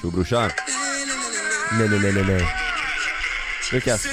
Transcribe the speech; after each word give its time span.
Tjo 0.00 0.10
brorsan. 0.10 0.50
Nej 1.78 1.88
nej 1.88 2.12
nej 2.12 2.24
nej 2.24 2.44
Lukas 3.72 4.06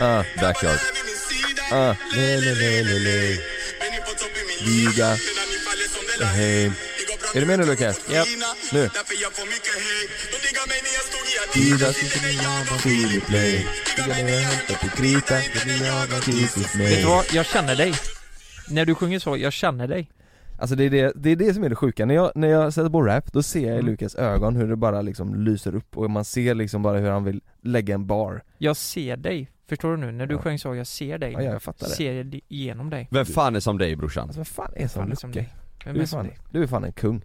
Ah, 0.00 0.24
Backyard. 0.40 0.78
ah, 1.70 1.94
nej 2.16 2.40
nej 2.40 2.54
nej 2.60 2.84
nej 2.84 3.00
nej 3.04 3.40
Liga 4.60 5.16
Hem 6.20 6.72
Är 7.34 7.40
du 7.40 7.46
med 7.46 7.58
nu 7.58 7.66
Lukas? 7.66 7.96
Ja. 8.10 8.24
Nu 8.72 8.90
Liga 11.54 11.92
Filip 12.82 13.26
Play 13.26 13.66
Liga 13.96 14.14
ner 14.24 14.40
hämta 14.40 14.74
på 14.74 14.88
krita 14.96 15.38
Jesus 16.26 16.74
Vet 16.74 17.00
du 17.00 17.06
vad? 17.06 17.24
Jag 17.32 17.46
känner 17.46 17.76
dig. 17.76 17.94
När 18.68 18.84
du 18.84 18.94
sjunger 18.94 19.18
så, 19.18 19.36
jag 19.36 19.52
känner 19.52 19.88
dig. 19.88 20.08
Alltså 20.60 20.76
det 20.76 20.84
är 20.84 20.90
det, 20.90 21.12
det 21.16 21.30
är 21.30 21.36
det 21.36 21.54
som 21.54 21.64
är 21.64 21.68
det 21.68 21.74
sjuka, 21.76 22.06
när 22.06 22.14
jag, 22.14 22.32
när 22.34 22.48
jag 22.48 22.72
sätter 22.72 22.90
på 22.90 23.02
rap, 23.02 23.32
då 23.32 23.42
ser 23.42 23.60
jag 23.60 23.68
i 23.76 23.80
Mm. 23.80 23.86
Lukas 23.86 24.14
ögon 24.14 24.56
hur 24.56 24.68
det 24.68 24.76
bara 24.76 25.02
liksom 25.02 25.34
lyser 25.44 25.74
upp 25.74 25.96
och 25.96 26.10
man 26.10 26.24
ser 26.24 26.54
liksom 26.54 26.82
bara 26.82 26.98
hur 26.98 27.10
han 27.10 27.24
vill 27.24 27.40
lägga 27.62 27.94
en 27.94 28.06
bar 28.06 28.42
Jag 28.58 28.76
ser 28.76 29.16
dig. 29.16 29.50
Förstår 29.68 29.90
du 29.90 29.96
nu? 29.96 30.12
När 30.12 30.26
du 30.26 30.34
Ja. 30.34 30.40
sjöng 30.40 30.58
så, 30.58 30.74
jag 30.74 30.86
ser 30.86 31.18
dig. 31.18 31.32
Ja, 31.32 31.42
jag 31.42 31.62
fattar 31.62 31.86
det. 31.86 31.92
Ser 31.94 32.24
det 32.24 32.40
igenom 32.48 32.90
dig. 32.90 33.08
Vem 33.10 33.24
fan 33.26 33.56
är 33.56 33.60
som 33.60 33.78
dig 33.78 33.96
brorsan? 33.96 34.22
Alltså 34.24 34.40
vad 34.40 34.46
fan 34.48 34.72
är 34.76 34.88
som 34.88 35.02
Fan 35.02 35.12
är 35.12 35.16
som 35.16 35.32
dig. 35.32 35.54
Vem 35.84 35.94
Du 35.94 36.00
är 36.00 36.02
är 36.02 36.06
som 36.06 36.16
fan, 36.18 36.26
dig? 36.26 36.38
du 36.50 36.62
är 36.62 36.66
fan 36.66 36.84
en 36.84 36.92
kung 36.92 37.24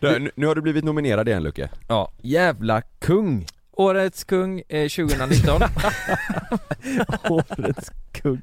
Du, 0.00 0.18
nu- 0.18 0.30
nu 0.36 0.46
har 0.46 0.54
du 0.54 0.60
blivit 0.62 0.84
nominerad 0.84 1.28
igen 1.28 1.42
Lucke. 1.42 1.70
Ja, 1.88 2.12
jävla 2.22 2.80
kung! 2.82 3.46
Årets 3.76 4.24
kung 4.24 4.62
eh, 4.68 4.88
2019. 4.88 5.62
Årets 7.30 7.90
kung 8.12 8.40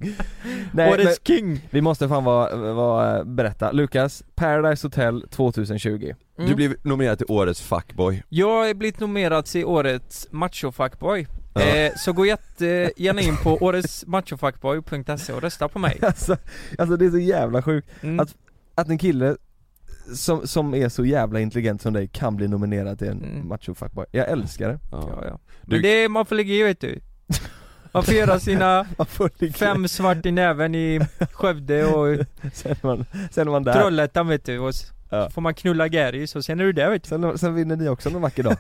Nej 0.73 0.91
Årets 0.93 1.05
men, 1.05 1.37
king! 1.37 1.67
vi 1.69 1.81
måste 1.81 2.07
fan 2.07 2.23
vara, 2.23 2.73
vara, 2.73 3.23
berätta, 3.25 3.71
Lukas, 3.71 4.23
Paradise 4.35 4.87
Hotel 4.87 5.25
2020 5.29 6.13
Mm. 6.37 6.49
Du 6.49 6.55
blev 6.55 6.75
nominerad 6.81 7.17
till 7.17 7.27
årets 7.29 7.61
fuckboy. 7.61 8.23
Jag 8.29 8.69
är 8.69 8.73
blivit 8.73 8.99
nominerad 8.99 9.45
till 9.45 9.65
årets 9.65 10.27
machofuckboy. 10.31 11.27
Ja. 11.53 11.61
Eh, 11.61 11.91
så 11.97 12.13
gå 12.13 12.25
jättegärna 12.25 13.21
in 13.21 13.37
på 13.37 13.57
åretsmachofuckboy.se 13.61 15.33
och 15.33 15.41
rösta 15.41 15.67
på 15.67 15.79
mig. 15.79 15.99
alltså, 16.01 16.37
alltså 16.77 16.97
det 16.97 17.05
är 17.05 17.09
så 17.09 17.17
jävla 17.19 17.61
sjukt 17.61 17.89
Mm. 18.03 18.19
Att- 18.19 18.35
att 18.75 18.89
en 18.89 18.97
kille 18.97 19.35
som, 20.15 20.47
som 20.47 20.73
är 20.75 20.89
så 20.89 21.05
jävla 21.05 21.39
intelligent 21.39 21.81
som 21.81 21.93
dig 21.93 22.07
kan 22.07 22.35
bli 22.35 22.47
nominerad 22.47 22.99
till 22.99 23.07
en 23.07 23.23
Mm. 23.23 23.47
macho 23.47 23.73
fuckboy 23.75 24.05
Jag 24.11 24.29
älskar 24.29 24.69
det 24.69 24.79
Ja, 24.91 25.23
ja. 25.25 25.39
Du- 25.61 25.75
Men 25.75 25.81
det 25.81 25.87
är, 26.03 26.09
man 26.09 26.25
får 26.25 26.35
lägga 26.35 26.53
i 26.53 26.63
vet 26.63 26.79
du. 26.81 26.99
Man 27.93 28.03
får 28.03 28.13
göra 28.13 28.39
sina 28.39 28.85
ligga- 29.39 29.53
fem 29.57 29.87
svart 29.87 30.25
i 30.25 30.31
näven 30.31 30.75
i 30.75 30.99
Skövde 31.31 31.85
och 31.85 32.17
sen, 32.53 32.71
är 32.71 32.85
man, 32.87 33.05
sen 33.31 33.47
är 33.47 33.51
man 33.51 33.63
där 33.63 33.73
Trollhättan 33.73 34.27
vet 34.27 34.45
du 34.45 34.59
och 34.59 34.69
s- 34.69 34.91
Ja. 35.09 35.25
så 35.25 35.31
får 35.31 35.41
man 35.41 35.53
knulla 35.53 35.87
Gary 35.87 36.27
så 36.27 36.41
sen 36.43 36.59
är 36.59 36.63
du 36.63 36.71
där 36.73 36.89
vet 36.89 37.03
du. 37.03 37.07
sen, 37.09 37.37
sen 37.37 37.55
vinner 37.55 37.75
ni 37.75 37.89
också 37.89 38.09
någon 38.09 38.21
vacker 38.21 38.43
dag 38.43 38.57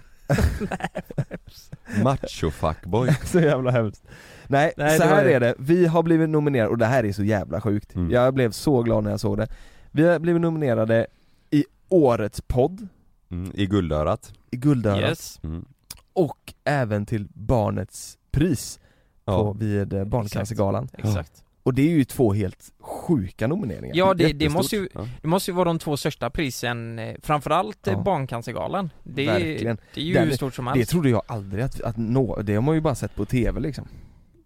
Macho 2.03 2.51
fuckboy. 2.51 3.09
Så 3.25 3.39
jävla 3.39 3.71
hemskt 3.71 4.03
Nej, 4.47 4.73
Nej, 4.77 4.97
så 4.97 5.03
här 5.03 5.25
det. 5.25 5.33
är 5.33 5.39
det, 5.39 5.55
vi 5.57 5.85
har 5.85 6.03
blivit 6.03 6.29
nominerade 6.29 6.69
och 6.69 6.77
det 6.77 6.85
här 6.85 7.03
är 7.05 7.11
så 7.11 7.23
jävla 7.23 7.61
sjukt 7.61 7.95
Mm. 7.95 8.11
Jag 8.11 8.33
blev 8.33 8.51
så 8.51 8.81
glad 8.83 9.03
när 9.03 9.11
jag 9.11 9.19
såg 9.19 9.37
det 9.37 9.47
Vi 9.91 10.03
har 10.07 10.19
blivit 10.19 10.41
nominerade 10.41 11.07
Årets 11.91 12.41
podd, 12.41 12.87
Mm, 13.31 13.51
I 13.55 13.65
guldörat. 13.65 14.33
i 14.51 14.57
Guldörat 14.57 15.09
Yes. 15.09 15.39
Mm. 15.43 15.65
och 16.13 16.53
även 16.63 17.05
till 17.05 17.27
Barnets 17.33 18.17
pris 18.31 18.79
på, 19.25 19.31
Ja. 19.31 19.51
vid 19.51 19.93
eh, 19.93 20.03
Barncancergalan 20.05 20.89
Exakt. 20.97 21.43
Och 21.63 21.73
det 21.73 21.81
är 21.81 21.89
ju 21.89 22.03
två 22.05 22.33
helt 22.33 22.71
sjuka 22.79 23.47
nomineringar 23.47 23.95
Ja 23.95 24.13
det, 24.13 24.33
det 24.33 24.49
måste 24.49 24.75
ju, 24.75 24.89
Ja. 24.93 25.07
det 25.21 25.27
måste 25.27 25.51
ju 25.51 25.55
vara 25.55 25.65
de 25.65 25.79
två 25.79 25.97
största 25.97 26.29
prisen, 26.29 26.99
eh, 26.99 27.15
framförallt 27.23 27.87
eh, 27.87 27.93
Ja. 27.93 28.01
Barncancergalan. 28.01 28.89
Det 29.03 29.21
är, 29.27 29.33
Verkligen. 29.33 29.77
det 29.93 30.01
är 30.01 30.05
ju 30.05 30.13
Den- 30.13 30.27
hur 30.27 30.35
stort 30.35 30.53
som 30.55 30.65
Det 30.65 30.71
helst. 30.71 30.91
trodde 30.91 31.09
jag 31.09 31.21
aldrig 31.27 31.63
att, 31.63 31.81
att 31.81 31.97
nå, 31.97 32.41
det 32.41 32.55
har 32.55 32.61
man 32.61 32.75
ju 32.75 32.81
bara 32.81 32.95
sett 32.95 33.15
på 33.15 33.25
TV 33.25 33.59
liksom 33.59 33.87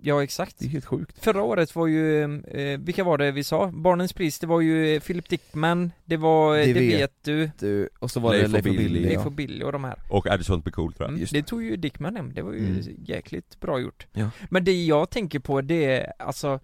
Ja 0.08 0.24
exakt. 0.24 0.56
Det 0.60 0.66
är 0.66 0.70
helt 0.70 0.86
sjukt 0.86 1.24
Förra 1.24 1.44
året 1.44 1.76
var 1.76 1.88
ju, 1.88 2.24
eh, 2.46 2.80
vilka 2.80 3.04
var 3.04 3.18
det 3.18 3.32
vi 3.32 3.44
sa? 3.44 3.68
Barnens 3.72 4.14
pris, 4.14 4.40
det 4.40 4.48
var 4.48 4.62
ju 4.62 4.96
eh, 4.96 5.02
Philip 5.02 5.30
Dickman, 5.30 5.92
det 6.06 6.18
var 6.18 6.56
eh, 6.58 6.66
Det 6.66 6.74
Det, 6.74 6.80
vet 6.80 7.00
vet, 7.02 7.24
du, 7.24 7.52
du, 7.60 7.90
och 8.00 8.12
så 8.12 8.20
var 8.20 8.32
Leif 8.32 8.42
det 8.42 8.46
och 8.46 8.52
Leif 8.52 8.66
och 8.66 8.72
Billy. 8.72 8.84
Billy 8.94 9.00
Leif 9.06 9.14
ja. 9.20 9.26
och 9.26 9.32
Billy 9.32 9.64
och 9.64 9.72
de 9.72 9.84
här. 9.84 10.00
Och 10.10 10.28
är 10.28 10.38
det 10.38 10.44
sånt 10.44 10.64
blir 10.64 10.72
coolt 10.74 10.98
tror 10.98 11.06
jag. 11.06 11.10
Mm, 11.10 11.22
Just 11.22 11.34
det 11.34 11.44
tog 11.44 11.64
ju 11.64 11.76
Dickman 11.76 12.16
hem, 12.16 12.34
det 12.34 12.42
var 12.42 12.54
ju 12.54 12.60
Mm. 12.68 12.82
jäkligt 13.06 13.60
bra 13.60 13.80
gjort. 13.80 14.08
Ja. 14.14 14.30
Men 14.50 14.64
det 14.64 14.86
jag 14.86 15.10
tänker 15.10 15.40
på 15.40 15.62
det 15.62 15.86
är, 15.86 16.14
alltså 16.20 16.60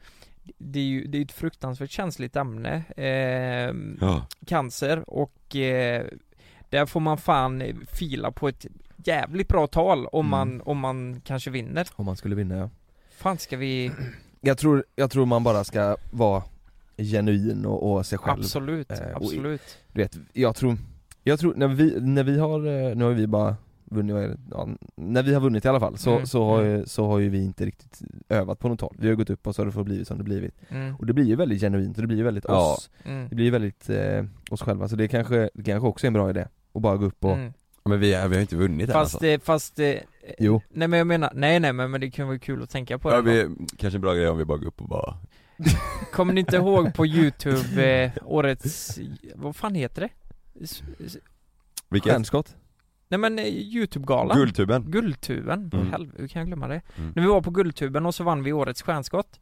det 0.58 0.80
är 0.80 0.84
ju 0.84 1.08
det 1.08 1.18
är 1.18 1.22
ett 1.22 1.32
fruktansvärt 1.32 1.92
känsligt 1.92 2.36
ämne, 2.36 2.84
eh, 2.98 3.76
Ja. 4.08 4.26
cancer 4.48 5.04
och 5.10 5.56
eh, 5.56 6.06
där 6.70 6.86
får 6.86 7.00
man 7.00 7.18
fan 7.18 7.64
fila 7.92 8.32
på 8.32 8.48
ett 8.48 8.66
jävligt 9.06 9.48
bra 9.48 9.68
tal 9.68 10.06
om 10.08 10.20
Mm. 10.26 10.30
man, 10.30 10.62
om 10.62 10.78
man 10.80 11.22
kanske 11.26 11.50
vinner. 11.50 11.88
Om 11.96 12.06
man 12.06 12.18
skulle 12.18 12.36
vinna 12.36 12.56
ja 12.56 12.70
Fan 13.22 13.38
ska 13.38 13.58
vi, 13.58 13.92
Jag 14.42 14.58
tror, 14.58 14.84
jag 14.96 15.12
tror 15.12 15.26
man 15.26 15.44
bara 15.44 15.64
ska 15.64 15.98
vara 16.12 16.44
genuin 16.98 17.66
och, 17.66 17.92
och 17.92 18.06
sig 18.06 18.18
själv 18.18 18.40
absolut, 18.40 18.92
Eh, 18.92 18.98
och 18.98 19.16
absolut. 19.16 19.62
Du 19.94 20.02
vet, 20.02 20.18
jag 20.34 20.56
tror, 20.56 20.78
jag 21.24 21.40
tror 21.40 21.54
när 21.56 21.68
vi, 21.68 22.02
när 22.02 22.24
vi 22.24 22.40
har, 22.40 22.60
eh, 22.68 22.96
nu 22.96 23.04
har 23.04 23.12
vi 23.12 23.28
bara 23.28 23.56
vunnit, 23.86 24.38
ja, 24.52 24.68
när 24.96 25.24
vi 25.24 25.34
har 25.34 25.42
vunnit 25.42 25.66
i 25.66 25.68
alla 25.68 25.80
fall 25.80 25.98
så, 25.98 26.12
Mm, 26.12 26.26
så, 26.26 26.46
har 26.46 26.62
mm. 26.62 26.72
ju, 26.72 26.86
så 26.86 27.08
har 27.08 27.20
ju 27.20 27.30
vi 27.30 27.44
inte 27.44 27.66
riktigt 27.66 28.02
övat 28.30 28.60
på 28.60 28.70
något 28.70 28.80
tal 28.80 28.96
Vi 29.00 29.08
har 29.08 29.16
gått 29.16 29.30
upp 29.30 29.48
och 29.48 29.56
så 29.56 29.62
har 29.62 29.66
det 29.66 29.72
fått 29.72 29.86
blivit 29.86 30.08
som 30.08 30.18
det 30.18 30.24
blivit 30.24 30.56
Mm. 30.70 30.96
Och 30.96 31.06
det 31.06 31.14
blir 31.14 31.26
ju 31.26 31.36
väldigt 31.36 31.62
genuint 31.62 31.98
och 31.98 32.02
det 32.02 32.08
blir 32.08 32.18
ju 32.18 32.24
väldigt 32.24 32.46
Ja. 32.48 32.74
oss 32.74 32.90
Mm. 33.06 33.30
Det 33.30 33.36
blir 33.36 33.46
ju 33.46 33.52
väldigt 33.52 33.90
eh, 33.90 34.26
oss 34.50 34.62
själva 34.62 34.88
så 34.88 34.96
det 34.96 35.08
kanske, 35.08 35.50
det 35.54 35.64
kanske 35.64 35.88
också 35.88 36.06
är 36.06 36.08
en 36.08 36.14
bra 36.14 36.30
idé 36.30 36.48
Att 36.74 36.82
bara 36.82 36.98
gå 36.98 37.06
upp 37.06 37.26
och, 37.26 37.34
Mm. 37.34 37.54
Men 37.92 38.00
vi, 38.00 38.14
är, 38.14 38.28
vi 38.28 38.36
har 38.36 38.42
inte 38.42 38.56
vunnit 38.56 38.88
än 38.90 38.94
Fast, 38.94 39.16
alltså. 39.16 39.20
det, 39.20 39.44
fast 39.44 39.80
jo 40.40 40.62
nej 40.70 40.88
men 40.88 40.98
jag 40.98 41.08
menar, 41.08 41.32
nej 41.36 41.60
nej 41.60 41.74
men, 41.74 41.92
men 41.92 42.02
det 42.02 42.12
kan 42.12 42.28
vara 42.28 42.40
kul 42.40 42.64
att 42.64 42.70
tänka 42.70 42.98
på 43.00 43.12
Ja, 43.12 43.22
det 43.22 43.22
vi, 43.48 43.56
kanske 43.78 43.98
en 43.98 44.02
bra 44.02 44.14
grej 44.14 44.28
om 44.28 44.38
vi 44.38 44.46
bara 44.46 44.58
går 44.58 44.68
upp 44.68 44.82
och 44.82 44.88
bara 44.88 45.18
Kommer 46.14 46.34
ni 46.34 46.40
inte 46.40 46.56
ihåg 46.56 46.94
på 46.94 47.06
youtube, 47.06 48.04
eh, 48.04 48.12
årets, 48.26 49.00
vad 49.36 49.56
fan 49.56 49.76
heter 49.76 50.02
det? 50.02 50.10
S- 50.64 50.84
s- 51.06 51.18
Vilket? 51.90 52.12
Stjärnskott 52.12 52.56
Nej 53.08 53.18
men 53.20 53.40
eh, 53.40 53.46
youtube-galan 53.46 54.38
Guldtuben? 54.38 54.84
Guldtuben, 54.92 55.70
Mm. 55.74 55.92
helvete, 55.92 56.18
hur 56.22 56.28
kan 56.28 56.40
jag 56.40 56.48
glömma 56.48 56.68
det? 56.68 56.82
Mm. 56.98 57.12
När 57.16 57.24
vi 57.24 57.30
var 57.30 57.42
på 57.42 57.52
Guldtuben 57.52 58.06
och 58.06 58.16
så 58.16 58.24
vann 58.24 58.44
vi 58.44 58.54
årets 58.54 58.82
stjärnskott 58.82 59.40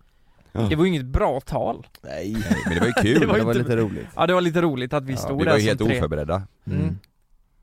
Ja. 0.51 0.61
Det 0.61 0.75
var 0.75 0.83
ju 0.85 0.89
inget 0.89 1.05
bra 1.05 1.39
tal 1.39 1.87
Nej, 2.01 2.37
Men 2.65 2.73
det 2.73 2.79
var 2.79 2.87
ju 2.87 2.93
kul! 2.93 3.19
Det 3.19 3.25
var 3.27 3.37
det 3.37 3.43
var 3.43 3.51
inte- 3.55 3.63
lite 3.63 3.75
roligt 3.75 4.07
Ja 4.15 4.27
det 4.27 4.33
var 4.33 4.41
lite 4.41 4.61
roligt 4.61 4.93
att 4.93 5.03
vi 5.03 5.11
Ja, 5.13 5.17
stod 5.17 5.37
vi 5.37 5.43
där 5.43 5.51
var 5.51 5.57
ju 5.57 5.61
som 5.61 5.67
helt 5.67 5.79
tre 5.89 5.97
oförberedda 5.97 6.43
Mm. 6.67 6.97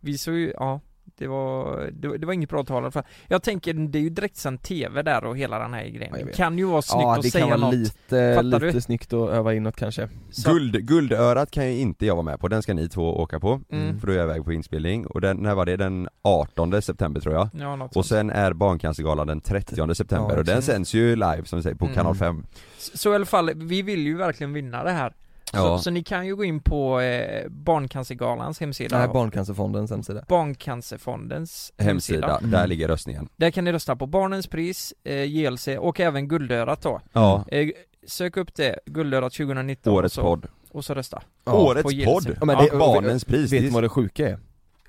Vi 0.06 0.19
såg 0.19 0.34
ju, 0.34 0.53
ja 0.56 0.81
det 1.19 1.27
var, 1.27 1.91
det 1.93 2.09
var, 2.09 2.17
det 2.19 2.27
var 2.27 2.33
inget 2.33 2.49
bra 2.50 2.65
tal 2.65 2.91
fall. 2.91 3.03
Jag 3.28 3.43
tänker, 3.43 3.75
det 3.75 3.99
är 3.99 4.03
ju 4.03 4.11
direktsänd 4.11 4.62
TV 4.62 5.03
där 5.03 5.25
och 5.25 5.37
hela 5.39 5.59
den 5.59 5.75
här 5.75 5.84
grejen. 5.89 6.15
Ja, 6.19 6.25
det 6.27 6.33
kan 6.33 6.59
ju 6.59 6.65
vara 6.65 6.83
snyggt 6.83 7.03
Ja 7.03 7.17
att 7.17 7.22
det 7.22 7.31
säga 7.31 7.43
kan 7.49 7.50
vara 7.61 7.71
något. 7.71 7.75
lite, 7.75 8.33
Fattar 8.37 8.43
lite 8.43 8.71
du? 8.71 8.81
snyggt 8.81 9.12
att 9.12 9.31
öva 9.31 9.55
inåt 9.55 9.77
kanske 9.77 10.09
Så- 10.31 10.50
Guld, 10.53 10.87
Guldörat 10.87 11.50
kan 11.50 11.67
ju 11.67 11.78
inte 11.78 12.06
jag 12.06 12.15
vara 12.15 12.22
med 12.25 12.41
på, 12.41 12.49
den 12.49 12.62
ska 12.62 12.75
ni 12.75 12.89
två 12.89 13.21
åka 13.21 13.41
på 13.41 13.61
Mm. 13.71 14.00
För 14.00 14.06
då 14.06 14.12
är 14.12 14.17
jag 14.17 14.25
iväg 14.25 14.44
på 14.44 14.53
inspelning, 14.53 15.06
och 15.06 15.21
den, 15.21 15.37
när 15.37 15.55
var 15.55 15.67
det? 15.67 15.77
Den 15.77 16.09
18 16.23 16.83
september 16.83 17.21
tror 17.21 17.34
jag 17.34 17.49
Ja, 17.53 17.77
något 17.77 17.87
Och 17.88 17.93
sånt. 17.94 18.06
sen 18.06 18.31
är 18.31 18.53
Barncancergalan 18.53 19.27
den 19.27 19.41
30 19.41 19.94
september 19.94 20.31
Ja, 20.33 20.38
och 20.38 20.44
den 20.44 20.62
sänds 20.62 20.94
ju 20.94 21.17
live 21.17 21.43
som 21.44 21.59
vi 21.59 21.62
säger 21.62 21.77
på 21.77 21.84
Mm. 21.84 21.94
kanal 21.94 22.15
5 22.15 22.47
Så, 22.78 22.99
så 22.99 23.12
i 23.12 23.15
alla 23.15 23.27
fall, 23.27 23.50
vi 23.55 23.83
vill 23.83 24.06
ju 24.06 24.17
verkligen 24.17 24.53
vinna 24.53 24.84
det 24.84 24.91
här. 24.91 25.15
Så, 25.51 25.57
Ja. 25.57 25.79
så 25.79 25.91
ni 25.91 26.03
kan 26.03 26.27
ju 26.27 26.37
gå 26.37 26.45
in 26.45 26.61
på 26.61 27.01
eh, 27.01 27.49
Barncancergalans 27.49 28.61
hemsida. 28.61 28.99
Nej, 28.99 29.09
Barncancerfondens 29.09 29.91
hemsida 29.91 30.25
Barncancerfondens 30.29 31.73
hemsida. 31.79 32.27
Hemsida, 32.27 32.39
Mm. 32.39 32.51
där 32.51 32.67
ligger 32.67 32.89
röstningen 32.89 33.29
Där 33.37 33.51
kan 33.51 33.65
ni 33.65 33.73
rösta 33.73 33.97
på 33.97 34.06
Barnens 34.06 34.47
pris, 34.47 34.95
eh, 35.05 35.25
JLC 35.25 35.69
och 35.79 36.01
även 36.01 36.29
Guldörat 36.29 36.83
då. 36.83 37.01
Ja, 37.12 37.45
Eh, 37.49 37.69
sök 38.06 38.37
upp 38.37 38.55
det, 38.55 38.79
Guldörat 38.87 39.33
2019 39.33 39.93
årets 39.93 40.19
och 40.19 40.23
så, 40.25 40.29
podd 40.29 40.47
och 40.71 40.85
så 40.85 40.95
rösta. 40.95 41.23
Ja. 41.45 41.53
Årets 41.53 42.05
podd! 42.05 42.37
Ja, 42.41 42.45
men 42.45 42.56
Ja, 42.59 42.69
det, 42.73 42.79
Barnens 42.79 43.25
pris, 43.25 43.41
Vet 43.43 43.51
det 43.51 43.61
ni 43.61 43.67
är- 43.67 43.73
vad 43.73 43.83
det 43.83 43.89
sjuka 43.89 44.29
är? 44.29 44.38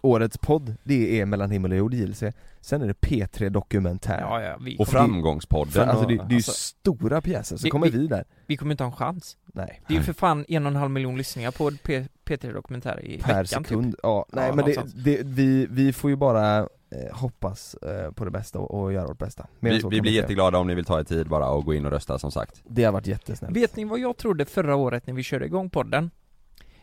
Årets 0.02 0.38
podd, 0.38 0.76
det 0.84 1.20
är 1.22 1.26
Mellan 1.26 1.52
himmel 1.52 1.72
och 1.72 1.78
jord, 1.78 1.94
JLC 1.94 2.24
Sen 2.62 2.82
är 2.82 2.88
det 2.88 2.94
P3 2.94 3.50
Dokumentär 3.50 4.20
Ja, 4.22 4.42
ja, 4.42 4.58
vi, 4.62 4.76
Och 4.80 4.88
Framgångspodden 4.88 5.72
För, 5.74 5.82
alltså, 5.86 6.08
det, 6.08 6.16
det 6.16 6.22
är 6.24 6.30
ju 6.30 6.36
alltså- 6.36 6.52
stora 6.52 7.22
pjäser, 7.22 7.58
så 7.58 7.64
Vi- 7.64 7.70
kommer 7.70 7.90
vi- 7.90 7.98
vi 7.98 8.08
där. 8.08 8.26
vi 8.46 8.58
kommer 8.58 8.72
inte 8.74 8.84
ha 8.84 8.92
en 8.92 8.96
chans. 8.98 9.38
Nej, 9.46 9.82
Det 9.88 9.94
är 9.94 9.98
ju 9.98 10.04
för 10.04 10.14
fan 10.14 10.46
en 10.48 10.66
och 10.66 10.72
en 10.72 10.76
halv 10.76 10.92
miljon 10.92 11.18
lyssningar 11.18 11.52
på 11.52 11.72
P- 11.84 12.06
P3 12.26 12.54
Dokumentär 12.54 13.06
i 13.06 13.18
per 13.18 13.44
veckan 13.44 13.64
sekund, 13.64 13.92
typ. 13.92 14.00
ja, 14.04 14.26
nej 14.34 14.48
Ja, 14.48 14.56
men 14.56 14.66
det, 14.66 15.04
det, 15.04 15.22
vi, 15.26 15.68
vi 15.70 15.94
får 15.94 16.10
ju 16.10 16.16
bara 16.16 16.58
eh, 16.60 16.68
hoppas 17.12 17.74
eh, 17.76 18.12
på 18.12 18.26
det 18.26 18.32
bästa 18.32 18.60
och, 18.60 18.82
och 18.84 18.94
göra 18.94 19.08
vårt 19.08 19.18
bästa. 19.20 19.48
Mer 19.60 19.72
vi, 19.72 19.82
vi 19.90 20.02
blir 20.02 20.12
jätteglada 20.12 20.58
om 20.58 20.68
ni 20.68 20.76
vill 20.76 20.86
ta 20.86 21.00
er 21.00 21.04
tid 21.04 21.28
bara 21.30 21.50
och 21.50 21.66
gå 21.66 21.74
in 21.74 21.86
och 21.86 21.92
rösta 21.92 22.20
som 22.20 22.32
sagt. 22.32 22.62
Det 22.68 22.84
har 22.84 22.92
varit 22.92 23.08
jättesnällt. 23.08 23.56
Vet 23.58 23.76
ni 23.76 23.86
vad 23.86 24.00
jag 24.00 24.18
trodde 24.18 24.46
förra 24.46 24.76
året 24.76 25.08
när 25.08 25.14
vi 25.14 25.24
körde 25.24 25.46
igång 25.46 25.70
podden? 25.70 26.12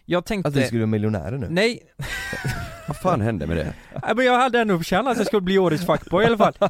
Jag 0.04 0.24
tänkte... 0.24 0.48
Att 0.48 0.56
vi 0.56 0.62
skulle 0.66 0.78
bli 0.78 0.86
miljonärer 0.86 1.38
nu? 1.38 1.46
Nej, 1.50 1.82
Vad 2.88 2.96
fan 2.96 3.20
hände 3.20 3.46
med 3.46 3.56
det? 3.56 3.72
nej, 4.02 4.12
men 4.16 4.24
jag 4.26 4.38
hade 4.38 4.60
ändå 4.60 4.82
känt 4.82 5.08
att 5.08 5.16
jag 5.16 5.26
skulle 5.26 5.40
bli 5.42 5.58
årets 5.58 5.86
fuckboy 5.86 6.24
i 6.24 6.26
alla 6.26 6.36
fall 6.36 6.54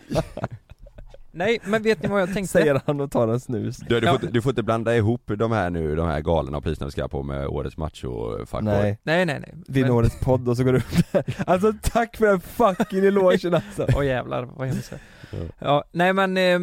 Nej, 1.36 1.58
men 1.64 1.82
vet 1.82 2.02
ni 2.02 2.08
vad 2.08 2.20
jag 2.20 2.34
tänkte? 2.34 2.52
Säger 2.52 2.80
han 2.86 3.00
och 3.00 3.10
tar 3.10 3.28
en 3.28 3.40
snus. 3.40 3.76
Du, 3.76 4.00
du, 4.00 4.06
Ja. 4.06 4.12
får, 4.12 4.20
inte- 4.22 4.32
du 4.34 4.42
får 4.42 4.50
inte 4.50 4.62
blanda 4.62 4.96
ihop 4.96 5.22
de 5.38 5.52
här 5.52 5.70
nu, 5.70 5.96
de 5.96 6.06
här 6.08 6.20
galorna 6.20 6.56
och 6.58 6.64
priserna 6.64 6.86
vi 6.86 6.90
ska 6.92 7.08
på 7.08 7.22
med 7.22 7.46
årets 7.46 7.76
macho 7.76 8.38
fuckboy 8.38 8.62
Nej, 8.62 8.98
Nej, 9.02 9.26
nej, 9.26 9.40
nej. 9.40 9.54
vinner 9.68 9.88
Men- 9.88 9.96
årets 9.96 10.20
podd 10.20 10.48
och 10.48 10.56
så 10.56 10.64
går 10.64 10.72
du 10.72 10.78
upp 10.78 11.12
där. 11.12 11.24
Alltså 11.46 11.72
tack 11.82 12.16
för 12.16 12.26
den 12.26 12.40
fucking 12.40 13.04
elogen 13.04 13.54
alltså. 13.54 13.86
Åh 13.96 14.06
jävlar, 14.06 14.42
vad 14.44 14.68
hemskt. 14.68 14.92
Ja. 15.30 15.38
Ja, 15.58 15.84
nej 15.92 16.12
men, 16.12 16.36
eh, 16.36 16.58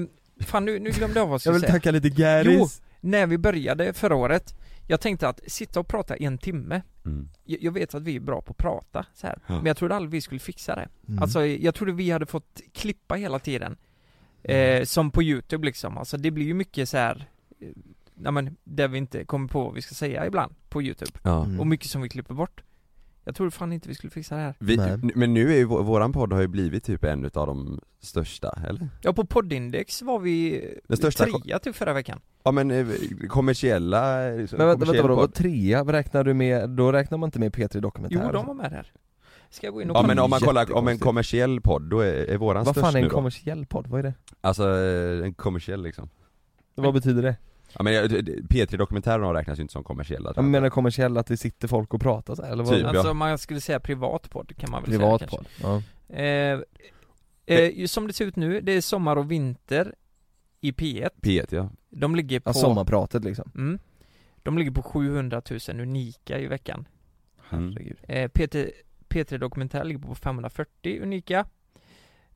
fan 0.46 0.66
nu, 0.66 0.80
nu 0.80 0.90
glömde 0.90 1.20
jag 1.20 1.26
vad 1.28 1.30
jag 1.32 1.34
Jag 1.34 1.42
skulle 1.42 1.54
vill 1.54 1.62
säga. 1.62 1.72
tacka 1.74 1.92
lite 1.92 2.10
Garis. 2.10 2.82
När 3.02 3.28
vi 3.28 3.38
började 3.38 3.94
förra 3.94 4.16
året, 4.16 4.54
jag 4.88 5.02
tänkte 5.02 5.28
att 5.28 5.40
sitta 5.48 5.80
och 5.80 5.88
prata 5.88 6.16
en 6.16 6.38
timme, 6.38 6.82
mm. 7.06 7.30
jag, 7.44 7.64
jag 7.64 7.72
vet 7.72 7.96
att 7.96 8.04
vi 8.04 8.16
är 8.16 8.20
bra 8.20 8.42
på 8.42 8.52
att 8.52 8.58
prata 8.58 9.06
så 9.14 9.28
här. 9.28 9.40
Ja. 9.48 9.56
men 9.56 9.66
jag 9.66 9.78
trodde 9.78 9.96
aldrig 9.96 10.12
vi 10.12 10.22
skulle 10.22 10.40
fixa 10.40 10.76
det. 10.76 10.88
Mm. 11.08 11.24
Alltså 11.24 11.46
jag 11.46 11.76
trodde 11.76 11.92
vi 11.92 12.12
hade 12.12 12.26
fått 12.26 12.62
klippa 12.74 13.16
hela 13.16 13.40
tiden. 13.40 13.78
Mm. 14.44 14.82
Eh, 14.82 14.86
som 14.86 15.12
på 15.12 15.24
youtube 15.24 15.66
liksom, 15.66 15.98
alltså 15.98 16.18
det 16.18 16.32
blir 16.32 16.46
ju 16.46 16.54
mycket 16.54 16.90
så 16.90 16.98
här. 16.98 17.30
Eh, 17.60 17.68
ja 18.24 18.32
men, 18.32 18.58
där 18.64 18.88
vi 18.88 18.98
inte 18.98 19.26
kommer 19.26 19.48
på 19.48 19.64
vad 19.64 19.74
vi 19.74 19.82
ska 19.82 19.96
säga 19.96 20.28
ibland, 20.28 20.56
på 20.70 20.82
youtube. 20.82 21.12
Ja 21.24 21.46
Mm. 21.46 21.60
Och 21.60 21.68
mycket 21.68 21.90
som 21.90 22.02
vi 22.02 22.10
klipper 22.10 22.34
bort. 22.34 22.64
Jag 23.24 23.36
trodde 23.36 23.52
fan 23.52 23.74
inte 23.74 23.90
vi 23.90 23.96
skulle 23.96 24.12
fixa 24.12 24.36
det 24.36 24.42
här. 24.42 24.56
vi. 24.60 24.78
Men 25.16 25.34
nu 25.34 25.54
är 25.54 25.58
ju, 25.58 25.66
vå- 25.66 25.84
våran 25.84 26.14
podd 26.14 26.34
har 26.34 26.42
ju 26.42 26.48
blivit 26.48 26.84
typ 26.84 27.04
en 27.04 27.26
utav 27.26 27.48
de 27.48 27.82
största, 28.00 28.60
eller? 28.68 28.90
Ja 29.02 29.14
på 29.14 29.26
poddindex 29.26 30.02
var 30.02 30.20
vi 30.20 30.68
Den 30.88 30.98
största 30.98 31.26
trea 31.26 31.60
typ 31.60 31.76
förra 31.76 31.94
veckan. 31.94 32.22
Ja 32.44 32.52
men 32.52 32.72
eh, 32.72 32.88
kommersiella, 33.30 34.30
liksom, 34.30 34.58
Men 34.58 34.68
vänta, 34.68 34.86
vänta 34.86 35.02
vadå, 35.02 35.16
vad 35.16 35.34
trea? 35.34 35.84
Vad 35.84 35.96
räknar 35.96 36.24
du 36.24 36.34
med? 36.34 36.70
Då 36.70 36.92
räknar 36.92 37.18
man 37.18 37.28
inte 37.28 37.40
med 37.40 37.52
P3 37.56 37.80
Dokumentär? 37.80 38.22
Jo, 38.26 38.32
de 38.32 38.46
var 38.46 38.54
med 38.54 38.72
där. 38.72 38.92
Ska 39.50 39.68
jag 39.68 39.74
gå 39.74 39.82
in 39.82 39.90
och 39.90 39.96
Ja 39.96 40.02
kolla? 40.02 40.08
men 40.08 40.20
om 40.20 40.30
man 40.30 40.40
kollar, 40.40 40.74
om 40.74 40.88
en 40.88 41.00
kommersiell 41.00 41.62
podd, 41.62 41.82
då 41.90 42.00
är, 42.00 42.14
är 42.14 42.38
våran 42.38 42.64
Vad 42.64 42.76
störst 42.76 42.86
fan 42.86 42.94
är 42.96 42.98
en 43.00 43.04
nu 43.04 43.10
då. 43.10 43.16
kommersiell 43.16 43.66
podd? 43.66 43.88
Vad 43.88 44.00
är 44.00 44.04
det? 44.04 44.14
Alltså 44.42 44.64
eh, 44.64 45.26
en 45.26 45.34
kommersiell 45.34 45.84
liksom 45.84 46.10
Vad 46.76 46.94
betyder 46.94 47.22
det? 47.22 47.36
Ja 47.74 47.84
men 47.84 47.94
jag- 47.94 48.12
P3 48.12 48.78
Dokumentärerna 48.78 49.34
räknas 49.34 49.58
ju 49.60 49.62
inte 49.62 49.72
som 49.72 49.84
kommersiella 49.84 50.34
tror 50.34 50.46
Jag 50.46 50.52
menar 50.52 50.70
kommersiell 50.70 51.18
att 51.18 51.28
det 51.28 51.38
sitter 51.38 51.68
folk 51.68 51.94
och 51.94 52.02
pratar 52.02 52.36
så 52.36 52.44
här, 52.44 52.52
eller 52.52 52.64
vad? 52.64 52.74
Typ. 52.74 52.86
Alltså 52.86 53.08
ja. 53.08 53.14
man 53.14 53.38
skulle 53.38 53.62
säga 53.62 53.80
privat 53.80 54.30
podd 54.30 54.54
kan 54.58 54.72
man 54.72 54.82
väl 54.84 54.92
Privat 54.92 55.20
säga 55.20 55.30
podd? 55.30 55.46
Ja. 55.62 55.82
kanske. 56.08 56.24
Eh, 57.56 57.58
eh, 57.58 57.86
som 57.86 58.08
det 58.08 58.14
ser 58.14 58.26
ut 58.26 58.36
nu, 58.36 58.62
det 58.62 58.72
är 58.72 58.82
sommar 58.82 59.16
och 59.16 59.32
vinter 59.32 59.96
i 60.62 60.72
P1. 60.72 61.10
P1 61.22 61.56
ja 61.56 61.70
De 61.90 62.16
ligger 62.16 62.40
på... 62.40 62.50
ja, 62.50 62.54
sommarpratet 62.54 63.24
liksom. 63.24 63.52
Mm. 63.56 63.80
De 64.44 64.58
ligger 64.58 64.72
på 64.72 64.82
700 64.82 65.42
000 65.70 65.80
unika 65.80 66.40
i 66.40 66.48
veckan. 66.48 66.88
Mm. 67.50 67.72
Herregud. 67.72 67.98
Eh, 68.04 68.30
P3, 68.30 68.72
P3 69.10 69.38
Dokumentär 69.38 69.84
ligger 69.84 70.00
på 70.00 70.16
540 70.16 71.00
unika. 71.02 71.46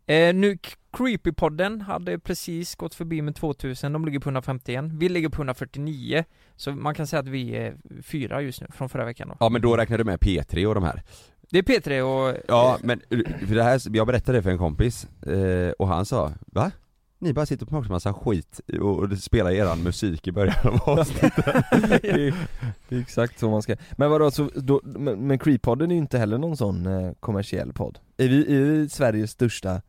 Eh, 0.06 0.34
nu 0.36 0.58
Creepypodden 0.92 1.82
hade 1.82 2.20
precis 2.20 2.76
gått 2.76 2.96
förbi 2.96 3.22
med 3.22 3.36
2000, 3.36 3.94
de 3.94 4.06
ligger 4.06 4.20
på 4.20 4.30
151. 4.30 4.86
Vi 4.94 5.10
ligger 5.10 5.30
på 5.30 5.36
149. 5.42 6.24
Så 6.56 6.72
man 6.72 6.96
kan 6.96 7.08
säga 7.08 7.20
att 7.20 7.28
vi 7.28 7.56
är 7.56 7.76
fyra 8.04 8.42
just 8.42 8.62
nu, 8.62 8.68
från 8.74 8.90
förra 8.90 9.06
veckan 9.06 9.28
då. 9.28 9.38
Ja 9.40 9.50
men 9.50 9.62
då 9.62 9.78
räknar 9.78 9.98
du 9.98 10.04
med 10.04 10.20
P3 10.20 10.66
och 10.66 10.76
de 10.76 10.84
här 10.84 11.04
Det 11.50 11.58
är 11.58 11.64
P3 11.64 12.02
och... 12.02 12.38
Ja 12.48 12.78
men, 12.82 13.02
för 13.48 13.56
det 13.56 13.64
här, 13.64 13.82
jag 13.96 14.08
berättade 14.08 14.38
det 14.38 14.42
för 14.42 14.50
en 14.50 14.58
kompis, 14.58 15.08
eh, 15.24 15.70
och 15.70 15.88
han 15.88 16.06
sa 16.06 16.32
Va? 16.48 16.72
Ni 17.20 17.34
bara 17.34 17.46
sitter 17.46 17.66
och 17.66 17.70
pratar 17.70 17.90
massa 17.90 18.14
skit 18.14 18.62
och, 18.82 19.00
och 19.00 19.18
spelar 19.18 19.52
eran 19.52 19.84
musik 19.84 20.28
i 20.28 20.32
början 20.32 20.56
av 20.64 20.90
avsnittet 21.00 21.46
det, 21.72 22.12
är, 22.12 22.48
det 22.90 22.96
är 22.96 23.02
exakt 23.02 23.40
så 23.40 23.50
man 23.50 23.62
ska, 23.62 23.76
men 23.92 24.12
vadå, 24.12 24.32
så, 24.32 24.50
då, 24.56 24.82
men, 24.84 25.28
men 25.28 25.40
Creep-podden 25.40 25.84
är 25.84 25.92
ju 25.92 25.98
inte 25.98 26.18
heller 26.18 26.38
någon 26.38 26.58
sån 26.58 26.86
eh, 26.86 27.12
kommersiell 27.20 27.74
podd 27.74 28.00
Är 28.18 28.28
vi, 28.28 28.56
är 28.56 28.62
vi 28.62 28.90
Sveriges 28.90 29.32
största 29.32 29.82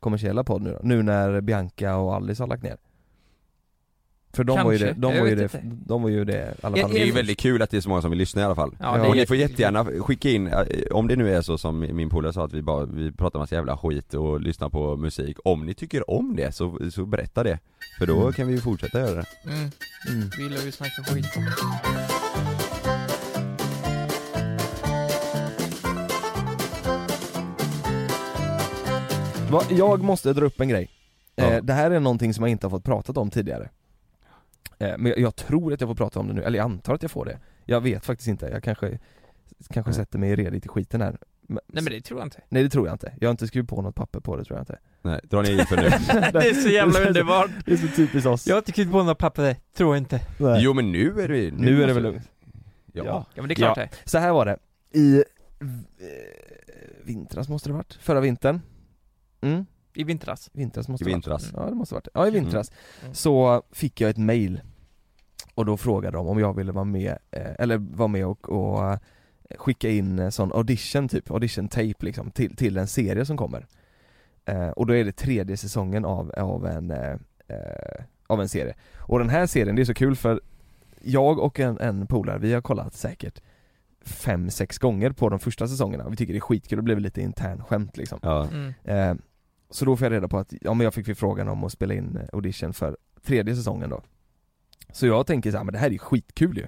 kommersiella 0.00 0.44
podd 0.44 0.62
nu 0.62 0.70
då? 0.70 0.80
Nu 0.82 1.02
när 1.02 1.40
Bianca 1.40 1.96
och 1.96 2.14
Alice 2.14 2.42
har 2.42 2.48
lagt 2.48 2.62
ner? 2.62 2.76
För 4.34 4.44
de 4.44 4.64
var 4.64 4.72
ju 4.72 4.78
det, 4.78 4.92
de 4.98 5.14
Jag 5.14 5.20
var 5.20 5.28
ju 5.28 5.34
det, 5.34 5.42
inte. 5.42 5.60
de 5.64 6.02
var 6.02 6.08
ju 6.10 6.24
det 6.24 6.32
i 6.62 6.66
alla 6.66 6.76
fall. 6.76 6.92
Det 6.92 7.00
är 7.02 7.06
ju 7.06 7.12
väldigt 7.12 7.38
kul 7.38 7.62
att 7.62 7.70
det 7.70 7.76
är 7.76 7.80
så 7.80 7.88
många 7.88 8.00
som 8.02 8.10
vill 8.10 8.18
lyssna 8.18 8.42
i 8.42 8.44
alla 8.44 8.54
fall. 8.54 8.76
Ja, 8.80 9.08
Och 9.08 9.16
ni 9.16 9.26
får 9.26 9.36
jättegärna 9.36 9.84
skicka 9.84 10.30
in, 10.30 10.46
eh, 10.46 10.62
om 10.90 11.08
det 11.08 11.16
nu 11.16 11.34
är 11.34 11.42
så 11.42 11.58
som 11.58 11.80
min 11.80 12.10
polare 12.10 12.32
sa 12.32 12.44
att 12.44 12.52
vi 12.52 12.62
bara, 12.62 12.84
vi 12.86 13.12
pratar 13.12 13.38
massa 13.38 13.54
jävla 13.54 13.76
skit 13.76 14.14
och 14.14 14.40
lyssnar 14.40 14.68
på 14.68 14.96
musik. 14.96 15.36
Om 15.44 15.66
ni 15.66 15.74
tycker 15.74 16.10
om 16.10 16.36
det 16.36 16.52
så, 16.54 16.78
så 16.92 17.06
berätta 17.06 17.42
det. 17.42 17.58
För 17.98 18.06
då 18.06 18.20
Mm. 18.20 18.32
kan 18.32 18.46
vi 18.46 18.52
ju 18.54 18.60
fortsätta 18.60 19.00
göra 19.00 19.14
det. 19.14 19.24
Mm, 19.44 19.58
mm. 20.08 20.30
vi 20.38 20.42
gillar 20.42 20.62
ju 20.64 20.72
snacka 20.72 21.02
skit. 21.02 21.26
Jag 29.70 30.02
måste 30.02 30.32
dra 30.32 30.46
upp 30.46 30.60
en 30.60 30.68
grej. 30.68 30.88
Ja. 31.34 31.44
eh, 31.44 31.62
Det 31.62 31.72
här 31.72 31.90
är 31.90 32.00
någonting 32.00 32.34
som 32.34 32.42
jag 32.44 32.50
inte 32.50 32.66
har 32.66 32.70
fått 32.70 32.84
pratat 32.84 33.16
om 33.16 33.30
tidigare 33.30 33.68
Men 34.98 35.14
jag, 35.16 35.36
tror 35.36 35.72
att 35.72 35.80
jag 35.80 35.88
får 35.88 35.94
prata 35.94 36.20
om 36.20 36.28
det 36.28 36.34
nu, 36.34 36.42
eller 36.42 36.58
jag 36.58 36.64
antar 36.64 36.94
att 36.94 37.02
jag 37.02 37.10
får 37.10 37.24
det 37.24 37.38
Jag 37.64 37.80
vet 37.80 38.04
faktiskt 38.04 38.28
inte, 38.28 38.46
jag 38.46 38.62
kanske 38.62 38.98
Kanske 39.70 39.92
sätter 39.92 40.18
mig 40.18 40.36
redigt 40.36 40.66
i 40.66 40.68
skiten 40.68 41.00
här 41.00 41.18
men, 41.48 41.60
Nej 41.66 41.82
men 41.82 41.92
det 41.92 42.00
tror 42.00 42.20
jag 42.20 42.26
inte. 42.26 42.40
Nej 42.48 42.62
det 42.62 42.68
tror 42.68 42.86
jag 42.86 42.94
inte, 42.94 43.12
jag 43.20 43.28
har 43.28 43.30
inte 43.30 43.46
skrivit 43.46 43.70
på 43.70 43.82
något 43.82 43.94
papper 43.94 44.20
på 44.20 44.36
det 44.36 44.44
tror 44.44 44.56
jag 44.58 44.62
inte 44.62 44.78
Nej, 45.02 45.20
dra 45.24 45.42
ner 45.42 45.64
för 45.64 45.76
nu 45.76 45.82
det 46.40 46.48
är 46.48 46.54
så 46.54 46.68
jävla 46.68 47.00
underbart. 47.00 47.50
Det 47.66 47.72
är 47.72 47.76
så 47.76 47.88
typiskt 47.96 48.26
oss 48.26 48.46
Jag 48.46 48.54
har 48.54 48.58
inte 48.58 48.70
skrivit 48.72 48.92
på 48.92 48.98
några 48.98 49.14
papper, 49.14 49.56
tror 49.76 49.94
jag 49.94 50.00
inte. 50.02 50.20
Nej. 50.38 50.62
Jo 50.62 50.72
men 50.74 50.92
nu 50.92 51.20
är 51.20 51.28
det 51.28 51.50
Nu 51.54 51.82
är 51.82 51.86
det 51.86 51.92
väl 51.92 52.02
lugnt 52.02 52.30
Ja, 52.92 53.04
Ja. 53.04 53.26
Ja 53.34 53.42
men 53.42 53.48
det 53.48 53.52
är 53.52 53.56
klart 53.56 53.76
Ja. 53.76 53.82
det. 53.82 54.10
Så 54.10 54.18
här 54.18 54.32
var 54.32 54.46
det, 54.46 54.58
i 54.98 55.16
eh, 55.16 55.22
vintras 57.04 57.48
måste 57.48 57.68
det 57.68 57.72
varit, 57.72 57.94
förra 57.94 58.20
vintern 58.20 58.60
mm? 59.40 59.66
I 59.94 60.04
vintras. 60.04 60.50
Vintras 60.52 60.88
måste 60.88 61.04
I 61.04 61.06
det 61.06 61.12
vintras. 61.12 61.52
varit. 61.52 61.64
Ja 61.64 61.70
det 61.70 61.76
måste 61.76 61.94
det 61.94 61.96
varit, 61.96 62.08
ja 62.14 62.26
i 62.26 62.30
vintras 62.30 62.72
Mm. 63.02 63.14
Så 63.14 63.62
fick 63.72 64.00
jag 64.00 64.10
ett 64.10 64.16
mail 64.18 64.60
Och 65.54 65.64
då 65.66 65.76
frågade 65.76 66.16
de 66.16 66.26
om 66.26 66.38
jag 66.38 66.56
ville 66.56 66.72
vara 66.72 66.84
med, 66.84 67.18
eh, 67.30 67.52
eller 67.58 67.76
vara 67.78 68.08
med 68.08 68.26
och, 68.26 68.48
och 68.48 68.92
eh, 68.92 68.98
skicka 69.58 69.90
in 69.90 70.32
sån 70.32 70.52
audition 70.52 71.08
typ, 71.08 71.30
audition 71.30 71.68
tape 71.68 71.94
liksom 71.98 72.30
till, 72.30 72.56
till 72.56 72.76
en 72.76 72.86
serie 72.86 73.24
som 73.24 73.36
kommer. 73.36 73.66
Eh, 74.44 74.68
Och 74.68 74.86
då 74.86 74.94
är 74.96 75.04
det 75.04 75.12
tredje 75.12 75.56
säsongen 75.56 76.04
av, 76.04 76.32
av 76.36 76.66
en, 76.66 76.92
av 78.26 78.40
en 78.40 78.48
serie. 78.48 78.74
Och 78.98 79.18
den 79.18 79.28
här 79.28 79.46
serien, 79.46 79.76
det 79.76 79.82
är 79.82 79.84
så 79.84 79.94
kul 79.94 80.16
för 80.16 80.40
jag 81.00 81.38
och 81.38 81.60
en, 81.60 81.78
en 81.80 82.06
polare, 82.06 82.38
vi 82.38 82.52
har 82.52 82.60
kollat 82.60 82.94
säkert 82.94 83.40
fem, 84.04 84.50
sex 84.50 84.78
gånger 84.78 85.10
på 85.10 85.28
de 85.28 85.38
första 85.38 85.68
säsongerna, 85.68 86.08
vi 86.08 86.16
tycker 86.16 86.32
det 86.32 86.38
är 86.38 86.40
skitkul, 86.40 86.76
det 86.76 86.82
blev 86.82 86.98
lite 87.00 87.22
intern 87.22 87.64
skämt 87.64 87.96
liksom. 87.96 88.18
Ja. 88.22 88.48
Mm. 88.48 88.72
Eh, 88.84 89.14
så 89.70 89.84
då 89.84 89.96
får 89.96 90.04
jag 90.04 90.12
reda 90.12 90.28
på 90.28 90.38
att, 90.38 90.52
ja 90.60 90.74
men 90.74 90.84
jag 90.84 90.94
fick 90.94 91.08
ju 91.08 91.14
frågan 91.14 91.48
om 91.48 91.64
att 91.64 91.72
spela 91.72 91.94
in 91.94 92.18
audition 92.32 92.72
för 92.72 92.96
tredje 93.22 93.56
säsongen 93.56 93.90
då 93.90 94.02
Så 94.92 95.06
jag 95.06 95.26
tänker 95.26 95.50
så 95.50 95.56
här, 95.56 95.64
men 95.64 95.72
det 95.72 95.78
här 95.78 95.86
är 95.86 95.90
ju 95.90 95.98
skitkul 95.98 96.56
ju 96.58 96.66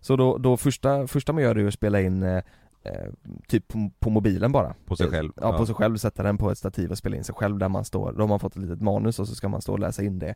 Så 0.00 0.16
då, 0.16 0.38
då 0.38 0.56
första, 0.56 1.06
första 1.06 1.32
man 1.32 1.42
gör 1.42 1.58
är 1.58 1.66
att 1.66 1.74
spela 1.74 2.00
in 2.00 2.22
eh, 2.22 2.42
eh, 2.82 3.08
typ 3.48 3.68
på, 3.68 3.90
på 3.98 4.10
mobilen 4.10 4.52
bara 4.52 4.74
På 4.86 4.96
sig 4.96 5.06
själv. 5.10 5.32
Ja, 5.36 5.42
Ja. 5.52 5.58
på 5.58 5.66
sig 5.66 5.74
själv, 5.74 5.96
sätta 5.96 6.22
den 6.22 6.38
på 6.38 6.50
ett 6.50 6.58
stativ 6.58 6.90
och 6.90 6.98
spela 6.98 7.16
in 7.16 7.24
sig 7.24 7.34
själv 7.34 7.58
där 7.58 7.68
man 7.68 7.84
står, 7.84 8.12
då 8.12 8.20
har 8.22 8.28
man 8.28 8.40
fått 8.40 8.56
ett 8.56 8.62
litet 8.62 8.80
manus 8.80 9.18
och 9.18 9.28
så 9.28 9.34
ska 9.34 9.48
man 9.48 9.62
stå 9.62 9.72
och 9.72 9.78
läsa 9.78 10.02
in 10.02 10.18
det 10.18 10.34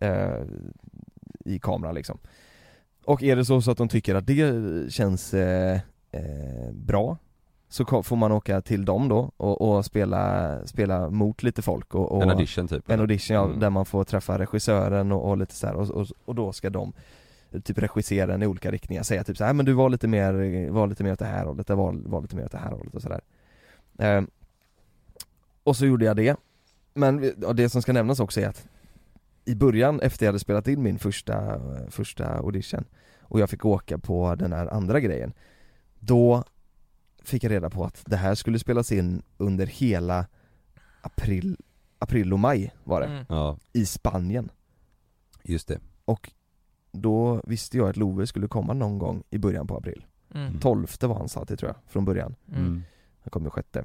eh, 0.00 0.42
i 1.44 1.58
kameran 1.58 1.94
liksom 1.94 2.18
Och 3.04 3.22
är 3.22 3.36
det 3.36 3.44
så, 3.44 3.62
så 3.62 3.70
att 3.70 3.78
de 3.78 3.88
tycker 3.88 4.14
att 4.14 4.26
det 4.26 4.92
känns 4.92 5.34
eh, 5.34 5.80
eh, 6.12 6.72
bra 6.72 7.18
så 7.72 8.02
får 8.02 8.16
man 8.16 8.32
åka 8.32 8.60
till 8.60 8.84
dem 8.84 9.08
då 9.08 9.30
och, 9.36 9.60
och 9.60 9.84
spela, 9.84 10.66
spela 10.66 11.10
mot 11.10 11.42
lite 11.42 11.62
folk 11.62 11.94
och, 11.94 12.12
och 12.12 12.22
En 12.22 12.30
audition 12.30 12.68
typ 12.68 12.90
en 12.90 13.00
audition 13.00 13.34
ja, 13.34 13.44
Mm. 13.44 13.60
där 13.60 13.70
man 13.70 13.84
får 13.84 14.04
träffa 14.04 14.38
regissören 14.38 15.12
och, 15.12 15.28
och 15.30 15.36
lite 15.38 15.54
så 15.54 15.66
här, 15.66 15.74
och, 15.74 16.06
och, 16.24 16.34
då 16.34 16.52
ska 16.52 16.70
de 16.70 16.92
typ 17.64 17.78
regissera 17.78 18.26
den 18.26 18.42
i 18.42 18.46
olika 18.46 18.70
riktningar, 18.70 19.02
säga 19.02 19.24
typ 19.24 19.36
så 19.36 19.44
här, 19.44 19.52
men 19.52 19.66
du 19.66 19.72
var 19.72 19.88
lite 19.88 20.08
mer, 20.08 20.70
var 20.70 20.86
lite 20.86 21.04
mer 21.04 21.12
åt 21.12 21.18
det 21.18 21.24
här 21.24 21.44
hållet, 21.44 21.68
var, 21.70 21.92
var 22.06 22.20
lite 22.22 22.36
mer 22.36 22.44
åt 22.44 22.52
det 22.52 22.58
här 22.58 22.70
hållet 22.70 22.94
och 22.94 23.02
sådär. 23.02 23.20
Eh, 23.98 24.22
Och 25.64 25.76
så 25.76 25.86
gjorde 25.86 26.04
jag 26.04 26.16
det. 26.16 26.36
Men 26.94 27.32
ja, 27.40 27.52
det 27.52 27.68
som 27.68 27.82
ska 27.82 27.92
nämnas 27.92 28.20
också 28.20 28.40
är 28.40 28.48
att 28.48 28.66
I 29.44 29.54
början, 29.54 30.00
efter 30.00 30.26
jag 30.26 30.28
hade 30.28 30.38
spelat 30.38 30.68
in 30.68 30.82
min 30.82 30.98
första, 30.98 31.60
första 31.90 32.26
audition 32.38 32.84
och 33.22 33.40
jag 33.40 33.50
fick 33.50 33.64
åka 33.64 33.98
på 33.98 34.34
den 34.34 34.52
här 34.52 34.66
andra 34.66 35.00
grejen 35.00 35.32
Då 35.98 36.44
fick 37.22 37.44
jag 37.44 37.50
reda 37.50 37.70
på 37.70 37.84
att 37.84 38.02
det 38.06 38.16
här 38.16 38.34
skulle 38.34 38.58
spelas 38.58 38.92
in 38.92 39.22
under 39.36 39.66
hela 39.66 40.26
april, 41.00 41.56
april 41.98 42.32
och 42.32 42.38
maj 42.38 42.74
var 42.84 43.00
det, 43.00 43.06
Mm. 43.06 43.24
Ja, 43.28 43.58
i 43.72 43.86
Spanien. 43.86 44.50
Just 45.42 45.68
det. 45.68 45.80
Och 46.04 46.32
då 46.92 47.42
visste 47.44 47.76
jag 47.76 47.88
att 47.88 47.96
Love 47.96 48.26
skulle 48.26 48.48
komma 48.48 48.72
någon 48.72 48.98
gång 48.98 49.22
i 49.30 49.38
början 49.38 49.66
på 49.66 49.76
april. 49.76 50.06
Mm. 50.34 50.60
12 50.60 50.86
var 51.00 51.14
han 51.14 51.28
sa 51.28 51.44
till 51.44 51.56
tror 51.56 51.68
jag, 51.68 51.92
från 51.92 52.04
början. 52.04 52.34
Mm. 52.52 52.82
Han 53.20 53.30
kom 53.30 53.44
ju 53.44 53.50
sjätte. 53.50 53.84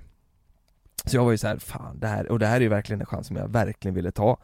Så 1.05 1.17
jag 1.17 1.23
var 1.25 1.31
ju 1.31 1.37
så 1.37 1.47
här, 1.47 1.57
fan 1.57 1.99
det 1.99 2.07
här, 2.07 2.31
och 2.31 2.39
det 2.39 2.47
här 2.47 2.55
är 2.55 2.61
ju 2.61 2.67
verkligen 2.69 2.99
en 2.99 3.05
chans 3.05 3.27
som 3.27 3.35
jag 3.35 3.47
verkligen 3.47 3.95
ville 3.95 4.11
ta. 4.11 4.37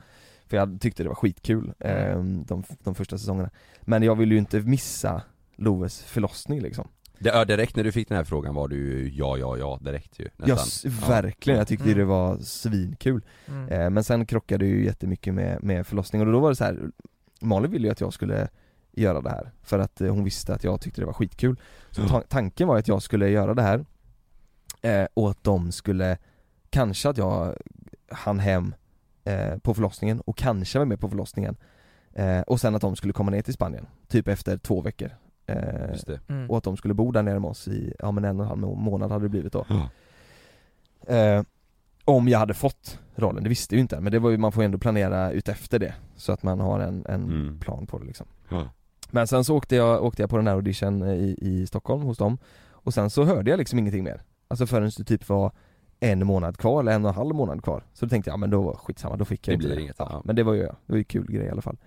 För 0.45 0.57
jag 0.57 0.81
tyckte 0.81 1.03
det 1.03 1.09
var 1.09 1.15
skitkul, 1.15 1.73
eh, 1.79 2.23
de, 2.23 2.63
de 2.83 2.95
första 2.95 3.17
säsongerna. 3.17 3.49
Men 3.81 4.03
jag 4.03 4.15
ville 4.15 4.33
ju 4.33 4.39
inte 4.39 4.59
missa 4.59 5.21
Loves 5.55 6.03
förlossning 6.03 6.61
liksom 6.61 6.87
Det, 7.23 7.29
ja, 7.29 7.45
direkt 7.45 7.75
när 7.75 7.83
du 7.83 7.91
fick 7.91 8.07
den 8.07 8.17
här 8.17 8.23
frågan 8.23 8.55
var 8.55 8.67
du 8.67 9.09
ja, 9.09 9.37
ja, 9.37 9.57
ja 9.57 9.79
direkt 9.81 10.19
ju 10.19 10.23
Ja, 10.23 10.29
nästan. 10.55 10.57
s- 10.57 10.85
verkligen, 11.09 11.57
jag 11.59 11.67
tyckte 11.67 11.85
Mm. 11.85 11.97
det 11.97 12.05
var 12.05 12.37
svinkul 12.37 13.21
Mm. 13.47 13.69
eh, 13.69 13.89
Men 13.89 14.03
sen 14.03 14.25
krockade 14.25 14.65
det 14.65 14.69
ju 14.69 14.85
jättemycket 14.85 15.33
med, 15.33 15.63
med 15.63 15.87
förlossningen 15.87 16.27
och 16.27 16.33
då 16.33 16.39
var 16.39 16.49
det 16.49 16.55
så 16.55 16.63
här. 16.63 16.91
Malin 17.41 17.71
ville 17.71 17.87
ju 17.87 17.91
att 17.91 18.01
jag 18.01 18.13
skulle 18.13 18.47
göra 18.91 19.21
det 19.21 19.29
här 19.29 19.51
För 19.63 19.79
att 19.79 20.01
eh, 20.01 20.13
hon 20.13 20.23
visste 20.23 20.53
att 20.53 20.63
jag 20.63 20.81
tyckte 20.81 21.01
det 21.01 21.05
var 21.05 21.13
skitkul 21.13 21.59
Så 21.91 22.01
Ja. 22.01 22.07
ta- 22.07 22.21
tanken 22.21 22.67
var 22.67 22.77
att 22.77 22.87
jag 22.87 23.01
skulle 23.01 23.29
göra 23.29 23.53
det 23.53 23.61
här 23.61 23.85
eh, 24.81 25.07
Och 25.13 25.29
att 25.31 25.43
de 25.43 25.71
skulle 25.71 26.17
Kanske 26.69 27.09
att 27.09 27.17
jag 27.17 27.55
hann 28.11 28.39
hem 28.39 28.73
på 29.61 29.73
förlossningen 29.73 30.21
och 30.21 30.37
kanske 30.37 30.79
var 30.79 30.85
med 30.85 30.99
på 30.99 31.09
förlossningen 31.09 31.55
Och 32.47 32.59
sen 32.61 32.75
att 32.75 32.81
de 32.81 32.95
skulle 32.95 33.13
komma 33.13 33.31
ner 33.31 33.41
till 33.41 33.53
Spanien 33.53 33.85
Typ 34.07 34.27
efter 34.27 34.57
två 34.57 34.81
veckor 34.81 35.11
eh, 35.45 35.89
Just 35.91 36.07
det. 36.07 36.19
Mm. 36.29 36.49
Och 36.49 36.57
att 36.57 36.63
de 36.63 36.77
skulle 36.77 36.93
bo 36.93 37.11
där 37.11 37.23
nere 37.23 37.39
med 37.39 37.49
oss 37.49 37.67
i, 37.67 37.93
ja 37.99 38.11
men 38.11 38.25
en 38.25 38.39
och 38.39 38.43
en 38.43 38.49
halv 38.49 38.59
må- 38.61 38.75
månad 38.75 39.11
hade 39.11 39.25
det 39.25 39.29
blivit 39.29 39.53
då 39.53 39.65
Ja. 39.69 39.89
eh, 41.15 41.43
Om 42.05 42.27
jag 42.27 42.39
hade 42.39 42.53
fått 42.53 42.99
rollen, 43.15 43.43
det 43.43 43.49
visste 43.49 43.75
jag 43.75 43.77
ju 43.77 43.81
inte 43.81 43.99
men 44.01 44.11
det 44.11 44.19
var 44.19 44.29
ju, 44.29 44.37
man 44.37 44.51
får 44.51 44.63
ju 44.63 44.65
ändå 44.65 44.77
planera 44.77 45.31
ut 45.31 45.49
efter 45.49 45.79
det 45.79 45.93
Så 46.15 46.31
att 46.31 46.43
man 46.43 46.59
har 46.59 46.79
en, 46.79 47.05
en 47.09 47.23
Mm. 47.23 47.59
plan 47.59 47.87
på 47.87 47.99
det 47.99 48.05
liksom 48.05 48.27
Ja. 48.49 48.69
Men 49.11 49.27
sen 49.27 49.43
så 49.43 49.55
åkte 49.57 49.75
jag, 49.75 50.03
åkte 50.03 50.21
jag 50.23 50.29
på 50.29 50.37
den 50.37 50.47
här 50.47 50.53
audition 50.55 51.01
eh, 51.01 51.13
i, 51.13 51.37
i 51.41 51.67
Stockholm 51.67 52.01
hos 52.01 52.17
dem 52.17 52.37
Och 52.71 52.93
sen 52.93 53.09
så 53.09 53.23
hörde 53.23 53.49
jag 53.51 53.57
liksom 53.57 53.79
ingenting 53.79 54.03
mer 54.03 54.21
Alltså 54.47 54.65
förrän 54.67 54.91
det 54.97 55.03
typ 55.03 55.29
var 55.29 55.51
en 55.99 56.25
månad 56.27 56.57
kvar 56.57 56.79
eller 56.79 56.91
en 56.91 57.05
och 57.05 57.09
en 57.09 57.15
halv 57.15 57.35
månad 57.35 57.63
kvar 57.63 57.83
Så 57.93 58.05
då 58.05 58.09
tänkte 58.09 58.29
jag, 58.29 58.33
ja, 58.33 58.37
men 58.37 58.49
då 58.49 58.61
var 58.61 58.73
skitsamma, 58.75 59.17
då 59.17 59.25
fick 59.25 59.47
jag 59.47 59.53
Det 59.59 59.67
blir 59.67 59.79
inget, 59.79 59.95
ja, 59.99 60.07
ja. 60.11 60.21
Men 60.25 60.35
det 60.35 60.43
var 60.43 60.53
ju, 60.53 60.61
det 60.63 60.73
var 60.85 60.97
ju 60.97 61.03
kul 61.03 61.31
grej 61.31 61.45
i 61.45 61.49
alla 61.49 61.61
fall 61.61 61.77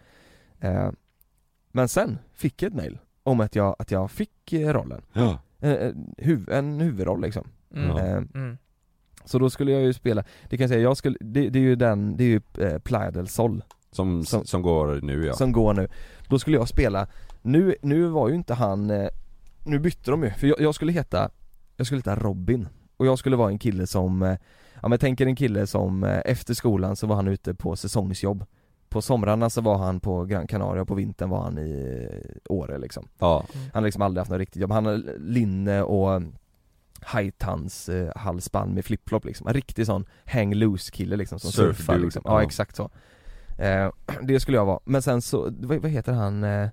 eh, 0.61 0.91
Men 1.73 1.89
sen 1.89 2.19
fick 2.33 2.63
jag 2.63 2.69
ett 2.69 2.75
mail 2.77 2.99
om 3.25 3.40
att 3.40 3.57
jag, 3.57 3.76
att 3.78 3.90
jag 3.90 4.11
fick 4.11 4.52
eh, 4.52 4.73
rollen 4.73 5.02
Ja. 5.12 5.38
eh, 5.61 5.71
eh, 5.73 5.93
huv, 6.19 6.50
En 6.50 6.81
huvudroll 6.81 7.21
liksom 7.21 7.45
Mm. 7.75 7.90
Eh, 7.97 8.23
Mm. 8.35 8.59
Så 9.25 9.38
då 9.38 9.50
skulle 9.50 9.73
jag 9.73 9.83
ju 9.83 9.93
spela, 9.93 10.25
det 10.50 10.57
kan 10.57 10.62
jag 10.64 10.71
säga, 10.71 10.83
jag 10.83 10.97
skulle, 10.97 11.16
det, 11.21 11.49
det 11.49 11.59
är 11.59 11.62
ju 11.62 11.76
den, 11.76 12.16
det 12.16 12.25
är 12.25 12.28
ju 12.28 12.40
eh, 12.66 12.78
Playa 12.78 13.11
del 13.11 13.28
Sol 13.28 13.64
Som, 13.90 14.25
Som- 14.25 14.45
som, 14.45 14.62
går 14.62 15.00
nu 15.02 15.26
ja. 15.26 15.33
som 15.33 15.52
går 15.52 15.75
nu 15.75 15.88
Då 16.28 16.38
skulle 16.38 16.57
jag 16.57 16.69
spela, 16.69 17.07
nu, 17.43 17.75
nu 17.83 18.07
var 18.07 18.28
ju 18.28 18.35
inte 18.35 18.54
han, 18.54 18.90
eh, 18.90 19.09
nu 19.64 19.78
bytte 19.78 20.11
de 20.11 20.23
ju, 20.23 20.31
för 20.31 20.47
jag, 20.47 20.61
jag 20.61 20.75
skulle 20.75 20.93
heta, 20.93 21.31
jag 21.76 21.87
skulle 21.87 21.99
heta 21.99 22.16
Robin 22.16 22.69
Och 22.97 23.07
jag 23.07 23.19
skulle 23.19 23.37
vara 23.37 23.50
en 23.50 23.59
kille 23.59 23.87
som, 23.87 24.37
ja 24.83 24.88
men 24.88 24.99
tänker 24.99 25.26
en 25.26 25.37
kille 25.37 25.66
som 25.66 26.04
efter 26.04 26.54
skolan 26.54 26.97
så 26.97 27.07
var 27.07 27.16
han 27.16 27.28
ute 27.28 27.54
på 27.54 27.76
säsongsjobb 27.76 28.45
På 28.95 29.03
somrarna 29.03 29.51
så 29.51 29.61
var 29.61 29.79
han 29.79 30.01
på 30.01 30.25
Gran 30.25 30.47
Canaria 30.47 30.83
och 30.83 30.89
på 30.89 30.95
vintern 30.95 31.31
var 31.31 31.43
han 31.43 31.59
i 31.59 32.09
Åre 32.49 32.79
liksom 32.79 33.09
Ja. 33.19 33.47
Mm. 33.55 33.65
Han 33.73 33.83
har 33.83 33.89
liksom 33.89 34.03
aldrig 34.03 34.21
haft 34.21 34.31
något 34.31 34.39
riktigt 34.39 34.63
jobb, 34.63 34.73
han 34.73 34.87
har 34.87 35.19
linne 35.19 35.83
och 35.83 36.23
hajtans 37.01 37.89
eh, 37.89 38.13
halsband 38.17 38.75
med 38.75 38.85
flipflop 38.85 39.25
liksom, 39.25 39.47
en 39.47 39.55
riktig 39.55 39.87
sån 39.87 40.05
hang 40.25 40.55
loose 40.55 40.91
kille 40.93 41.17
liksom 41.17 41.39
som 41.39 41.53
Surf 41.53 41.77
surfar 41.77 41.95
dude, 41.95 42.05
liksom. 42.05 42.23
ja. 42.25 42.41
Ja 42.41 42.47
exakt 42.47 42.77
så 42.77 42.91
eh, 43.59 43.91
Det 44.23 44.41
skulle 44.41 44.57
jag 44.57 44.65
vara, 44.67 44.81
men 44.85 45.03
sen 45.03 45.23
så, 45.23 45.51
vad, 45.61 45.79
vad 45.83 45.91
heter 45.91 46.13
han? 46.13 46.45
Eh, 46.45 46.69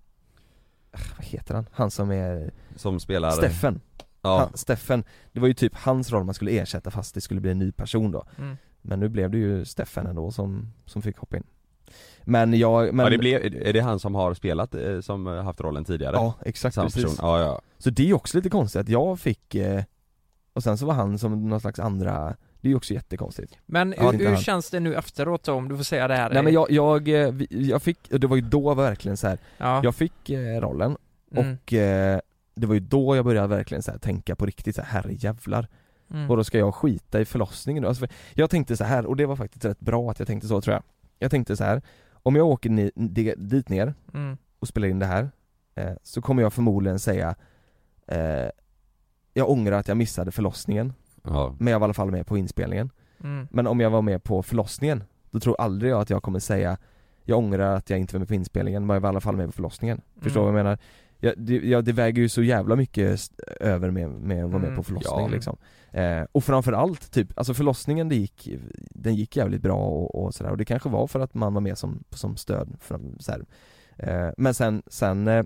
vad 1.18 1.26
heter 1.26 1.56
han? 1.56 1.66
Han 1.72 1.92
som 1.92 2.12
är 2.12 2.52
Som 2.76 3.00
spelar 3.00 3.32
Steffen, 3.32 3.82
Ja. 4.22 4.40
han, 4.40 4.58
Steffen 4.58 5.04
Det 5.32 5.40
var 5.40 5.48
ju 5.48 5.54
typ 5.54 5.76
hans 5.76 6.12
roll 6.12 6.24
man 6.24 6.34
skulle 6.34 6.52
ersätta 6.52 6.92
fast 6.92 7.16
det 7.16 7.22
skulle 7.22 7.42
bli 7.42 7.52
en 7.52 7.60
ny 7.60 7.72
person 7.72 8.12
då 8.12 8.26
Mm. 8.38 8.58
Men 8.84 9.00
nu 9.00 9.10
blev 9.10 9.32
det 9.32 9.38
ju 9.38 9.66
Steffen 9.66 10.08
ändå 10.08 10.32
som, 10.32 10.74
som 10.86 11.02
fick 11.02 11.18
hoppa 11.18 11.38
in 11.38 11.44
Men 12.24 12.54
jag, 12.54 12.94
men 12.94 13.04
ja 13.04 13.10
det 13.10 13.18
blev, 13.18 13.46
är 13.68 13.74
det 13.74 13.80
han 13.80 14.00
som 14.00 14.16
har 14.16 14.34
spelat, 14.34 14.76
eh, 14.76 15.02
som 15.02 15.26
haft 15.26 15.62
rollen 15.62 15.86
tidigare? 15.86 16.16
Ja 16.16 16.34
exakt 16.46 16.76
Samma 16.76 16.86
precis 16.86 17.04
person? 17.04 17.18
Ja 17.22 17.40
ja. 17.40 17.62
Så 17.78 17.90
det 17.90 18.10
är 18.10 18.14
också 18.14 18.38
lite 18.38 18.50
konstigt 18.50 18.82
att 18.82 18.90
jag 18.90 19.20
fick 19.20 19.56
eh, 19.56 19.84
Och 20.54 20.64
sen 20.64 20.78
så 20.78 20.86
var 20.86 20.94
han 20.94 21.20
som 21.20 21.50
någon 21.50 21.60
slags 21.60 21.80
andra 21.80 22.36
Det 22.62 22.68
är 22.68 22.70
ju 22.70 22.76
också 22.76 22.94
jättekonstigt 22.94 23.58
Men 23.66 23.96
Ja, 23.98 24.12
hur, 24.12 24.30
hur 24.30 24.38
känns 24.38 24.70
det 24.70 24.80
nu 24.80 24.96
efteråt 24.96 25.44
då, 25.44 25.54
om 25.54 25.70
du 25.70 25.78
får 25.78 25.84
säga 25.84 26.08
det 26.08 26.16
här? 26.16 26.30
Nej 26.30 26.44
men 26.44 26.54
jag, 26.54 26.72
jag, 26.72 27.08
eh, 27.08 27.34
jag 27.50 27.82
fick, 27.82 27.98
det 28.10 28.28
var 28.28 28.36
ju 28.36 28.42
då 28.42 28.74
verkligen 28.74 29.18
så 29.18 29.28
här. 29.28 29.38
ja. 29.58 29.82
jag 29.84 29.96
fick 29.96 30.30
rollen 30.60 30.98
mm. 31.32 31.52
och 31.52 31.74
det 32.56 32.68
var 32.68 32.74
ju 32.74 32.80
då 32.80 33.16
jag 33.16 33.26
började 33.26 33.48
verkligen 33.48 33.84
så 33.84 33.92
här, 33.92 33.98
tänka 33.98 34.36
på 34.36 34.46
riktigt 34.46 34.76
så 34.76 34.82
här, 34.82 35.02
herrejävlar 35.02 35.68
Mm. 36.14 36.32
Och 36.32 36.38
då 36.38 36.44
ska 36.44 36.58
jag 36.58 36.76
skita 36.76 37.22
i 37.22 37.26
förlossningen 37.26 37.82
nu? 37.84 37.88
Alltså, 37.88 38.08
för 38.08 38.16
jag 38.34 38.50
tänkte 38.50 38.78
så 38.78 38.84
här 38.84 39.06
och 39.06 39.16
det 39.16 39.26
var 39.26 39.36
faktiskt 39.36 39.66
rätt 39.66 39.80
bra 39.80 40.12
att 40.12 40.20
jag 40.20 40.28
tänkte 40.28 40.48
så 40.48 40.62
tror 40.62 40.74
jag 40.74 40.84
Jag 41.22 41.32
tänkte 41.32 41.58
så 41.58 41.64
här 41.64 41.82
om 42.14 42.36
jag 42.36 42.48
åker 42.48 42.70
ni, 42.70 42.92
di- 42.96 43.36
dit 43.38 43.70
ner 43.70 43.94
Mm. 44.14 44.38
och 44.60 44.68
spelar 44.68 44.88
in 44.88 45.00
det 45.00 45.06
här 45.06 45.30
eh, 45.76 45.92
Så 46.04 46.22
kommer 46.22 46.42
jag 46.44 46.54
förmodligen 46.54 47.00
säga 47.00 47.36
eh, 48.08 48.50
Jag 49.34 49.50
ångrar 49.50 49.78
att 49.80 49.88
jag 49.88 49.98
missade 49.98 50.32
förlossningen 50.32 50.94
ja. 51.24 51.56
Men 51.60 51.72
jag 51.72 51.80
var 51.80 51.86
i 51.86 51.88
alla 51.88 51.94
fall 51.94 52.12
med 52.12 52.28
på 52.28 52.38
inspelningen 52.38 52.90
Mm. 53.24 53.48
Men 53.52 53.68
om 53.68 53.80
jag 53.80 53.90
var 53.90 54.02
med 54.02 54.24
på 54.24 54.44
förlossningen 54.44 55.04
Då 55.32 55.40
tror 55.40 55.56
aldrig 55.62 55.92
jag 55.92 56.02
att 56.02 56.10
jag 56.10 56.24
kommer 56.24 56.40
säga 56.40 56.78
Jag 57.24 57.38
ångrar 57.38 57.76
att 57.76 57.90
jag 57.90 58.00
inte 58.00 58.14
var 58.16 58.20
med 58.20 58.28
på 58.28 58.34
inspelningen 58.34 58.86
men 58.86 58.94
jag 58.94 59.02
var 59.02 59.10
i 59.10 59.12
alla 59.12 59.22
fall 59.22 59.36
med 59.38 59.46
på 59.46 59.52
förlossningen 59.52 60.02
Förstår 60.22 60.42
du 60.42 60.48
Mm. 60.50 60.54
vad 60.54 60.60
jag 60.60 60.66
menar? 60.66 60.78
Ja, 61.24 61.34
det, 61.38 61.56
ja, 61.58 61.82
det 61.82 61.92
väger 61.92 62.22
ju 62.22 62.30
så 62.30 62.44
jävla 62.44 62.76
mycket 62.76 63.32
över 63.60 63.92
med, 63.92 64.10
med 64.10 64.46
att 64.46 64.50
vara 64.52 64.60
med 64.62 64.68
Mm. 64.68 64.78
på 64.78 64.84
förlossningen 64.84 65.30
Ja. 65.30 65.36
liksom 65.36 65.58
eh, 65.92 66.24
Och 66.32 66.44
framförallt 66.44 67.12
typ, 67.12 67.38
alltså 67.38 67.54
förlossningen 67.54 68.10
det 68.10 68.16
gick, 68.16 68.50
den 68.90 69.16
gick 69.16 69.36
jävligt 69.38 69.62
bra 69.62 69.78
och, 69.86 70.16
och 70.24 70.34
sådär 70.34 70.52
och 70.52 70.58
det 70.58 70.66
kanske 70.66 70.90
var 70.90 71.08
för 71.08 71.20
att 71.20 71.34
man 71.34 71.54
var 71.54 71.62
med 71.62 71.78
som, 71.78 72.04
som 72.10 72.38
stöd 72.38 72.76
för, 72.80 73.00
så. 73.20 73.32
Eh, 73.98 74.30
Men 74.38 74.54
sen, 74.54 74.82
sen, 74.88 75.28
eh, 75.28 75.44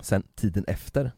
sen 0.00 0.22
tiden 0.34 0.64
efter 0.68 1.12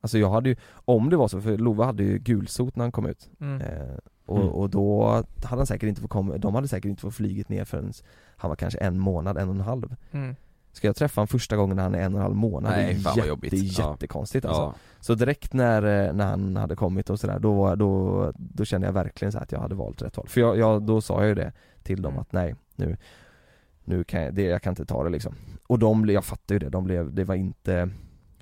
Alltså 0.00 0.18
jag 0.18 0.30
hade 0.30 0.48
ju, 0.48 0.56
om 0.84 1.10
det 1.10 1.16
var 1.16 1.28
så, 1.28 1.40
för 1.40 1.58
Love 1.58 1.84
hade 1.84 2.02
ju 2.02 2.18
gulsot 2.18 2.76
när 2.76 2.84
han 2.84 2.92
kom 2.92 3.06
ut 3.06 3.30
Mm. 3.40 3.60
Eh, 3.60 3.96
och, 4.26 4.36
Mm. 4.38 4.48
och 4.48 4.70
då 4.70 5.06
hade 5.44 5.60
han 5.60 5.66
säkert 5.66 5.88
inte 5.88 6.00
fått 6.00 6.10
komma, 6.10 6.36
de 6.38 6.54
hade 6.54 6.68
säkert 6.68 6.88
inte 6.88 7.02
fått 7.02 7.14
flyget 7.14 7.48
ner 7.48 7.64
förrän 7.64 7.92
han 8.36 8.48
var 8.48 8.56
kanske 8.56 8.78
en 8.78 8.98
månad, 8.98 9.38
en 9.38 9.48
och 9.48 9.54
en 9.54 9.60
halv 9.60 9.94
Mm. 10.12 10.36
Ska 10.76 10.86
jag 10.88 10.96
träffa 10.96 11.20
honom 11.20 11.28
första 11.28 11.56
gången 11.56 11.76
när 11.76 11.82
han 11.82 11.94
är 11.94 11.98
en 12.00 12.14
och 12.14 12.18
en 12.20 12.22
halv 12.22 12.34
månad? 12.36 12.72
Nej, 12.72 12.84
det 12.86 12.90
är 12.90 12.94
fan 12.94 13.02
vad 13.04 13.16
jätte, 13.16 13.28
jobbigt. 13.28 13.50
Det 13.50 13.56
är 13.56 13.80
Ja. 13.82 13.90
jättekonstigt 13.92 14.44
alltså. 14.46 14.62
ja. 14.62 14.74
Så 15.00 15.14
direkt 15.14 15.52
när, 15.52 15.82
eh, 16.06 16.12
när 16.12 16.26
han 16.26 16.56
hade 16.56 16.76
kommit 16.76 17.10
och 17.10 17.20
sådär, 17.20 17.38
då, 17.38 17.74
då, 17.74 18.32
då 18.36 18.64
kände 18.64 18.86
jag 18.86 18.92
verkligen 18.92 19.32
så 19.32 19.38
att 19.38 19.52
jag 19.52 19.60
hade 19.60 19.74
valt 19.74 20.02
rätt 20.02 20.16
val. 20.16 20.26
För 20.28 20.40
jag, 20.40 20.58
jag, 20.58 20.82
då 20.82 21.00
sa 21.00 21.20
jag 21.20 21.28
ju 21.28 21.34
det 21.34 21.52
till 21.82 22.02
dem 22.02 22.12
Mm. 22.12 22.22
att 22.22 22.32
nej, 22.32 22.54
nu, 22.76 22.96
nu 23.84 24.04
kan 24.04 24.22
jag, 24.22 24.34
det, 24.34 24.42
jag 24.42 24.62
kan 24.62 24.70
inte 24.72 24.84
ta 24.84 25.04
det 25.04 25.10
liksom. 25.10 25.34
Och 25.66 25.78
de, 25.78 26.06
jag 26.08 26.24
fattar 26.24 26.54
ju 26.54 26.58
det, 26.58 26.68
de 26.68 26.84
blev, 26.84 27.14
det 27.14 27.24
var 27.24 27.34
inte 27.34 27.90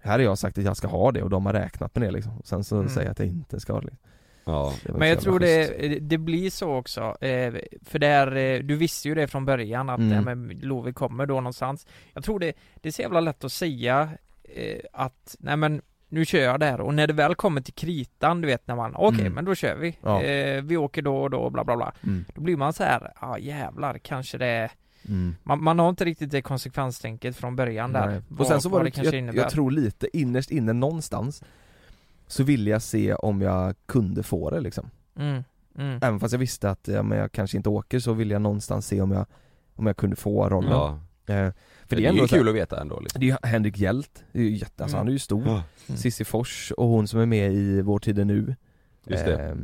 här 0.02 0.12
har 0.12 0.18
jag 0.24 0.38
sagt 0.38 0.58
att 0.58 0.64
jag 0.64 0.76
ska 0.76 0.88
ha 0.88 1.12
det 1.12 1.22
och 1.22 1.30
de 1.30 1.46
har 1.46 1.52
räknat 1.52 1.94
med 1.96 2.02
det 2.08 2.10
liksom. 2.10 2.38
Och 2.38 2.46
sen 2.46 2.64
så 2.64 2.76
Mm. 2.76 2.88
säger 2.88 3.06
jag 3.06 3.12
att 3.12 3.18
jag 3.18 3.28
inte 3.28 3.60
ska 3.60 3.72
ha 3.72 3.80
det. 3.80 3.96
Ja. 4.44 4.72
det 4.86 4.92
Men 4.92 5.08
jag 5.08 5.20
tror 5.20 5.38
schysst. 5.40 5.72
det, 5.78 5.98
det 6.00 6.18
blir 6.18 6.50
så 6.50 6.74
också, 6.74 7.16
eh, 7.24 7.54
för 7.84 7.98
där, 7.98 8.36
eh, 8.36 8.60
du 8.60 8.76
visste 8.76 9.08
ju 9.08 9.14
det 9.14 9.28
från 9.28 9.44
början 9.44 9.90
att 9.90 9.98
Mm. 9.98 10.12
mm. 10.12 10.42
men 10.46 10.58
Lovi 10.58 10.92
kommer 10.92 11.26
då 11.26 11.34
någonstans 11.34 11.86
Jag 12.12 12.24
tror 12.24 12.38
det, 12.38 12.52
det 12.74 12.88
är 12.88 12.92
så 12.92 13.02
jävla 13.02 13.20
lätt 13.20 13.44
att 13.44 13.52
säga 13.52 14.08
eh, 14.54 14.78
att, 14.92 15.36
nej 15.38 15.56
men 15.56 15.82
nu 16.08 16.24
kör 16.24 16.40
jag 16.40 16.60
där 16.60 16.80
och 16.80 16.94
när 16.94 17.06
det 17.06 17.12
väl 17.12 17.34
kommer 17.34 17.60
till 17.60 17.74
kritan, 17.74 18.40
du 18.40 18.46
vet 18.46 18.66
när 18.66 18.76
man, 18.76 18.94
okej 18.96 19.20
Mm. 19.20 19.32
men 19.32 19.44
då 19.44 19.54
kör 19.54 19.76
vi, 19.76 19.98
Ja. 20.02 20.22
eh, 20.22 20.62
vi 20.62 20.76
åker 20.76 21.02
då 21.02 21.16
och 21.16 21.30
då 21.30 21.50
bla 21.50 21.64
bla 21.64 21.76
bla 21.76 21.92
Mm. 22.06 22.24
Då 22.34 22.40
blir 22.40 22.56
man 22.56 22.72
så 22.72 22.84
här, 22.84 23.12
ja 23.20 23.28
ah, 23.28 23.38
jävlar 23.38 23.98
kanske 23.98 24.38
det 24.38 24.70
Mm. 25.08 25.36
man, 25.42 25.62
man 25.62 25.78
har 25.78 25.88
inte 25.88 26.04
riktigt 26.04 26.30
det 26.30 26.42
konsekvenstänket 26.42 27.36
från 27.36 27.56
början 27.56 27.92
där 27.92 28.06
Nej. 28.06 28.20
Och 28.38 28.46
sen 28.46 28.60
så 28.60 28.68
var 28.68 28.84
det, 28.84 28.90
kanske 28.90 29.18
jag, 29.18 29.34
jag 29.36 29.50
tror 29.50 29.70
lite 29.70 30.16
innerst 30.16 30.50
inne 30.50 30.72
någonstans 30.72 31.42
Så 32.26 32.42
ville 32.42 32.70
jag 32.70 32.82
se 32.82 33.14
om 33.14 33.40
jag 33.40 33.74
kunde 33.86 34.22
få 34.22 34.50
det 34.50 34.60
liksom 34.60 34.90
mm, 35.18 35.44
mm, 35.78 35.98
Även 36.02 36.20
fast 36.20 36.32
jag 36.32 36.38
visste 36.38 36.70
att 36.70 36.88
ja, 36.88 37.02
men 37.02 37.18
jag 37.18 37.32
kanske 37.32 37.56
inte 37.56 37.68
åker 37.68 37.98
så 38.00 38.12
ville 38.12 38.32
jag 38.34 38.42
någonstans 38.42 38.86
se 38.86 39.00
om 39.00 39.10
jag 39.12 39.26
Om 39.76 39.86
jag 39.86 39.96
kunde 39.96 40.16
få 40.16 40.48
rollen 40.48 40.70
ja. 40.70 40.88
eh, 41.26 41.52
För 41.86 41.96
det, 41.96 41.96
det 41.96 42.04
är 42.04 42.08
ändå 42.08 42.22
ju 42.22 42.28
så 42.28 42.34
kul 42.36 42.48
att 42.48 42.54
veta 42.54 42.80
ändå 42.80 43.00
liksom. 43.00 43.20
Det 43.20 43.30
är 43.30 43.46
Henrik 43.46 43.78
Hjält, 43.78 44.24
det 44.32 44.38
är 44.38 44.42
ju 44.42 44.56
jätte, 44.56 44.82
alltså 44.82 44.96
Mm. 44.96 45.00
han 45.00 45.08
är 45.08 45.12
ju 45.12 45.18
stor. 45.18 45.42
Mm. 45.48 45.60
Cissi 45.96 46.24
Fors 46.24 46.72
och 46.76 46.88
hon 46.88 47.08
som 47.08 47.20
är 47.20 47.26
med 47.26 47.52
i 47.52 47.80
Vår 47.82 47.98
tid 47.98 48.18
är 48.18 48.24
nu 48.24 48.56
Just 49.06 49.24
det. 49.24 49.56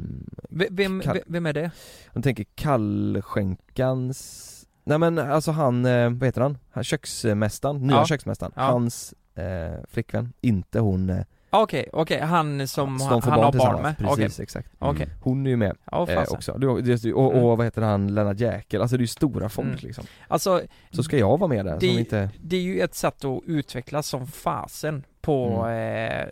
V- 0.50 0.68
vem, 0.70 1.00
Kall- 1.02 1.22
vem 1.26 1.46
är 1.46 1.52
det? 1.52 1.70
Jag 2.12 2.24
tänker 2.24 2.44
Kallskänkans 2.54 4.46
Nej 4.84 4.98
men 4.98 5.18
alltså 5.18 5.50
han, 5.50 5.84
eh, 5.86 6.10
vad 6.10 6.24
heter 6.28 6.40
han? 6.40 6.58
han 6.70 6.84
köksmästaren, 6.84 7.76
nya 7.86 7.96
Ja. 7.96 8.06
köksmästaren, 8.06 8.52
Ja. 8.56 8.62
hans 8.62 9.14
eh, 9.34 9.78
flickvän, 9.88 10.32
inte 10.40 10.80
hon 10.80 11.24
eh, 11.52 11.58
Ah, 11.58 11.62
Okej, 11.62 11.88
okej, 11.92 12.20
han 12.20 12.68
som 12.68 12.98
som 12.98 13.08
han, 13.08 13.22
får 13.22 13.30
han 13.30 13.40
har 13.40 13.52
barn 13.52 13.82
med? 13.82 13.94
Okej, 14.04 14.24
Precis, 14.24 14.40
exakt 14.40 14.70
okej, 14.78 15.08
Hon 15.22 15.46
är 15.46 15.50
ju 15.50 15.56
med 15.56 15.76
ja 15.90 16.06
eh, 16.10 16.22
också, 16.28 16.52
det, 16.58 16.82
det, 16.96 17.12
och, 17.12 17.32
Mm. 17.32 17.44
och 17.44 17.56
vad 17.58 17.66
heter 17.66 17.82
han, 17.82 18.14
Lennart 18.14 18.40
Jäkel, 18.40 18.80
alltså 18.82 18.96
det 18.96 19.00
är 19.00 19.02
ju 19.02 19.06
stora 19.06 19.48
folk 19.48 19.66
Mm. 19.68 19.78
liksom 19.82 20.04
Alltså, 20.28 20.62
Så 20.90 21.02
ska 21.02 21.18
jag 21.18 21.38
vara 21.38 21.48
med 21.48 21.64
där, 21.64 21.78
Det- 21.80 21.88
som 21.88 21.98
inte 21.98 22.30
det 22.40 22.56
är 22.56 22.60
ju 22.60 22.80
ett 22.80 22.94
sätt 22.94 23.24
att 23.24 23.40
utvecklas 23.46 24.06
som 24.06 24.26
fasen 24.26 25.04
på, 25.20 25.46
Mm. 25.66 26.10
eh, 26.22 26.26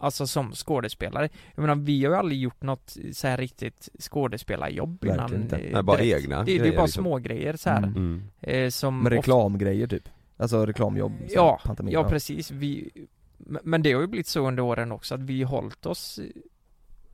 alltså 0.00 0.26
som 0.26 0.52
skådespelare. 0.52 1.28
Jag 1.54 1.62
menar, 1.62 1.74
vi 1.74 2.04
har 2.04 2.12
ju 2.12 2.18
aldrig 2.18 2.40
gjort 2.40 2.62
något 2.62 2.96
så 3.12 3.28
här 3.28 3.36
riktigt 3.36 3.88
skådespelarjobb 4.00 5.04
Verkligen 5.04 5.28
innan. 5.30 5.42
inte. 5.42 5.56
eh, 5.56 5.72
Nej, 5.72 5.82
bara 5.82 5.96
direkt. 5.96 6.24
egna 6.24 6.44
Det, 6.44 6.58
det 6.58 6.68
är 6.68 6.76
bara 6.76 6.84
liksom. 6.84 7.02
små 7.02 7.18
grejer 7.18 7.56
så 7.56 7.70
här. 7.70 7.78
Mm. 7.78 7.90
Mm. 7.96 8.22
Eh, 8.40 8.68
som 8.70 8.98
ofta- 9.06 9.10
reklamgrejer 9.16 9.86
typ 9.86 10.08
Alltså 10.40 10.66
reklamjobb, 10.66 11.12
Ja, 11.28 11.60
ja 11.90 12.04
precis. 12.04 12.50
Vi, 12.50 12.90
Men- 13.38 13.82
det 13.82 13.92
har 13.92 14.00
ju 14.00 14.06
blivit 14.06 14.26
så 14.26 14.48
under 14.48 14.62
åren 14.62 14.92
också 14.92 15.14
att 15.14 15.20
vi 15.20 15.42
har 15.42 15.50
hållit 15.50 15.86
oss 15.86 16.20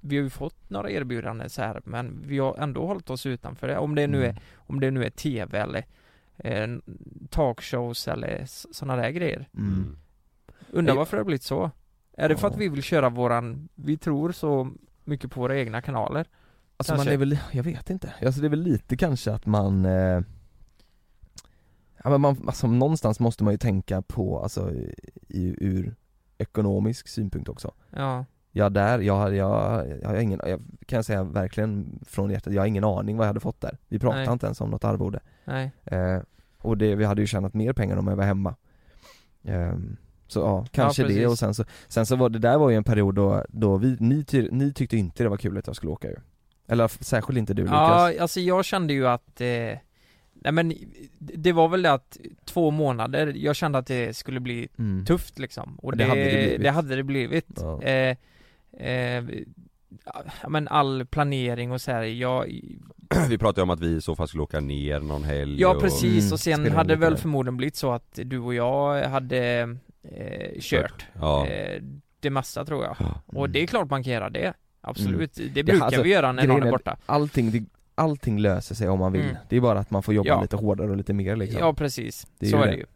Vi 0.00 0.16
har 0.16 0.24
ju 0.24 0.30
fått 0.30 0.70
några 0.70 0.90
erbjudanden 0.90 1.50
så 1.50 1.62
här 1.62 1.80
men 1.84 2.22
vi 2.26 2.38
har 2.38 2.56
ändå 2.56 2.86
hållit 2.86 3.10
oss 3.10 3.26
utanför 3.26 3.66
det. 3.68 3.78
Om 3.78 3.94
det 3.94 4.06
nu 4.06 4.24
är, 4.24 4.30
Mm. 4.30 4.42
om 4.56 4.80
det 4.80 4.90
nu 4.90 5.04
är 5.04 5.10
TV 5.10 5.58
eller 5.58 5.84
eh, 6.36 6.68
talkshows 7.30 8.08
eller 8.08 8.44
sådana 8.46 9.02
där 9.02 9.10
grejer. 9.10 9.48
Mm. 9.56 9.96
Undrar 10.70 10.94
varför 10.94 11.16
det 11.16 11.20
har 11.20 11.24
blivit 11.24 11.42
så? 11.42 11.70
Är 12.16 12.28
det 12.28 12.36
för 12.36 12.48
att 12.48 12.56
vi 12.56 12.68
vill 12.68 12.82
köra 12.82 13.08
våran, 13.08 13.68
vi 13.74 13.96
tror 13.96 14.32
så 14.32 14.70
mycket 15.04 15.30
på 15.30 15.40
våra 15.40 15.58
egna 15.58 15.82
kanaler? 15.82 16.26
Alltså 16.76 16.92
man 16.92 16.98
Kanske. 16.98 17.12
är 17.14 17.18
väl, 17.18 17.38
jag 17.52 17.62
vet 17.62 17.90
inte, 17.90 18.14
alltså 18.26 18.40
det 18.40 18.46
är 18.46 18.50
väl 18.50 18.62
lite 18.62 18.96
kanske 18.96 19.32
att 19.32 19.46
man 19.46 19.84
eh, 19.86 20.20
Ja 22.04 22.10
men 22.10 22.20
man, 22.20 22.36
alltså 22.46 22.66
någonstans 22.66 23.20
måste 23.20 23.44
man 23.44 23.54
ju 23.54 23.58
tänka 23.58 24.02
på, 24.02 24.38
alltså 24.42 24.72
i, 25.28 25.54
ur 25.60 25.94
ekonomisk 26.38 27.08
synpunkt 27.08 27.48
också. 27.48 27.74
Ja, 27.90 28.24
Ja 28.56 28.68
där, 28.70 28.98
jag, 28.98 29.14
har- 29.16 29.30
jag, 29.30 29.84
jag 30.02 30.08
har 30.08 30.16
ingen, 30.16 30.40
jag 30.46 30.60
kan 30.86 31.04
säga 31.04 31.22
verkligen 31.24 31.98
från 32.06 32.30
hjärtat, 32.30 32.52
jag 32.52 32.62
har 32.62 32.66
ingen 32.66 32.84
aning 32.84 33.16
vad 33.16 33.24
jag 33.24 33.28
hade 33.28 33.40
fått 33.40 33.60
där. 33.60 33.78
Vi 33.88 33.98
pratade 33.98 34.24
Nej. 34.24 34.32
inte 34.32 34.46
ens 34.46 34.60
om 34.60 34.70
något 34.70 34.84
arvode. 34.84 35.20
Nej. 35.44 35.72
eh, 35.84 36.18
Och 36.58 36.78
det, 36.78 36.94
vi 36.94 37.04
hade 37.04 37.20
ju 37.20 37.26
tjänat 37.26 37.54
mer 37.54 37.72
pengar 37.72 37.96
om 37.96 38.06
jag 38.06 38.16
var 38.16 38.24
hemma. 38.24 38.54
Ehm, 39.44 39.96
Så 40.26 40.40
ja, 40.40 40.66
kanske 40.72 41.02
det 41.02 41.08
precis. 41.08 41.26
och 41.26 41.38
sen 41.38 41.54
så, 41.54 41.64
sen 41.88 42.06
så 42.06 42.16
var 42.16 42.28
det 42.28 42.38
där 42.38 42.58
var 42.58 42.70
ju 42.70 42.76
en 42.76 42.84
period 42.84 43.14
då, 43.14 43.44
då 43.48 43.76
vi, 43.76 43.96
ni, 44.00 44.24
ty, 44.24 44.48
ni 44.50 44.72
tyckte 44.72 44.96
inte 44.96 45.22
det 45.22 45.28
var 45.28 45.36
kul 45.36 45.58
att 45.58 45.66
jag 45.66 45.76
skulle 45.76 45.92
åka 45.92 46.08
ju. 46.08 46.16
Eller 46.66 46.88
särskilt 46.88 47.38
inte 47.38 47.54
du 47.54 47.62
Lukas. 47.62 47.78
Ja, 47.78 48.12
alltså 48.22 48.40
jag 48.40 48.64
kände 48.64 48.92
ju 48.92 49.06
att 49.08 49.40
eh, 49.40 49.46
Nej 50.44 50.52
men 50.52 50.72
det 51.18 51.52
var 51.52 51.68
väl 51.68 51.82
det 51.82 51.92
att 51.92 52.18
två 52.44 52.70
månader, 52.70 53.32
jag 53.36 53.56
kände 53.56 53.78
att 53.78 53.86
det 53.86 54.16
skulle 54.16 54.40
bli 54.40 54.68
mm. 54.78 55.04
tufft 55.04 55.38
liksom. 55.38 55.78
Och 55.82 55.96
Det 55.96 56.04
det, 56.04 56.08
hade 56.08 56.24
det, 56.24 56.30
det 56.30 56.46
blivit. 56.58 56.72
hade 56.72 56.96
det 56.96 57.02
blivit. 57.02 57.46
Ja. 57.56 57.82
eh, 57.82 58.16
eh, 58.78 59.24
Ja 60.42 60.48
men 60.48 60.68
all 60.68 61.06
planering 61.06 61.72
och 61.72 61.80
så 61.80 61.90
här, 61.90 62.02
jag, 62.02 62.60
Vi 63.28 63.38
pratade 63.38 63.62
om 63.62 63.70
att 63.70 63.80
vi 63.80 63.96
i 63.96 64.00
så 64.00 64.16
fall 64.16 64.28
skulle 64.28 64.42
åka 64.42 64.60
ner 64.60 65.00
någon 65.00 65.24
helg 65.24 65.60
Ja 65.60 65.74
och... 65.74 65.80
precis. 65.82 66.22
Mm, 66.24 66.32
och 66.32 66.40
sen 66.40 66.66
in 66.66 66.72
hade 66.72 66.88
det 66.94 67.00
väl 67.00 67.16
förmodligen 67.16 67.56
blivit 67.56 67.76
så 67.76 67.92
att 67.92 68.18
du 68.24 68.38
och 68.38 68.54
jag 68.54 69.08
hade 69.08 69.76
eh, 70.02 70.60
kört. 70.60 71.06
Ja, 71.20 71.46
eh, 71.46 71.82
det 72.20 72.30
mesta 72.30 72.64
tror 72.64 72.84
jag. 72.84 72.96
Ja. 72.98 73.22
Och 73.26 73.50
det 73.50 73.62
är 73.62 73.66
klart 73.66 73.90
man 73.90 74.04
kan 74.04 74.12
göra 74.12 74.30
det. 74.30 74.52
Absolut, 74.80 75.34
det 75.34 75.60
Ja, 75.60 75.62
brukar 75.62 75.84
alltså, 75.86 76.02
vi 76.02 76.10
göra 76.10 76.32
när 76.32 76.46
någon 76.46 76.62
är- 76.62 76.70
borta. 76.70 76.96
Allting, 77.06 77.50
det, 77.50 77.64
allting 77.94 78.38
löser 78.38 78.74
sig 78.74 78.88
om 78.88 78.98
man 78.98 79.12
vill 79.12 79.22
Mm. 79.22 79.36
Det 79.48 79.56
är 79.56 79.60
bara 79.60 79.78
att 79.78 79.90
man 79.90 80.02
får 80.02 80.14
jobba 80.14 80.28
Ja. 80.28 80.42
lite 80.42 80.56
hårdare 80.56 80.90
och 80.90 80.96
lite 80.96 81.12
mer 81.12 81.36
liksom 81.36 81.60
Ja 81.60 81.74
precis, 81.74 82.26
Det 82.38 82.46
är 82.46 82.50
så 82.50 82.56
ju 82.56 82.62
är 82.62 82.66
det. 82.66 82.72
det 82.72 82.76
ju 82.78 82.86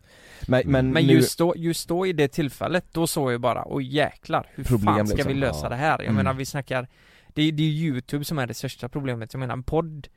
Men, 0.47 0.62
men, 0.67 0.90
Men 0.93 1.07
nu, 1.07 1.12
just 1.12 1.38
då, 1.38 1.55
just 1.57 1.88
då 1.88 2.07
i 2.07 2.12
det 2.12 2.28
tillfället, 2.28 2.85
då 2.93 3.07
såg 3.07 3.33
jag 3.33 3.40
bara, 3.40 3.64
oj 3.67 3.95
jäklar, 3.97 4.47
hur 4.55 4.64
Problem, 4.64 4.95
fan 4.97 5.07
ska 5.07 5.17
liksom. 5.17 5.33
vi 5.33 5.38
lösa 5.38 5.67
Ja. 5.67 5.69
det 5.69 5.76
här? 5.76 5.90
Jag 5.99 6.00
Mm. 6.02 6.14
menar 6.14 6.33
vi 6.35 6.45
snackar, 6.47 6.88
det 7.35 7.43
är, 7.43 7.52
det 7.52 7.62
är 7.62 7.67
youtube 7.69 8.25
som 8.25 8.38
är 8.38 8.47
det 8.47 8.55
största 8.55 8.88
problemet, 8.88 9.33
jag 9.35 9.40
menar 9.40 9.52
en 9.55 9.62
podd 9.62 10.09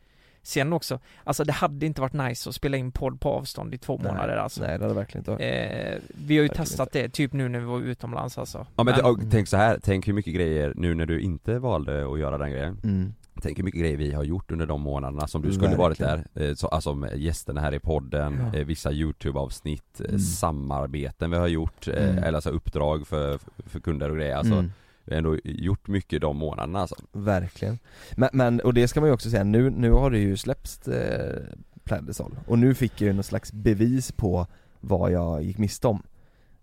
Sen 0.43 0.73
också, 0.73 0.99
alltså 1.23 1.43
det 1.43 1.51
hade 1.53 1.85
inte 1.85 2.01
varit 2.01 2.13
nice 2.13 2.49
att 2.49 2.55
spela 2.55 2.77
in 2.77 2.91
podd 2.91 3.21
på 3.21 3.29
avstånd 3.29 3.73
i 3.73 3.77
två 3.77 3.99
nej, 4.03 4.11
månader 4.11 4.37
alltså 4.37 4.61
Nej 4.61 4.77
det 4.77 4.83
hade 4.83 4.93
verkligen 4.95 5.19
inte 5.21 5.31
varit 5.31 5.41
eh, 5.41 5.99
Vi 6.27 6.37
har 6.37 6.43
ju 6.43 6.47
Verkligen 6.47 6.65
testat 6.65 6.91
det, 6.91 7.09
typ 7.09 7.33
nu 7.33 7.49
när 7.49 7.59
vi 7.59 7.65
var 7.65 7.79
utomlands 7.81 8.37
alltså 8.37 8.67
Ja 8.75 8.83
men, 8.83 8.95
Men- 8.95 9.05
och 9.05 9.19
tänk 9.31 9.47
så 9.47 9.57
här, 9.57 9.79
tänk 9.83 10.07
hur 10.07 10.13
mycket 10.13 10.33
grejer, 10.35 10.73
nu 10.75 10.93
när 10.95 11.05
du 11.05 11.21
inte 11.21 11.59
valde 11.59 12.11
att 12.13 12.19
göra 12.19 12.37
den 12.37 12.51
grejen 12.51 12.79
mm. 12.83 13.13
Tänk 13.41 13.57
hur 13.59 13.63
mycket 13.63 13.79
grejer 13.81 13.97
vi 13.97 14.13
har 14.13 14.23
gjort 14.23 14.51
under 14.51 14.65
de 14.65 14.81
månaderna 14.81 15.27
som 15.27 15.41
du 15.41 15.53
skulle 15.53 15.75
varit 15.75 15.97
där, 15.97 16.15
verkligen. 16.17 16.49
eh, 16.49 16.55
så, 16.55 16.67
alltså 16.67 16.95
med 16.95 17.17
gästerna 17.19 17.61
här 17.61 17.73
i 17.73 17.79
podden, 17.79 18.49
Ja. 18.53 18.59
eh, 18.59 18.65
vissa 18.65 18.91
YouTube-avsnitt, 18.91 19.99
eh, 20.01 20.05
Mm. 20.05 20.19
samarbeten 20.19 21.31
vi 21.31 21.37
har 21.37 21.47
gjort, 21.47 21.87
Mm. 21.87 22.17
eller 22.17 22.33
alltså 22.33 22.49
uppdrag 22.49 23.07
för, 23.07 23.39
för 23.65 23.79
kunder 23.79 24.09
och 24.09 24.15
grejer, 24.17 24.35
alltså 24.35 24.53
mm. 24.53 24.71
Vi 25.05 25.13
har 25.13 25.17
ändå 25.17 25.37
gjort 25.43 25.87
mycket 25.87 26.21
de 26.21 26.37
månaderna 26.37 26.79
alltså. 26.79 26.95
Verkligen 27.11 27.79
men, 28.15 28.29
men, 28.33 28.59
och 28.61 28.73
det 28.73 28.87
ska 28.87 28.99
man 28.99 29.09
ju 29.09 29.13
också 29.13 29.29
säga, 29.29 29.43
nu, 29.43 29.69
nu 29.69 29.91
har 29.91 30.11
det 30.11 30.19
ju 30.19 30.37
släppts 30.37 30.87
eh, 30.87 31.43
Plädesol 31.83 32.35
Och 32.47 32.59
nu 32.59 32.73
fick 32.75 33.01
jag 33.01 33.07
ju 33.07 33.13
någon 33.13 33.23
slags 33.23 33.53
bevis 33.53 34.11
på 34.11 34.47
vad 34.79 35.11
jag 35.11 35.43
gick 35.43 35.57
miste 35.57 35.87
om 35.87 36.03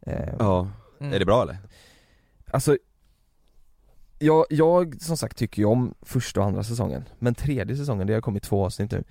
eh, 0.01 0.29
Ja, 0.39 0.69
Mm. 1.01 1.13
är 1.13 1.19
det 1.19 1.25
bra 1.25 1.43
eller? 1.43 1.57
Alltså 2.51 2.77
jag, 4.19 4.45
jag 4.51 5.01
som 5.03 5.17
sagt 5.17 5.37
tycker 5.39 5.63
ju 5.63 5.67
om 5.67 5.95
första 6.03 6.41
och 6.41 6.47
andra 6.47 6.63
säsongen 6.65 7.05
Men 7.19 7.35
tredje 7.35 7.77
säsongen, 7.77 8.07
det 8.07 8.15
har 8.15 8.21
kommit 8.21 8.43
två 8.43 8.65
avsnitt 8.65 8.91
nu 8.91 9.05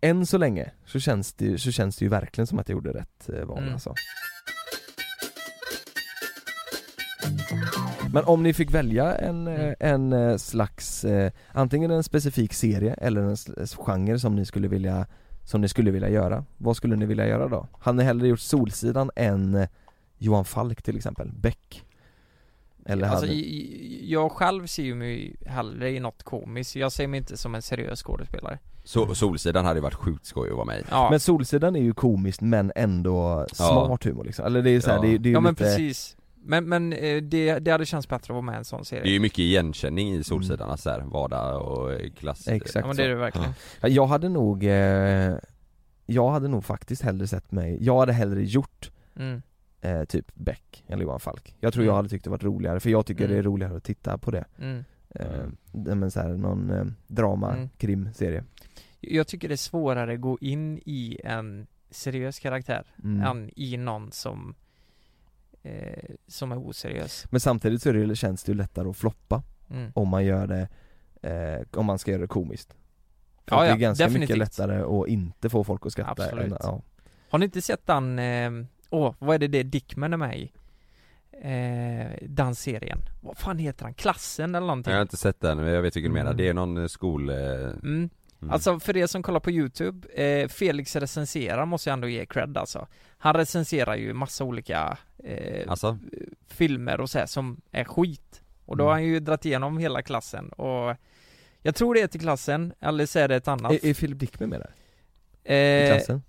Än 0.00 0.26
så 0.26 0.38
länge 0.38 0.70
så 0.86 1.00
känns 1.00 1.32
det, 1.32 1.58
så 1.58 1.70
känns 1.72 1.96
det 1.96 2.04
ju 2.04 2.08
verkligen 2.08 2.46
som 2.46 2.58
att 2.58 2.68
jag 2.68 2.76
gjorde 2.76 2.92
rätt 2.92 3.28
eh, 3.28 3.44
val 3.44 3.58
Mm. 3.58 3.72
alltså 3.72 3.94
Men 8.12 8.24
om 8.24 8.42
ni 8.42 8.52
fick 8.52 8.70
välja 8.70 9.14
en, 9.16 9.48
eh, 9.48 9.54
Mm. 9.60 9.74
en 9.80 10.12
eh, 10.12 10.36
slags, 10.36 11.04
antingen 11.52 11.90
en 11.90 12.02
specifik 12.02 12.52
serie 12.54 12.94
eller 12.94 13.22
en 13.22 13.36
genre 13.66 14.18
som 14.18 14.36
ni 14.36 14.44
skulle 14.46 14.68
vilja 14.68 15.06
Som 15.44 15.60
ni 15.60 15.68
skulle 15.68 15.90
vilja 15.90 16.08
göra, 16.08 16.44
vad 16.58 16.76
skulle 16.76 16.96
ni 16.96 17.06
vilja 17.06 17.26
göra 17.26 17.48
då? 17.48 17.66
Hade 17.78 17.98
ni 17.98 18.04
hellre 18.04 18.28
gjort 18.28 18.40
Solsidan 18.40 19.10
än 19.16 19.66
Johan 20.18 20.44
Falk 20.44 20.82
till 20.82 20.96
exempel, 20.96 21.32
Beck? 21.32 21.84
Eller 22.90 23.08
Alltså 23.08 23.26
hade... 23.26 23.34
jag 24.04 24.32
själv 24.32 24.66
ser 24.66 24.82
ju 24.82 24.94
mig 24.94 25.36
hellre 25.46 25.90
i 25.90 26.00
något 26.00 26.22
komiskt, 26.22 26.76
jag 26.76 26.92
ser 26.92 27.06
mig 27.06 27.18
inte 27.18 27.36
som 27.36 27.54
en 27.54 27.62
seriös 27.62 28.02
skådespelare. 28.02 28.58
Så, 28.84 29.14
Solsidan 29.14 29.64
hade 29.64 29.78
ju 29.78 29.82
varit 29.82 29.94
sjukt 29.94 30.26
skoj 30.26 30.50
att 30.50 30.56
vara 30.56 30.64
med. 30.64 30.84
Ja, 30.90 31.10
Men 31.10 31.20
Solsidan 31.20 31.76
är 31.76 31.80
ju 31.80 31.92
komiskt 31.94 32.40
men 32.40 32.72
ändå 32.74 33.46
smart 33.52 34.04
humor 34.04 34.24
liksom, 34.24 34.44
eller 34.46 34.62
det 34.62 34.70
är 34.70 34.80
så 34.80 34.90
här, 34.90 34.96
Ja. 34.96 35.02
det, 35.02 35.08
är- 35.14 35.18
det 35.18 35.26
är 35.28 35.30
ju 35.30 35.34
ja 35.34 35.40
men 35.40 35.52
lite 35.52 35.64
precis. 35.64 36.16
Men, 36.42 36.68
men 36.68 36.92
eh, 36.92 37.16
det, 37.22 37.58
det 37.58 37.70
hade 37.70 37.86
känts 37.86 38.08
bättre 38.08 38.24
att 38.32 38.34
vara 38.34 38.40
med 38.42 38.54
i 38.54 38.58
en 38.58 38.64
sån 38.64 38.84
serie. 38.84 39.02
Det 39.02 39.08
är 39.08 39.12
ju 39.12 39.20
mycket 39.20 39.38
igenkänning 39.38 40.14
i 40.14 40.24
Solsidan, 40.24 40.70
alltså 40.70 40.90
här, 40.90 41.00
vardag 41.00 41.62
och 41.62 41.90
klass 42.18 42.48
Exakt 42.48 42.74
Ja 42.74 42.86
men 42.86 42.96
det 42.96 43.04
är 43.04 43.08
det 43.08 43.14
verkligen. 43.14 43.52
Ja, 43.80 43.88
Jag 43.88 44.06
hade 44.06 44.28
nog, 44.28 44.64
eh, 44.64 45.34
jag 46.06 46.30
hade 46.30 46.48
nog 46.48 46.64
faktiskt 46.64 47.02
hellre 47.02 47.26
sett 47.26 47.52
mig, 47.52 47.78
jag 47.80 47.98
hade 47.98 48.12
hellre 48.12 48.42
gjort 48.44 48.90
mm. 49.16 49.42
Eh, 49.80 50.04
typ 50.04 50.30
Beck 50.34 50.84
eller 50.86 51.02
Johan 51.02 51.20
Falk 51.20 51.56
Jag 51.60 51.72
tror 51.72 51.82
Mm. 51.82 51.88
jag 51.90 51.96
hade 51.96 52.08
tyckt 52.08 52.24
det 52.24 52.30
varit 52.30 52.42
roligare, 52.42 52.80
för 52.80 52.90
jag 52.90 53.06
tycker 53.06 53.24
Mm. 53.24 53.32
det 53.34 53.38
är 53.38 53.42
roligare 53.42 53.76
att 53.76 53.84
titta 53.84 54.18
på 54.18 54.30
det 54.30 54.44
Mm. 54.58 54.84
eh, 55.14 55.34
Mm. 55.34 55.56
det- 55.72 55.94
men 55.94 56.10
så 56.10 56.20
här, 56.20 56.28
någon 56.28 56.70
eh, 56.70 56.84
drama, 57.06 57.52
Mm. 57.54 57.68
krim-serie 57.78 58.44
Jag 59.00 59.26
tycker 59.26 59.48
det 59.48 59.54
är 59.54 59.56
svårare 59.56 60.12
att 60.14 60.20
gå 60.20 60.38
in 60.40 60.78
i 60.78 61.18
en 61.24 61.66
seriös 61.90 62.38
karaktär 62.38 62.86
mm. 63.04 63.22
än 63.22 63.50
i 63.56 63.76
någon 63.76 64.12
som 64.12 64.54
eh, 65.62 66.10
som 66.26 66.52
är 66.52 66.58
oseriös 66.68 67.26
Men 67.30 67.40
samtidigt 67.40 67.82
så 67.82 67.88
är 67.88 67.92
det, 67.92 68.16
känns 68.16 68.44
det 68.44 68.52
ju 68.52 68.58
lättare 68.58 68.88
att 68.88 68.96
floppa 68.96 69.42
mm. 69.70 69.92
om 69.94 70.08
man 70.08 70.24
gör 70.24 70.46
det, 70.46 70.68
eh, 71.30 71.66
om 71.80 71.86
man 71.86 71.98
ska 71.98 72.10
göra 72.10 72.20
det 72.22 72.26
komiskt 72.28 72.74
För 73.46 73.56
Ja, 73.56 73.60
att 73.62 73.66
det 73.66 73.68
är 73.68 73.70
ja, 73.70 73.76
ganska 73.76 74.04
mycket 74.04 74.12
definitivt. 74.20 74.38
lättare 74.38 75.02
att 75.02 75.08
inte 75.08 75.48
få 75.48 75.64
folk 75.64 75.86
att 75.86 75.92
skratta 75.92 76.22
Absolut. 76.22 76.44
än, 76.52 76.56
ja. 76.60 76.82
Har 77.30 77.38
ni 77.38 77.44
inte 77.44 77.62
sett 77.62 77.86
den, 77.86 78.18
eh, 78.18 78.50
åh, 78.90 79.14
vad 79.18 79.34
är 79.34 79.38
det 79.38 79.48
det 79.48 79.62
Dickman 79.62 80.12
är 80.12 80.16
med 80.16 80.38
i? 80.38 80.52
Eh, 81.42 82.18
den 82.22 82.54
serien, 82.54 82.98
vad 83.20 83.38
fan 83.38 83.58
heter 83.58 83.84
han? 83.84 83.94
Klassen 83.94 84.54
eller 84.54 84.66
någonting? 84.66 84.90
Jag 84.90 84.98
har 84.98 85.02
inte 85.02 85.16
sett 85.16 85.40
den, 85.40 85.58
men 85.58 85.66
jag 85.72 85.82
vet 85.82 85.96
vilken 85.96 86.10
du 86.12 86.14
menar. 86.18 86.30
Mm. 86.30 86.36
Det 86.36 86.48
är 86.48 86.54
någon 86.54 86.76
eh, 86.76 86.86
skol... 86.86 87.28
eh, 87.30 87.36
Mm. 87.36 87.74
mm. 87.84 88.10
Alltså 88.50 88.80
för 88.80 88.96
er 88.96 89.06
som 89.06 89.22
kollar 89.22 89.40
på 89.40 89.50
youtube, 89.50 90.08
eh, 90.24 90.48
Felix 90.48 90.96
recenserar 90.96 91.64
måste 91.66 91.90
jag 91.90 91.92
ändå 91.94 92.08
ge 92.08 92.26
cred 92.26 92.56
alltså 92.58 92.86
Han 93.18 93.34
recenserar 93.34 93.96
ju 93.96 94.12
massa 94.14 94.44
olika 94.44 94.98
eh, 95.24 95.70
Alltså? 95.70 95.98
filmer 96.48 97.00
och 97.00 97.10
så 97.10 97.18
här 97.18 97.26
som 97.26 97.60
är 97.70 97.84
skit 97.84 98.42
Och 98.66 98.76
då 98.76 98.84
Mm. 98.84 98.86
har 98.86 98.92
han 98.92 99.04
ju 99.04 99.20
dragit 99.20 99.44
igenom 99.44 99.78
hela 99.78 100.02
klassen 100.02 100.48
och 100.48 100.96
Jag 101.62 101.74
tror 101.74 101.94
det 101.94 102.00
är 102.00 102.06
till 102.06 102.20
klassen, 102.20 102.72
eller 102.80 103.06
så 103.06 103.18
är 103.18 103.28
det 103.28 103.36
ett 103.36 103.48
annat 103.48 103.72
Är, 103.72 103.86
är 103.86 103.94
Philip 103.94 104.18
Dickman 104.18 104.48
med 104.48 104.60
där? 104.60 104.74
I 105.54 105.90
eh, 105.90 105.96
klassen? 105.96 106.22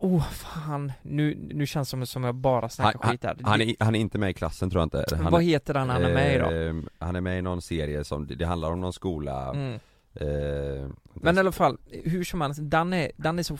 Oh 0.00 0.22
fan, 0.30 0.92
nu, 1.02 1.34
nu 1.54 1.66
känns 1.66 1.88
det 1.88 1.90
som, 1.90 2.06
som 2.06 2.24
jag 2.24 2.34
bara 2.34 2.68
snackar 2.68 3.00
Han- 3.02 3.10
skit 3.12 3.24
här 3.24 3.36
Han 3.42 3.60
är, 3.60 3.74
han 3.80 3.94
är 3.94 4.00
inte 4.00 4.18
med 4.18 4.30
i 4.30 4.34
klassen 4.34 4.70
tror 4.70 4.80
jag 4.80 4.86
inte. 4.86 5.16
Han, 5.16 5.32
Vad 5.32 5.42
heter 5.42 5.74
den 5.74 5.90
han 5.90 6.04
är 6.04 6.14
med 6.14 6.34
i 6.34 6.38
då? 6.38 6.50
eh, 6.50 6.74
Han 6.98 7.16
är 7.16 7.20
med 7.20 7.38
i 7.38 7.42
någon 7.42 7.62
serie 7.62 8.04
som, 8.04 8.26
det 8.26 8.44
handlar 8.44 8.72
om 8.72 8.80
någon 8.80 8.92
skola 8.92 9.50
Mm. 9.50 9.74
eh, 10.14 10.88
Men 11.14 11.36
i 11.36 11.38
alla 11.40 11.52
fall, 11.52 11.78
hur 12.04 12.24
som 12.24 12.40
helst, 12.40 12.60
den 12.62 12.92
är, 12.92 13.10
den 13.16 13.38
är 13.38 13.42
så, 13.42 13.58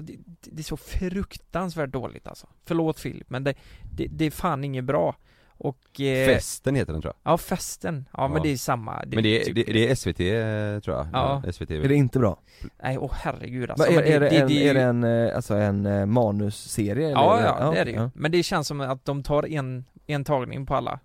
det, 0.00 0.16
det 0.42 0.60
är 0.60 0.64
så 0.64 0.76
fruktansvärt 0.76 1.90
dåligt 1.90 2.26
alltså 2.26 2.46
Förlåt 2.64 3.00
Filip, 3.00 3.30
men 3.30 3.44
det, 3.44 3.54
det, 3.96 4.06
det 4.06 4.24
är 4.24 4.30
fan 4.30 4.64
inget 4.64 4.84
bra 4.84 5.16
Och... 5.62 6.00
Eh, 6.00 6.26
Festen 6.26 6.74
heter 6.74 6.92
den 6.92 7.02
tror 7.02 7.14
jag 7.24 7.32
Ja, 7.32 7.38
festen. 7.38 8.04
Ja, 8.16 8.28
men 8.28 8.36
Ja. 8.36 8.42
det 8.42 8.48
är 8.52 8.56
samma. 8.56 9.02
Men 9.06 9.22
det 9.22 9.40
är, 9.40 9.44
typ- 9.44 9.54
det, 9.54 9.72
det 9.72 9.90
är 9.90 9.94
SVT 9.94 10.20
eh, 10.20 10.80
tror 10.84 10.96
jag, 10.96 11.06
Ja. 11.12 11.52
SVT 11.52 11.70
Är 11.70 11.88
det 11.88 11.94
inte 11.94 12.18
bra? 12.18 12.40
Nej, 12.82 12.98
åh 12.98 13.12
herregud 13.14 13.70
alltså. 13.70 13.86
Va, 13.86 13.92
är, 13.92 14.02
Men 14.02 14.12
är, 14.12 14.20
det 14.20 14.28
en, 14.28 14.48
ju- 14.48 14.62
är 14.68 14.74
det 14.74 14.82
en, 14.82 15.04
eh, 15.04 15.36
alltså 15.36 15.54
en 15.54 15.86
eh, 15.86 16.06
manusserie? 16.06 17.04
eller 17.06 17.14
Ja, 17.16 17.38
är 17.38 17.44
ja, 17.64 17.70
det 17.70 17.78
är 17.78 17.84
det 17.84 17.90
ju. 17.90 17.96
ja. 17.96 18.10
Men 18.14 18.32
det 18.32 18.42
känns 18.42 18.68
som 18.68 18.80
att 18.80 19.04
de 19.04 19.22
tar 19.22 19.46
en, 19.52 19.84
en 20.06 20.24
tagning 20.24 20.66
på 20.66 20.74
alla 20.74 21.00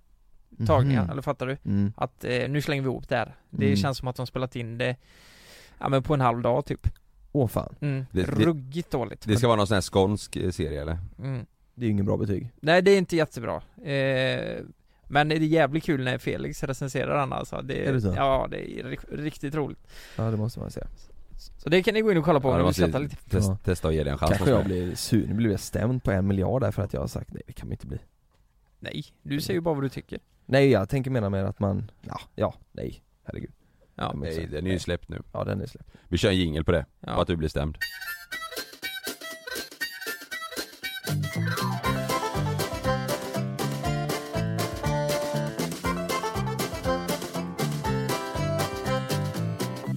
tagningar, 0.67 1.01
Mhm. 1.01 1.11
eller 1.11 1.21
fattar 1.21 1.47
du? 1.47 1.57
Mm. 1.65 1.93
Att 1.97 2.23
eh, 2.23 2.49
nu 2.49 2.61
slänger 2.61 2.81
vi 2.83 2.87
ihop 2.89 3.09
det 3.09 3.15
här. 3.15 3.35
Det 3.49 3.65
Mm. 3.65 3.77
känns 3.77 3.97
som 3.97 4.07
att 4.07 4.15
de 4.15 4.27
spelat 4.27 4.55
in 4.55 4.77
det, 4.77 4.95
ja 5.79 5.89
men 5.89 6.03
på 6.03 6.13
en 6.13 6.21
halv 6.21 6.41
dag 6.41 6.65
typ. 6.65 6.87
Åh 7.31 7.47
fan 7.47 7.75
Mm. 7.81 8.05
Det- 8.11 8.23
det- 8.23 8.45
Ruggigt 8.45 8.91
dåligt. 8.91 9.21
Det 9.27 9.37
ska 9.37 9.47
vara 9.47 9.57
någon 9.57 9.67
sån 9.67 9.75
här 9.75 9.81
skånsk 9.81 10.33
serie 10.51 10.81
eller? 10.81 10.97
Mm. 11.19 11.45
Det 11.75 11.85
är 11.85 11.87
ju 11.87 11.91
ingen 11.91 12.05
bra 12.05 12.17
betyg 12.17 12.51
Nej 12.59 12.81
det 12.81 12.91
är 12.91 12.97
inte 12.97 13.15
jättebra. 13.15 13.55
Eh, 13.83 14.57
men 15.07 15.27
det 15.29 15.35
är 15.35 15.39
jävligt 15.39 15.83
kul 15.83 16.03
när 16.03 16.17
Felix 16.17 16.63
recenserar 16.63 17.19
den 17.19 17.33
alltså. 17.33 17.61
Det, 17.61 17.85
Är 17.87 17.93
det 17.93 18.01
så? 18.01 18.13
Ja, 18.15 18.47
det 18.51 18.79
är 18.79 18.83
ri- 18.83 19.17
riktigt 19.23 19.55
roligt. 19.55 19.79
Ja 20.17 20.23
det 20.31 20.37
måste 20.37 20.59
man 20.59 20.71
säga 20.71 20.87
Så 21.57 21.69
det 21.69 21.83
kan 21.83 21.93
ni 21.93 22.01
gå 22.01 22.11
in 22.11 22.17
och 22.17 22.25
kolla 22.25 22.39
på 22.39 22.47
Ja, 22.49 22.63
om 22.63 22.73
ni 22.77 22.85
vill 22.91 23.01
lite. 23.01 23.15
test, 23.15 23.47
Ja. 23.47 23.57
testa 23.63 23.87
och 23.87 23.93
ge 23.93 24.03
det 24.03 24.11
en 24.11 24.17
chans 24.17 24.31
Kanske 24.31 24.49
jag 24.49 24.65
blir 24.65 24.95
sur, 24.95 25.27
nu 25.27 25.33
blir 25.33 25.51
jag 25.51 25.59
stämd 25.59 26.03
på 26.03 26.11
en 26.11 26.27
miljard 26.27 26.61
där 26.61 26.71
för 26.71 26.81
att 26.83 26.93
jag 26.93 27.01
har 27.01 27.07
sagt 27.07 27.33
nej, 27.33 27.41
det 27.47 27.53
kan 27.53 27.67
man 27.67 27.71
inte 27.73 27.87
bli 27.87 27.99
Nej, 28.79 29.05
du 29.21 29.41
säger 29.41 29.57
ju 29.57 29.61
bara 29.61 29.73
vad 29.75 29.83
du 29.83 29.89
tycker. 29.89 30.19
Nej 30.45 30.69
jag 30.69 30.89
tänker 30.89 31.11
mena 31.11 31.29
med 31.29 31.45
att 31.45 31.59
man, 31.59 31.91
ja, 32.01 32.19
ja, 32.35 32.53
nej, 32.71 33.03
herregud 33.23 33.51
Ja. 33.95 34.13
Nej, 34.15 34.47
den 34.51 34.67
är 34.67 34.71
ju 34.71 34.79
släppt 34.79 35.09
nu. 35.09 35.21
Ja 35.33 35.43
den 35.43 35.61
är 35.61 35.65
släppt 35.65 35.89
Vi 36.07 36.17
kör 36.17 36.29
en 36.29 36.35
jingle 36.37 36.63
på 36.63 36.71
det, 36.71 36.85
Ja. 36.99 37.15
på 37.15 37.21
att 37.21 37.27
du 37.27 37.35
blir 37.35 37.49
stämd. 37.49 37.77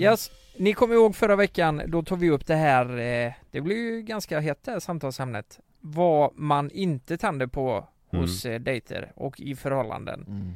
Yes, 0.00 0.30
ni 0.56 0.72
kommer 0.72 0.94
ihåg 0.94 1.16
förra 1.16 1.36
veckan, 1.36 1.82
då 1.86 2.02
tog 2.02 2.18
vi 2.18 2.30
upp 2.30 2.46
det 2.46 2.54
här, 2.56 2.98
eh, 2.98 3.32
det 3.50 3.60
blev 3.60 3.76
ju 3.78 4.02
ganska 4.02 4.40
hett 4.40 4.62
det 4.64 4.70
här 4.70 4.80
samtalsämnet. 4.80 5.60
Vad 5.80 6.30
man 6.38 6.70
inte 6.70 7.16
tänder 7.16 7.46
på 7.46 7.88
hos 8.10 8.44
eh, 8.44 8.60
dejter 8.60 9.12
och 9.16 9.40
i 9.40 9.54
förhållanden. 9.56 10.24
mm. 10.28 10.52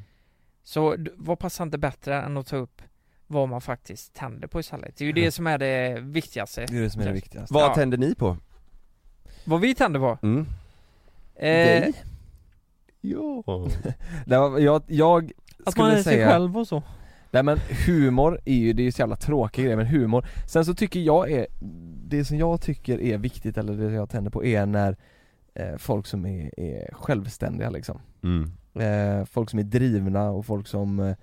Så 0.64 0.96
vad 1.16 1.38
passar 1.38 1.64
inte 1.64 1.78
bättre 1.78 2.22
än 2.22 2.36
att 2.36 2.46
ta 2.46 2.56
upp 2.56 2.82
vad 3.26 3.48
man 3.48 3.60
faktiskt 3.60 4.14
tänder 4.14 4.48
på 4.48 4.60
istället? 4.60 4.96
Det 4.96 5.04
är 5.04 5.06
ju 5.06 5.12
det 5.12 5.30
som 5.32 5.46
är 5.46 5.58
det 5.58 6.00
viktigaste. 6.00 6.66
Det 6.66 6.76
är 6.76 6.82
det 6.82 6.90
som 6.90 7.02
är 7.02 7.06
det 7.06 7.12
viktigaste 7.12 7.54
Vad 7.54 7.62
Ja. 7.64 7.74
tänder 7.74 7.98
ni 7.98 8.14
på? 8.14 8.36
Vad 9.44 9.60
vi 9.60 9.74
tänder 9.74 10.00
på? 10.00 10.18
Mm. 10.22 10.46
Eh, 11.34 11.88
Ja. 13.00 13.42
Nej, 14.26 14.62
jag, 14.64 14.82
jag 14.86 15.32
att 15.64 15.72
skulle 15.72 15.88
man 15.88 15.92
är 15.98 16.02
sig 16.02 16.12
säga- 16.14 16.28
själv 16.30 16.58
och 16.58 16.68
så. 16.68 16.82
Nej 17.34 17.42
men 17.42 17.58
humor 17.86 18.40
är 18.44 18.54
ju, 18.54 18.72
det 18.72 18.82
är 18.82 18.84
ju 18.84 18.92
så 18.92 19.00
jävla 19.02 19.16
tråkig 19.16 19.64
grej 19.64 19.76
men 19.76 19.86
humor 19.86 20.26
Sen 20.48 20.64
så 20.64 20.74
tycker 20.74 21.00
jag 21.00 21.30
är, 21.30 21.46
det 22.08 22.24
som 22.24 22.36
jag 22.38 22.60
tycker 22.60 23.00
är 23.00 23.18
viktigt 23.18 23.58
eller 23.58 23.72
det 23.76 23.92
jag 23.92 24.10
tänder 24.10 24.30
på 24.30 24.44
är 24.44 24.66
när 24.66 24.96
eh, 25.54 25.76
folk 25.76 26.06
som 26.06 26.26
är, 26.26 26.60
är 26.60 26.94
självständiga 26.94 27.70
liksom 27.70 28.00
Mm. 28.22 28.52
eh, 28.74 29.24
Folk 29.24 29.50
som 29.50 29.58
är 29.58 29.62
drivna 29.62 30.30
och 30.30 30.46
folk 30.46 30.66
som 30.66 31.00
eh, 31.00 31.16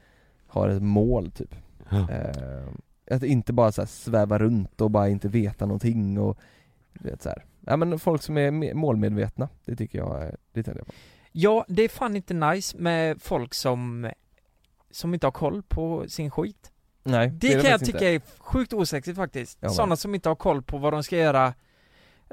har 0.48 0.69
ett 0.69 0.82
mål 0.84 1.32
typ 1.32 1.56
Ja. 1.89 2.10
eh, 2.12 3.15
Att 3.15 3.24
inte 3.24 3.54
bara 3.54 3.72
så 3.72 3.82
här 3.82 3.88
sväva 3.88 4.38
runt 4.39 4.82
och 4.82 4.91
bara 4.91 5.10
inte 5.10 5.28
veta 5.28 5.65
någonting 5.65 6.19
och 6.19 6.38
du 6.93 7.10
vet 7.10 7.22
så 7.22 7.30
här. 7.30 7.45
Ja 7.65 7.78
men 7.78 8.00
folk 8.00 8.22
som 8.22 8.38
är 8.38 8.52
me- 8.52 8.74
målmedvetna, 8.74 9.50
det 9.65 9.76
tycker 9.76 9.98
jag, 9.98 10.22
är- 10.24 10.38
det 10.54 10.63
tänder 10.63 10.80
jag 10.80 10.88
på 10.88 10.93
Ja, 11.32 11.65
det 11.67 11.84
är 11.84 11.89
fan 11.89 12.15
inte 12.15 12.34
nice 12.34 12.78
med 12.78 13.22
folk 13.22 13.54
som 13.54 14.10
som 14.91 15.13
inte 15.13 15.28
har 15.28 15.32
koll 15.32 15.63
på 15.63 16.06
sin 16.08 16.32
skit. 16.32 16.71
Nej 17.04 17.28
Det, 17.30 17.62
kan 17.62 17.71
jag 17.71 17.86
tycka 17.86 18.10
är 18.12 18.21
sjukt 18.38 18.73
osexigt 18.73 19.17
faktiskt. 19.17 19.58
Ja, 19.62 19.69
Sådana 19.69 19.95
som 19.95 20.15
inte 20.15 20.30
har 20.30 20.36
koll 20.36 20.62
på 20.62 20.78
vad 20.78 20.93
de 20.93 21.04
ska 21.04 21.17
göra 21.17 21.54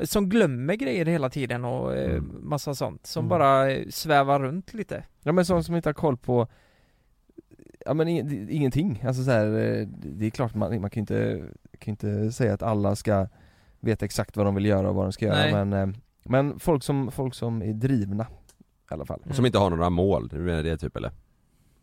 Som 0.02 0.28
glömmer 0.28 0.74
grejer 0.74 1.06
hela 1.06 1.30
tiden 1.30 1.64
och 1.64 1.96
eh, 1.96 2.10
Mm. 2.10 2.36
massa 2.42 2.74
sånt. 2.74 3.06
Som 3.06 3.20
Mm. 3.20 3.28
bara 3.28 3.70
eh, 3.72 3.88
svävar 3.90 4.40
runt 4.40 4.74
lite. 4.74 5.04
Ja 5.22 5.32
men 5.32 5.44
sådana 5.44 5.62
som 5.62 5.76
inte 5.76 5.88
har 5.88 5.94
koll 5.94 6.16
på 6.16 6.48
Ja 7.86 7.94
men 7.94 8.06
det- 8.06 8.52
ingenting, 8.52 9.02
alltså 9.06 9.24
så 9.24 9.30
här, 9.30 9.46
eh, 9.46 9.86
det 9.88 10.26
är 10.26 10.30
klart 10.30 10.54
man, 10.54 10.80
man 10.80 10.90
kan 10.90 11.00
ju 11.00 11.00
inte, 11.00 11.44
kan 11.78 11.92
inte 11.92 12.32
säga 12.32 12.54
att 12.54 12.62
alla 12.62 12.96
ska 12.96 13.28
veta 13.80 14.04
exakt 14.04 14.36
vad 14.36 14.46
de 14.46 14.54
vill 14.54 14.66
göra 14.66 14.88
och 14.88 14.94
vad 14.94 15.04
de 15.04 15.12
ska 15.12 15.28
Nej. 15.28 15.50
göra 15.50 15.64
men, 15.64 15.88
eh, 15.90 15.96
men 16.24 16.58
folk 16.58 16.82
som, 16.82 17.10
folk 17.10 17.34
som 17.34 17.62
är 17.62 17.72
drivna 17.72 18.26
i 18.90 18.94
alla 18.94 19.04
fall 19.04 19.20
Mm. 19.24 19.34
Som 19.34 19.46
inte 19.46 19.58
har 19.58 19.70
några 19.70 19.90
mål, 19.90 20.28
du 20.28 20.38
menar 20.38 20.62
det 20.62 20.76
typ 20.78 20.96
eller? 20.96 21.10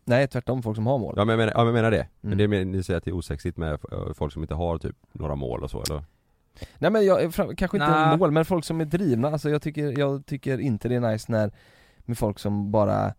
Nej 0.04 0.26
tvärtom, 0.28 0.62
folk 0.62 0.76
som 0.76 0.86
har 0.86 0.98
mål 0.98 1.14
Ja 1.16 1.24
men 1.24 1.32
jag 1.32 1.38
menar, 1.38 1.52
ja, 1.52 1.58
men 1.58 1.66
jag 1.66 1.74
menar 1.74 1.90
det. 1.90 2.06
Men 2.20 2.32
Mm. 2.32 2.50
det 2.50 2.56
är, 2.60 2.64
ni 2.64 2.82
säger 2.82 2.98
att 2.98 3.04
det 3.04 3.10
är 3.10 3.16
osexigt 3.16 3.56
med 3.56 3.72
eh, 3.72 4.12
folk 4.14 4.32
som 4.32 4.42
inte 4.42 4.54
har 4.54 4.78
typ 4.78 4.96
några 5.12 5.34
mål 5.34 5.62
och 5.62 5.70
så 5.70 5.82
eller? 5.82 6.04
Nej 6.78 6.90
men 6.90 7.04
jag, 7.06 7.34
fram, 7.34 7.56
kanske 7.56 7.76
inte 7.76 7.90
Nä. 7.90 8.16
mål, 8.16 8.30
men 8.30 8.44
folk 8.44 8.64
som 8.64 8.80
är 8.80 8.84
drivna, 8.84 9.28
alltså 9.30 9.50
jag 9.50 9.62
tycker, 9.62 9.98
jag 9.98 10.26
tycker 10.26 10.58
inte 10.58 10.88
det 10.88 10.94
är 10.94 11.00
nice 11.00 11.32
när 11.32 11.50
med 11.98 12.18
folk 12.18 12.38
som 12.38 12.70
bara 12.70 13.14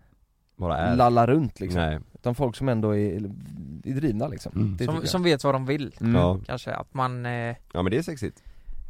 Bara 0.56 0.78
är? 0.78 0.95
lallar 0.95 1.28
runt 1.28 1.60
liksom 1.60 1.82
Nej. 1.82 2.00
Utan 2.13 2.36
folk 2.36 2.56
som 2.56 2.69
ändå 2.69 2.95
är, 2.95 3.15
är 3.84 3.93
drivna 3.93 4.28
liksom 4.28 4.52
Mm. 4.56 4.78
det 4.78 4.86
Som, 4.86 5.02
som 5.08 5.24
vet 5.24 5.43
vad 5.43 5.56
de 5.56 5.65
vill. 5.65 5.95
Mm. 6.02 6.41
Kanske 6.45 6.74
att 6.74 6.93
man, 6.93 7.26
eh, 7.26 7.56
ja 7.74 7.82
men 7.82 7.86
det 7.91 7.98
är 7.98 8.02
sexigt. 8.02 8.43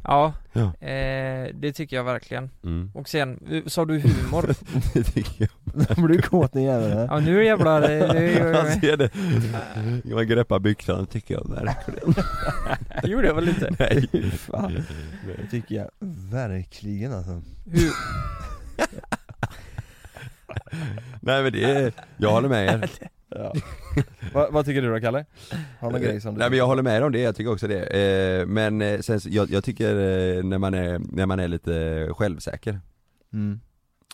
Ja, 0.06 0.32
Ja. 0.52 0.86
eh, 0.88 1.50
det 1.54 1.72
tycker 1.72 1.96
jag 1.96 2.04
verkligen. 2.04 2.50
Mm. 2.64 2.90
Och 2.94 3.08
sen, 3.08 3.40
eh, 3.50 3.62
sa 3.66 3.84
du 3.84 3.98
humor? 4.00 4.54
det 4.94 5.02
tycker 5.02 5.34
jag. 5.38 5.48
Då 5.96 6.02
blir 6.02 6.16
du 6.16 6.22
kåt 6.22 6.52
din 6.52 6.62
jävel 6.62 7.06
ja 7.10 7.18
nu 7.20 7.44
jävlar, 7.44 7.82
eh, 7.82 7.88
det, 7.88 8.52
Man 8.52 8.64
det, 8.64 8.70
ser 8.80 8.96
det. 8.96 10.14
Man 10.14 10.26
greppar 10.26 10.58
byxan 10.58 11.06
tycker 11.06 11.34
jag 11.34 11.50
verkligen. 11.50 12.14
det 13.02 13.08
gjorde 13.08 13.26
jag 13.26 13.34
väl 13.34 13.44
lite? 13.44 13.76
Nej. 13.78 14.30
Fan, 14.30 14.72
det 15.26 15.50
tycker 15.50 15.74
jag 15.74 15.90
verkligen 16.32 17.12
alltså 17.12 17.42
Hur, 17.64 17.90
Nej 21.20 21.42
men 21.42 21.52
det 21.52 21.64
är, 21.64 21.92
jag 22.16 22.30
håller 22.30 22.48
med 22.48 22.66
er. 22.66 22.90
Ja. 23.28 23.52
vad, 24.34 24.52
vad 24.52 24.64
tycker 24.64 24.82
du 24.82 24.94
då 24.94 25.00
Kalle? 25.00 25.24
Har 25.80 25.90
någon 25.90 26.00
grej 26.00 26.20
som 26.20 26.34
du 26.34 26.38
Nej 26.38 26.50
men 26.50 26.58
jag 26.58 26.66
håller 26.66 26.82
med 26.82 27.02
om 27.02 27.12
det, 27.12 27.20
jag 27.20 27.36
tycker 27.36 27.52
också 27.52 27.66
det. 27.68 27.82
Eh, 28.40 28.46
men 28.46 28.82
eh, 28.82 29.00
sen, 29.00 29.20
jag, 29.24 29.50
jag 29.50 29.64
tycker 29.64 29.94
eh, 29.94 30.44
när 30.44 30.58
man 30.58 30.74
är, 30.74 30.98
när 30.98 31.26
man 31.26 31.40
är 31.40 31.48
lite 31.48 32.08
självsäker. 32.10 32.80
mm. 33.32 33.60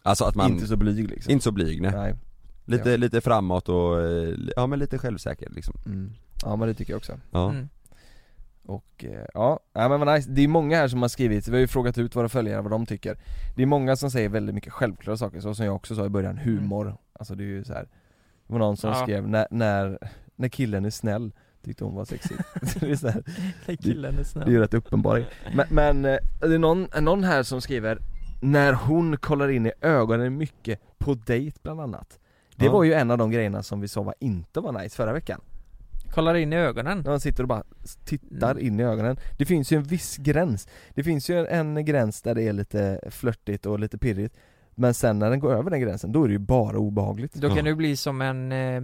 Alltså 0.03 0.25
att 0.25 0.35
man, 0.35 0.51
Inte 0.51 0.67
så 0.67 0.77
blyg 0.77 1.11
liksom 1.11 1.33
inte 1.33 1.45
så 1.45 1.53
blyg 1.53 1.83
nej. 1.83 1.93
Nej, 1.95 2.15
Lite, 2.65 2.91
Ja. 2.91 2.97
lite 2.97 3.21
framåt 3.21 3.69
och, 3.69 4.01
eh, 4.01 4.35
ja 4.57 4.67
men 4.67 4.79
lite 4.79 4.99
självsäker 4.99 5.51
liksom. 5.51 5.75
mm. 5.87 6.13
Ja 6.43 6.57
men 6.57 6.69
det 6.69 6.75
tycker 6.75 6.93
jag 6.93 6.99
också 6.99 7.19
Ja. 7.31 7.51
mm. 7.51 7.69
Och 8.65 9.05
eh, 9.05 9.27
ja, 9.35 9.61
ja 9.73 9.89
men 9.89 10.01
vad 10.01 10.15
nice. 10.15 10.31
det 10.31 10.43
är 10.45 10.49
många 10.49 10.77
här 10.77 10.89
som 10.89 11.03
har 11.03 11.09
skrivit, 11.09 11.49
vi 11.49 11.53
har 11.53 11.61
ju 11.61 11.67
frågat 11.67 11.99
ut 11.99 12.17
våra 12.17 12.29
följare 12.29 12.63
vad 12.63 12.71
de 12.71 12.87
tycker 12.87 13.19
Det 13.57 13.63
är 13.63 13.67
många 13.67 13.97
som 13.97 14.11
säger 14.11 14.29
väldigt 14.29 14.55
mycket 14.55 14.73
självklara 14.73 15.17
saker, 15.17 15.41
så 15.41 15.55
som 15.55 15.67
jag 15.67 15.75
också 15.75 15.95
sa 15.95 16.07
i 16.07 16.09
början, 16.09 16.39
humor 16.39 16.97
Alltså 17.13 17.35
det 17.35 17.45
är 17.45 17.47
ju 17.47 17.65
så 17.65 17.73
här. 17.73 17.89
Det 18.47 18.53
var 18.53 18.59
någon 18.59 18.77
som 18.77 18.91
Ja. 18.91 19.03
skrev, 19.03 19.29
när, 19.29 19.47
när, 19.51 19.99
när 20.37 20.49
killen 20.49 20.85
är 20.85 20.91
snäll, 20.91 21.33
tyckte 21.65 21.85
hon 21.85 21.95
var 21.95 22.05
sexigt 22.05 22.41
det, 22.81 22.91
är 22.91 22.97
så 22.97 23.09
här, 23.09 23.23
killen 23.77 24.13
är 24.13 24.17
det 24.17 24.21
är 24.23 24.25
snäll. 24.25 24.51
ju 24.51 24.61
rätt 24.61 24.75
uppenbart 24.75 25.23
Men, 25.55 25.67
men 25.71 26.05
eh, 26.05 26.19
det 26.41 26.55
är 26.55 26.59
någon, 26.59 26.89
någon 27.01 27.25
här 27.25 27.43
som 27.43 27.61
skriver 27.61 27.99
När 28.43 28.73
hon 28.73 29.17
kollar 29.17 29.49
in 29.49 29.67
i 29.67 29.73
ögonen 29.81 30.37
mycket, 30.37 30.81
på 30.99 31.15
dejt 31.15 31.59
bland 31.63 31.81
annat 31.81 32.19
Det 32.57 32.65
Ja. 32.65 32.73
var 32.73 32.85
ju 32.85 32.93
en 32.93 33.11
av 33.11 33.19
de 33.19 33.31
grejerna 33.31 33.63
som 33.63 33.81
vi 33.81 33.89
sa 33.89 34.03
var 34.03 34.15
inte 34.21 34.61
var 34.61 34.73
nice 34.73 34.97
förra 34.97 35.13
veckan 35.13 35.41
Kollar 36.11 36.35
in 36.35 36.53
i 36.53 36.57
ögonen. 36.57 36.99
När 36.99 37.11
man 37.11 37.21
sitter 37.21 37.43
och 37.45 37.49
bara 37.49 37.63
tittar 38.05 38.51
Mm. 38.51 38.67
in 38.67 38.81
i 38.81 38.83
ögonen 38.83 39.17
Det 39.39 39.45
finns 39.47 39.73
ju 39.73 39.77
en 39.77 39.83
viss 39.83 40.17
gräns 40.17 40.69
Det 40.95 41.03
finns 41.03 41.31
ju 41.31 41.47
en, 41.47 41.77
en 41.77 41.85
gräns 41.85 42.23
där 42.23 42.35
det 42.35 42.43
är 42.43 42.53
lite 42.53 43.01
flörtigt 43.11 43.67
och 43.67 43.79
lite 43.81 43.99
pirrigt 43.99 44.37
Men 44.83 44.95
sen 44.95 45.19
när 45.19 45.31
den 45.31 45.41
går 45.41 45.53
över 45.53 45.71
den 45.71 45.81
gränsen, 45.81 46.13
då 46.13 46.25
är 46.25 46.29
det 46.29 46.33
ju 46.33 46.39
bara 46.39 46.79
obehagligt 46.79 47.35
Då 47.35 47.49
kan 47.49 47.57
Ja. 47.57 47.63
det 47.63 47.75
bli 47.75 47.97
som 47.97 48.23
en, 48.23 48.53
eh, 48.53 48.83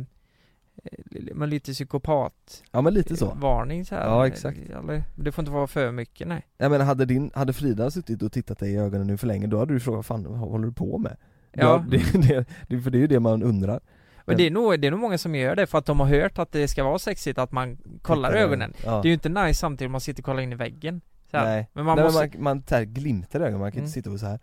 men 1.34 1.50
lite 1.50 1.72
psykopat 1.72 2.62
Ja 2.72 2.80
men 2.80 2.94
lite 2.94 3.16
så 3.16 3.34
varning 3.34 3.84
så 3.84 3.94
här. 3.94 4.06
Ja, 4.06 4.26
exakt. 4.26 4.58
Eller, 4.58 5.02
det 5.16 5.32
får 5.32 5.42
inte 5.42 5.52
vara 5.52 5.66
för 5.66 5.92
mycket 5.92 6.28
nej. 6.28 6.46
Jag 6.58 6.70
menar 6.70 6.84
hade 6.84 7.04
din, 7.04 7.30
hade 7.34 7.52
Frida 7.52 7.90
suttit 7.90 8.22
och 8.22 8.32
tittat 8.32 8.58
dig 8.58 8.72
i 8.72 8.76
ögonen 8.76 9.06
nu 9.06 9.16
för 9.16 9.26
länge, 9.26 9.46
då 9.46 9.58
hade 9.58 9.74
du 9.74 9.80
frågat 9.80 10.06
fan 10.06 10.26
vad 10.28 10.38
håller 10.38 10.66
du 10.66 10.72
på 10.72 10.98
med? 10.98 11.16
Ja. 11.52 11.84
det, 11.90 11.96
det, 12.28 12.44
det, 12.68 12.80
för 12.80 12.90
det 12.90 12.98
är 12.98 13.00
ju 13.00 13.06
det 13.06 13.20
man 13.20 13.42
undrar 13.42 13.80
Men 14.24 14.36
det 14.36 14.46
är, 14.46 14.50
nog, 14.50 14.80
det 14.80 14.86
är 14.86 14.90
nog 14.90 15.00
många 15.00 15.18
som 15.18 15.34
gör 15.34 15.56
det 15.56 15.66
för 15.66 15.78
att 15.78 15.86
de 15.86 16.00
har 16.00 16.06
hört 16.06 16.38
att 16.38 16.52
det 16.52 16.68
ska 16.68 16.84
vara 16.84 16.98
sexigt 16.98 17.38
att 17.38 17.52
man 17.52 17.78
kollar 18.02 18.28
i 18.28 18.32
Tittar 18.32 18.44
ögonen. 18.44 18.72
Ja. 18.84 18.90
Det 18.90 19.06
är 19.06 19.10
ju 19.10 19.14
inte 19.14 19.28
nice 19.28 19.54
samtidigt 19.60 19.88
om 19.88 19.92
man 19.92 20.00
sitter 20.00 20.20
och 20.20 20.24
kollar 20.24 20.42
in 20.42 20.52
i 20.52 20.56
väggen. 20.56 21.00
Så 21.30 21.36
här. 21.36 21.44
Nej, 21.44 21.70
Men 21.72 21.84
man 21.84 21.96
Nej, 21.96 22.04
måste, 22.04 22.38
man, 22.38 22.62
man 22.68 22.84
glimtar 22.84 23.40
i 23.40 23.42
ögonen, 23.42 23.60
man 23.60 23.72
kan 23.72 23.78
Mm. 23.78 23.84
inte 23.84 23.92
sitta 23.92 24.10
och 24.10 24.20
så 24.20 24.26
här. 24.26 24.38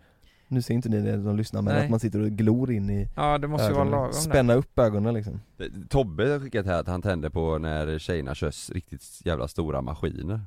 Nu 0.48 0.62
ser 0.62 0.74
inte 0.74 0.90
ni 0.90 1.02
det 1.02 1.22
som 1.24 1.36
lyssnar 1.38 1.62
men 1.62 1.74
Nej. 1.76 1.84
att 1.84 1.90
man 1.90 2.00
sitter 2.00 2.22
och 2.22 2.30
glor 2.32 2.72
in 2.72 2.90
i 2.90 3.08
ja 3.16 3.38
det 3.38 3.48
måste 3.48 3.68
ju 3.68 3.74
vara 3.74 3.84
lagom 3.84 4.06
där. 4.12 4.14
spänna 4.20 4.54
upp 4.54 4.80
ögonen 4.80 5.14
liksom 5.14 5.42
Tobbe 5.90 6.30
har 6.32 6.40
skickat 6.40 6.66
här 6.66 6.80
att 6.80 6.88
han 6.88 7.02
tänder 7.02 7.30
på 7.30 7.58
när 7.58 8.00
tjejerna 8.00 8.36
kör 8.36 8.48
s- 8.48 8.72
riktigt 8.74 9.04
jävla 9.26 9.48
stora 9.48 9.82
maskiner. 9.82 10.40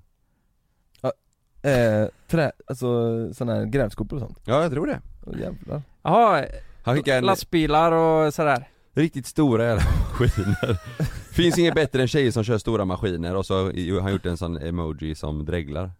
eh, 1.62 2.08
trä, 2.28 2.52
alltså 2.66 2.86
sådana 3.34 3.54
här 3.58 3.64
grävskopor 3.66 4.16
och 4.16 4.22
sånt, 4.22 4.38
Ja 4.44 4.62
jag 4.62 4.72
tror 4.72 4.86
det. 4.86 5.00
Åh, 5.26 5.40
jävlar 5.40 5.82
Jaha, 6.02 6.44
Han 6.82 6.96
skickar 6.96 7.18
en 7.18 7.24
lastbilar 7.24 7.92
och 7.92 8.34
sådär. 8.34 8.68
riktigt 8.92 9.26
stora 9.26 9.64
jävla 9.64 9.82
maskiner. 10.10 10.78
Finns 11.32 11.58
inget 11.58 11.74
bättre 11.74 12.02
än 12.02 12.08
tjejer 12.08 12.30
som 12.30 12.44
kör 12.44 12.58
stora 12.58 12.84
maskiner 12.84 13.36
och 13.36 13.46
så 13.46 13.54
har 13.64 14.00
han 14.00 14.12
gjort 14.12 14.26
en 14.26 14.36
sån 14.36 14.56
emoji 14.56 15.14
som 15.14 15.44
dreglar. 15.44 15.90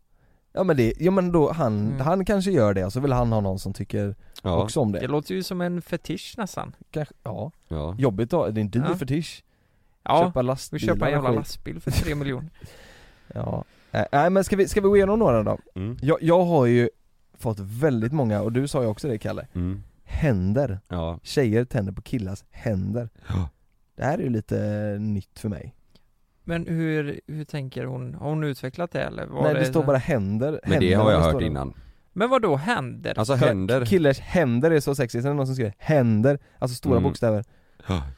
Ja 0.53 0.65
men 0.65 0.77
det, 0.77 0.93
ja 0.99 1.11
men 1.11 1.33
då, 1.33 1.53
han, 1.53 1.87
Mm. 1.87 2.01
han 2.01 2.25
kanske 2.25 2.51
gör 2.51 2.75
det 2.75 2.85
och 2.85 2.93
så 2.93 3.01
vill 3.01 3.13
han 3.13 3.33
ha 3.33 3.41
någon 3.41 3.59
som 3.59 3.73
tycker 3.75 4.15
Ja. 4.43 4.63
också 4.63 4.81
om 4.81 4.93
det, 4.93 5.01
Det 5.01 5.07
låter 5.07 5.35
ju 5.35 5.43
som 5.43 5.61
en 5.61 5.83
fetisch 5.83 6.35
nästan. 6.39 6.75
kanske, 6.91 7.15
ja, 7.23 7.53
Ja. 7.69 7.95
jobbigt 7.99 8.31
då, 8.31 8.47
det 8.49 8.61
är 8.61 8.63
en 8.63 8.71
dyr 8.71 8.85
Ja. 8.89 8.97
fetisch 8.97 9.45
Ja, 10.05 10.25
Köpa 10.25 10.41
vi 10.41 10.47
lastbilar 10.47 10.87
köper 10.87 11.07
en 11.07 11.13
jävla 11.13 11.31
lastbil 11.31 11.81
för 11.81 11.91
tre 11.91 12.15
miljoner. 12.15 12.51
Ja, 13.35 13.65
nej 14.13 14.31
men 14.31 14.45
ska 14.45 14.57
vi, 14.57 14.69
ska 14.69 14.81
vi 14.81 14.89
gå 14.89 14.97
igenom 14.97 15.19
några 15.19 15.43
då? 15.43 15.59
Mm. 15.75 15.97
Jag, 16.03 16.19
jag 16.23 16.45
har 16.45 16.67
ju 16.67 16.91
fått 17.35 17.59
väldigt 17.59 18.13
många, 18.13 18.43
och 18.43 18.53
du 18.53 18.69
sa 18.69 18.83
ju 18.83 18.89
också 18.89 19.09
det 19.09 19.19
Kalle, 19.19 19.47
mm. 19.55 19.83
händer. 20.05 20.81
Ja, 20.89 21.19
Tjejer 21.23 21.65
tänder 21.65 21.93
på 21.93 22.03
killars 22.03 22.45
händer. 22.51 23.09
Ja. 23.29 23.49
Det 23.97 24.05
här 24.05 24.19
är 24.19 24.23
ju 24.23 24.29
lite 24.31 24.57
nytt 25.01 25.39
för 25.39 25.49
mig. 25.49 25.75
Men 26.49 26.67
hur, 26.67 27.21
hur 27.27 27.45
tänker 27.45 27.85
hon? 27.85 28.15
Har 28.15 28.29
hon 28.29 28.45
utvecklat 28.45 28.91
det 28.91 29.03
eller? 29.03 29.27
Var 29.27 29.43
Nej 29.43 29.55
det 29.55 29.65
står 29.65 29.83
bara 29.85 29.97
händer, 29.97 30.61
men 30.67 30.81
det 30.81 30.95
har 30.95 31.13
jag 31.13 31.21
hört 31.21 31.39
det. 31.39 31.47
innan 31.47 31.75
Men 32.13 32.31
vad 32.31 32.43
då 32.43 32.57
händer? 32.57 33.19
Alltså 33.19 33.35
händer, 33.35 33.85
Killers 33.85 34.21
händer 34.21 34.71
är 34.71 34.81
så 34.81 34.95
sexigt, 34.95 35.23
sen 35.23 35.27
är 35.31 35.35
det 35.35 35.37
någon 35.37 35.47
som 35.47 35.55
skriver 35.55 35.75
händer, 35.79 36.39
alltså 36.59 36.75
stora 36.77 36.93
Mm. 36.97 37.03
bokstäver. 37.03 37.45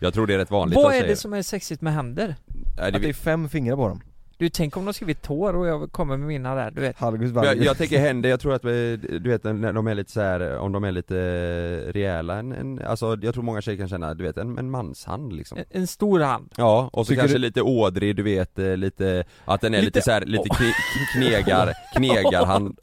jag 0.01 0.14
tror 0.14 0.27
det 0.27 0.35
är 0.35 0.38
rätt 0.38 0.51
vanligt 0.51 0.77
vad 0.77 0.87
att 0.87 0.93
är 0.95 0.99
säga 0.99 1.11
det 1.11 1.16
som 1.16 1.33
är 1.33 1.43
sexigt 1.43 1.81
med 1.83 1.93
händer? 1.95 2.37
Nej, 2.77 2.87
Att 2.87 2.93
det 2.93 2.99
är 2.99 3.01
det, 3.09 3.12
fem 3.14 3.49
fingrar 3.49 3.77
på 3.77 3.88
dem. 3.88 4.01
Du, 4.40 4.48
tänk 4.48 4.76
om 4.76 4.85
de 4.85 4.94
skrivit 4.94 5.22
tår 5.22 5.57
och 5.57 5.66
jag 5.66 5.92
kommer 5.92 6.16
med 6.16 6.29
mina 6.29 6.55
där, 6.55 6.70
du 6.70 6.81
vet. 6.81 6.96
Jag, 7.44 7.57
jag 7.64 7.79
tänker 7.79 7.98
händer, 7.98 8.29
jag 8.29 8.40
tror 8.40 8.55
att 8.55 8.64
vi- 8.64 8.96
du 8.96 9.31
vet 9.31 9.44
när 9.44 9.72
de 9.72 9.87
är 9.87 9.94
lite 9.94 10.12
så 10.12 10.20
här, 10.20 10.59
om 10.59 10.72
de 10.72 10.85
är 10.85 10.92
lite 10.92 11.16
eh, 11.18 11.92
rejäla, 11.92 12.37
en, 12.38 12.53
en, 12.53 12.83
alltså 12.87 13.18
jag 13.22 13.35
tror 13.35 13.42
många 13.44 13.61
tjejer 13.61 13.79
kan 13.79 13.88
känna, 13.88 14.14
du 14.14 14.24
vet 14.24 14.37
en, 14.37 14.59
en 14.59 14.70
manshand 14.70 15.33
liksom. 15.33 15.59
En, 15.59 15.64
en 15.70 15.87
stor 15.87 16.20
hand. 16.20 16.53
Ja, 16.57 16.90
och 16.92 17.07
så 17.07 17.11
Tycker 17.11 17.22
kanske 17.22 17.38
du- 17.38 17.42
lite 17.42 17.62
ådrig, 17.62 18.16
du 18.16 18.22
vet, 18.22 18.59
eh, 18.59 18.76
lite, 18.76 19.24
att 19.44 19.61
den 19.61 19.74
är 19.74 19.79
lite, 19.79 19.87
Lite- 19.98 20.03
så 20.03 20.11
här, 20.11 20.20
lite 20.24 20.48
kne, 20.48 20.72
knegar, 21.14 21.72
knegarhand 21.96 22.79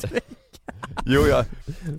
Jo 1.05 1.21
jag, 1.29 1.45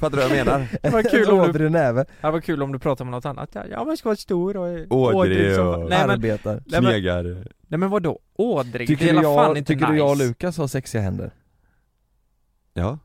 fattar 0.01 0.11
du 0.11 0.17
vad 0.17 0.25
jag 0.39 0.47
menar? 0.47 0.67
Vad 0.93 1.11
kul 1.11 1.29
om 1.31 1.39
du, 1.39 1.49
Ådrig 1.49 1.71
näve, 1.71 2.05
ja, 2.21 2.31
vad 2.31 2.45
kul 2.45 2.63
om 2.63 2.73
du 2.73 2.79
pratar 2.79 3.05
om 3.05 3.11
något 3.11 3.25
annat 3.27 3.57
ja, 3.71 3.85
men 3.85 3.97
ska 3.97 4.09
vara 4.09 4.17
stor 4.17 4.57
och 4.57 4.87
Ådrig 4.93 5.55
som- 5.55 5.67
och- 5.69 5.79
nej, 5.79 5.89
men, 6.07 6.11
arbetar. 6.11 6.53
nej, 6.53 6.81
men, 6.83 6.91
Knegar 6.91 7.23
nej 7.67 7.79
men 7.79 7.91
vadå? 7.91 8.19
Ådrig? 8.35 8.89
Tycker 8.89 9.05
det 9.05 9.11
är 9.11 9.15
du, 9.15 9.23
la 9.23 9.35
fan 9.35 9.45
jag, 9.49 9.59
inte 9.59 9.73
tycker 9.73 9.85
nice 9.87 9.93
du 9.93 9.99
jag 9.99 10.11
och 10.11 10.17
Lukas 10.17 10.59
har 10.59 10.67
sexiga 10.67 11.03
händer? 11.03 11.31
Ja, 12.75 12.99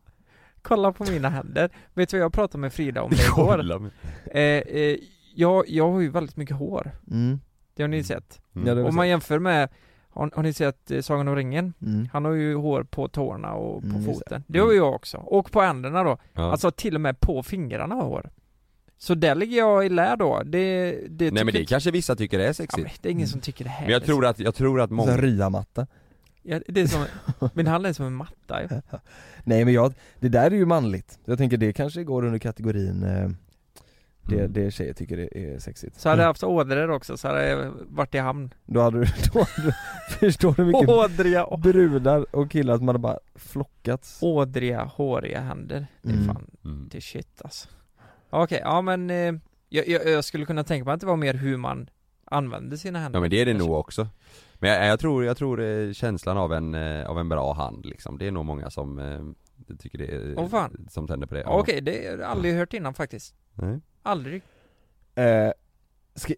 Kolla 0.61 0.91
på 0.91 1.03
mina 1.03 1.29
händer 1.29 1.69
Vet 1.93 2.09
du 2.09 2.17
vad 2.17 2.23
jag 2.23 2.33
pratade 2.33 2.57
med 2.61 2.73
Frida 2.73 3.01
om 3.01 3.09
det 3.11 3.23
igår? 3.27 3.91
eh, 4.31 4.41
eh, 4.41 4.97
jag, 5.35 5.69
jag 5.69 5.91
har 5.91 6.01
ju 6.01 6.09
väldigt 6.09 6.37
mycket 6.37 6.55
hår 6.55 6.91
Mm. 7.11 7.39
Det 7.75 7.83
har 7.83 7.87
ni 7.87 8.03
sett 8.03 8.39
Mm. 8.55 8.67
Ja, 8.67 8.75
det- 8.75 8.83
Om 8.83 8.95
man 8.95 9.09
jämför 9.09 9.39
med 9.39 9.69
Har, 10.13 10.31
har 10.35 10.43
ni 10.43 10.53
sett 10.53 10.91
eh, 10.91 11.01
Sagan 11.01 11.27
om 11.27 11.35
ringen? 11.35 11.73
Mm. 11.81 12.09
Han 12.13 12.25
har 12.25 12.31
ju 12.31 12.55
hår 12.55 12.83
på 12.83 13.07
tårna 13.07 13.53
och 13.53 13.81
på 13.81 13.87
Mm, 13.87 13.99
det. 14.03 14.13
foten 14.13 14.43
Det 14.47 14.59
har 14.59 14.71
ju 14.71 14.77
jag 14.77 14.93
också, 14.95 15.17
och 15.17 15.51
på 15.51 15.61
händerna 15.61 16.03
då 16.03 16.17
ja. 16.33 16.51
Alltså 16.51 16.71
till 16.71 16.95
och 16.95 17.01
med 17.01 17.19
på 17.19 17.43
fingrarna 17.43 17.95
har 17.95 18.03
hår 18.03 18.29
Så 18.97 19.15
där 19.15 19.35
ligger 19.35 19.57
jag 19.57 19.85
i 19.85 19.89
lä 19.89 20.15
då, 20.15 20.41
det, 20.45 20.91
det 21.09 21.31
Nej 21.33 21.45
men 21.45 21.53
det 21.53 21.65
kanske 21.65 21.91
vissa 21.91 22.15
tycker 22.15 22.39
är 22.39 22.45
ja, 22.45 22.53
sexigt 22.53 22.83
men 22.83 22.91
Det 23.01 23.09
är 23.09 23.11
ingen 23.11 23.27
som 23.27 23.39
tycker 23.41 23.63
det 23.63 23.69
här 23.69 23.85
Men 23.85 23.93
jag 23.93 24.01
är 24.01 24.05
tror 24.05 24.25
att, 24.25 24.39
jag 24.39 24.55
tror 24.55 24.81
att 24.81 24.89
Så 24.89 24.95
många, 24.95 25.17
ryamatta. 25.17 25.87
Ja, 26.45 26.59
det 26.67 26.81
är 26.81 26.87
som, 26.87 27.05
min 27.53 27.67
hand 27.67 27.85
är 27.85 27.93
som 27.93 28.05
en 28.05 28.13
matta 28.13 28.61
ju. 28.61 28.67
Nej 29.43 29.65
men 29.65 29.73
jag, 29.73 29.93
det 30.19 30.29
där 30.29 30.51
är 30.51 30.55
ju 30.55 30.65
manligt. 30.65 31.19
Jag 31.25 31.37
tänker 31.37 31.57
det 31.57 31.73
kanske 31.73 32.03
går 32.03 32.25
under 32.25 32.39
kategorin 32.39 33.03
eh, 33.03 33.29
det, 34.25 34.35
Mm. 34.39 34.53
det 34.53 34.71
tjejer 34.71 34.93
tycker 34.93 35.17
det 35.17 35.37
är 35.53 35.59
sexigt. 35.59 35.99
Så 35.99 36.09
hade 36.09 36.21
jag 36.21 36.27
haft 36.27 36.43
ådror 36.43 36.89
också 36.89 37.17
så 37.17 37.27
hade 37.27 37.47
jag 37.49 37.71
varit 37.89 38.15
i 38.15 38.17
hamn 38.17 38.53
Då 38.65 38.81
hade 38.81 38.99
du, 38.99 39.05
då 39.33 39.39
hade 39.39 39.67
du 39.67 39.71
förstår 40.19 40.53
du 40.57 40.65
mycket 40.65 40.89
Ådriga, 40.89 41.47
brudar 41.57 42.35
och 42.35 42.51
killar 42.51 42.77
som 42.77 42.87
hade 42.87 42.99
bara 42.99 43.19
flockats. 43.35 44.19
ådriga, 44.23 44.83
håriga 44.83 45.39
händer 45.41 45.87
Det 46.01 46.09
är 46.09 46.13
Mm. 46.13 46.25
fan, 46.25 46.47
mm. 46.65 46.87
det 46.91 46.97
är 46.97 47.01
shit 47.01 47.41
alltså 47.43 47.69
Okej, 48.29 48.59
ja 48.63 48.81
men 48.81 49.09
eh, 49.09 49.33
jag, 49.69 49.87
jag, 49.87 50.05
jag 50.07 50.23
skulle 50.25 50.45
kunna 50.45 50.63
tänka 50.63 50.85
mig 50.85 50.93
att 50.93 50.99
det 50.99 51.05
var 51.07 51.17
mer 51.17 51.33
hur 51.33 51.57
man 51.57 51.89
använder 52.25 52.77
sina 52.77 52.99
händer 52.99 53.17
Ja 53.17 53.21
men 53.21 53.29
det 53.29 53.41
är 53.41 53.45
det 53.45 53.53
nog 53.53 53.71
också 53.71 54.07
Men 54.59 54.69
jag, 54.69 54.87
jag 54.87 54.99
tror, 54.99 55.25
jag 55.25 55.37
tror 55.37 55.61
eh, 55.61 55.91
känslan 55.93 56.37
av 56.37 56.53
en, 56.53 56.75
eh, 56.75 57.09
av 57.09 57.19
en 57.19 57.29
bra 57.29 57.53
hand 57.53 57.85
liksom, 57.85 58.17
det 58.17 58.27
är 58.27 58.31
nog 58.31 58.45
många 58.45 58.69
som 58.69 58.99
eh, 58.99 59.75
tycker 59.79 59.97
det 59.97 60.05
är, 60.05 60.33
Åh, 60.39 60.47
fan. 60.49 60.87
som 60.89 61.07
tänder 61.07 61.27
på 61.27 61.33
det 61.35 61.41
Ja, 61.41 61.59
Okej, 61.59 61.81
det 61.81 61.91
har 61.91 62.17
jag 62.17 62.21
aldrig 62.21 62.55
hört 62.55 62.73
innan 62.73 62.93
faktiskt 62.93 63.35
Nej. 63.53 63.79
Aldrig 64.03 64.41
Eh, 65.15 65.51
ska, 66.15 66.33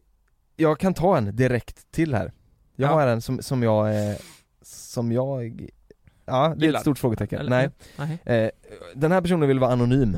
jag 0.56 0.80
kan 0.80 0.93
ta 0.93 1.17
en 1.17 1.36
direkt 1.36 1.91
till 1.91 2.13
här. 2.15 2.32
Jag 2.75 2.89
Ja. 2.89 2.93
har 2.93 3.08
en 3.08 3.21
som, 3.21 3.41
som 3.41 3.63
jag, 3.63 4.10
eh, 4.12 4.15
som 4.62 5.12
jag, 5.12 5.69
ja 6.25 6.47
det 6.47 6.54
är 6.54 6.65
Gillar. 6.65 6.80
ett 6.80 6.84
stort 6.84 6.99
frågetecken. 6.99 7.39
Eller- 7.39 7.49
Nej. 7.49 7.69
Nej. 8.25 8.43
Eh, 8.45 8.49
den 8.95 9.12
här 9.12 9.21
personen 9.21 9.47
vill 9.47 9.60
vara 9.60 9.71
anonym. 9.73 10.17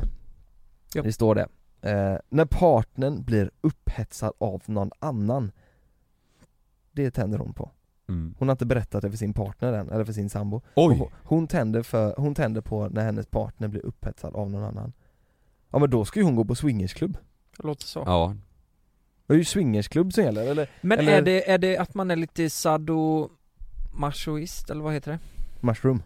Ja. 0.93 1.01
Det 1.01 1.13
står 1.13 1.35
det. 1.35 1.47
Eh, 1.81 2.17
när 2.29 2.45
partnern 2.45 3.23
blir 3.23 3.51
upphetsad 3.61 4.33
av 4.37 4.61
någon 4.65 4.91
annan. 4.99 5.51
Det 6.91 7.11
tänder 7.11 7.37
hon 7.37 7.53
på. 7.53 7.71
Mm. 8.09 8.35
Hon 8.39 8.47
har 8.47 8.53
inte 8.53 8.65
berättat 8.65 9.01
det 9.01 9.09
för 9.09 9.17
sin 9.17 9.33
partner 9.33 9.73
än, 9.73 9.89
eller 9.89 10.05
för 10.05 10.13
sin 10.13 10.29
sambo. 10.29 10.61
Oj! 10.75 11.11
Hon 11.23 11.47
tänder, 11.47 11.83
för, 11.83 12.15
hon 12.17 12.35
tänder 12.35 12.61
på 12.61 12.87
när 12.89 13.03
hennes 13.05 13.25
partner 13.27 13.67
blir 13.67 13.85
upphetsad 13.85 14.35
av 14.35 14.49
någon 14.49 14.63
annan. 14.63 14.93
Ja 15.71 15.79
men 15.79 15.89
då 15.89 16.05
ska 16.05 16.19
ju 16.19 16.23
hon 16.25 16.35
gå 16.35 16.45
på 16.45 16.55
swingersklubb. 16.55 17.17
Låter 17.63 17.85
så 17.85 18.03
Ja, 18.05 18.35
Det 19.27 19.33
är 19.33 19.37
ju 19.37 19.45
swingersklubb 19.45 20.13
som 20.13 20.23
gäller, 20.23 20.47
eller 20.47 20.69
Men 20.81 20.99
eller- 20.99 21.11
är, 21.17 21.21
det, 21.21 21.49
är 21.51 21.57
det 21.57 21.77
att 21.77 21.93
man 21.93 22.11
är 22.11 22.15
lite 22.15 22.49
sadomasoist, 22.49 24.69
eller 24.69 24.81
vad 24.83 24.93
heter 24.93 25.11
det? 25.11 25.19
mushroom. 25.59 26.03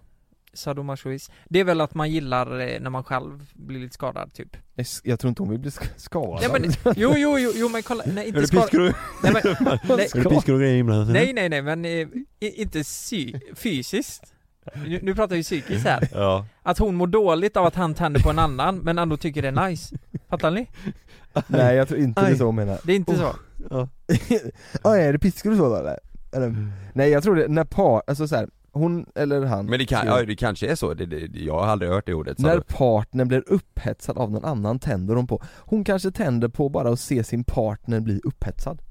Sadomasoist 0.54 1.32
Det 1.50 1.60
är 1.60 1.64
väl 1.64 1.82
att 1.82 1.94
man 1.94 2.12
gillar 2.12 2.60
eh, 2.60 2.80
när 2.80 2.90
man 2.90 3.04
själv 3.04 3.52
blir 3.54 3.80
lite 3.80 3.94
skadad 3.94 4.34
typ 4.34 4.58
Jag 5.04 5.20
tror 5.20 5.30
inte 5.30 5.42
hon 5.42 5.50
vill 5.50 5.60
bli 5.60 5.70
sk- 5.70 5.90
skadad. 5.98 6.52
Nej 6.52 6.62
men, 6.62 6.72
jo 6.98 7.14
jo 7.18 7.40
jo, 7.40 7.52
jo 7.56 7.70
men 7.70 7.84
kolla, 7.84 8.04
nej 8.08 8.28
inte 8.28 8.48
skadad 8.48 8.94
Nej 9.24 9.34
men, 9.34 9.42
nej, 9.44 9.56
Är 10.14 10.24
det 10.24 10.30
piskor 10.30 10.54
och 10.54 10.60
grejer 10.60 10.78
inblandat? 10.78 11.14
nej 11.14 11.34
nej 11.34 11.50
nej 11.50 11.62
men, 11.62 11.86
eh, 11.86 12.08
inte 12.40 12.84
sy- 12.84 13.34
fysiskt 13.56 14.34
nu, 14.76 15.00
nu 15.04 15.16
pratar 15.16 15.36
vi 15.36 15.44
psykiskt 15.44 15.86
här 15.86 16.08
Ja, 16.14 16.46
Att 16.64 16.78
hon 16.78 16.96
mår 16.96 17.08
dåligt 17.08 17.58
av 17.58 17.66
att 17.66 17.76
han 17.76 17.94
tänder 17.94 18.22
på 18.22 18.30
en 18.30 18.40
annan, 18.40 18.78
men 18.78 18.98
ändå 19.00 19.18
tycker 19.18 19.42
det 19.42 19.48
är 19.48 19.70
nice 19.70 19.96
Fattar 20.30 20.52
ni? 20.52 20.68
Nej 21.48 21.76
jag 21.76 21.88
tror 21.88 22.00
inte 22.00 22.22
det 22.22 22.32
är 22.32 22.36
så 22.36 22.46
hon 22.46 22.56
menar. 22.56 22.80
Det 22.84 22.92
är 22.92 22.96
inte 22.96 23.16
så 23.16 23.36
ja. 23.70 23.88
Ja 24.84 24.98
är 24.98 25.14
det 25.14 25.20
piskor 25.20 25.52
och 25.52 25.58
så 25.58 25.70
då 25.70 25.76
eller? 25.76 26.00
eller? 26.32 26.72
Nej 26.94 27.10
jag 27.10 27.24
tror 27.24 27.36
det, 27.36 27.48
när 27.48 27.64
par, 27.64 28.04
alltså 28.08 28.28
så 28.28 28.36
här, 28.36 28.50
hon 28.72 29.06
eller 29.16 29.46
han 29.46 29.66
Men 29.66 29.80
det, 29.80 29.86
kan, 29.86 30.08
ja, 30.08 30.24
det 30.26 30.36
kanske 30.36 30.68
är 30.68 30.76
så, 30.76 30.94
det, 30.94 31.06
det, 31.06 31.40
jag 31.40 31.54
har 31.54 31.68
aldrig 31.68 31.92
hört 31.92 32.06
det 32.06 32.14
ordet 32.14 32.40
så. 32.40 32.48
När 32.48 32.60
partnern 32.60 33.28
blir 33.28 33.44
upphetsad 33.48 34.18
av 34.18 34.32
någon 34.32 34.46
annan 34.46 34.80
tänder 34.80 35.16
hon 35.16 35.28
på 35.28 35.42
Hon 35.58 35.84
kanske 35.84 36.12
tänder 36.12 36.48
på 36.48 36.70
bara 36.70 36.90
att 36.90 37.00
se 37.00 37.24
sin 37.24 37.44
partner 37.44 38.00
bli 38.00 38.22
upphetsad 38.24 38.82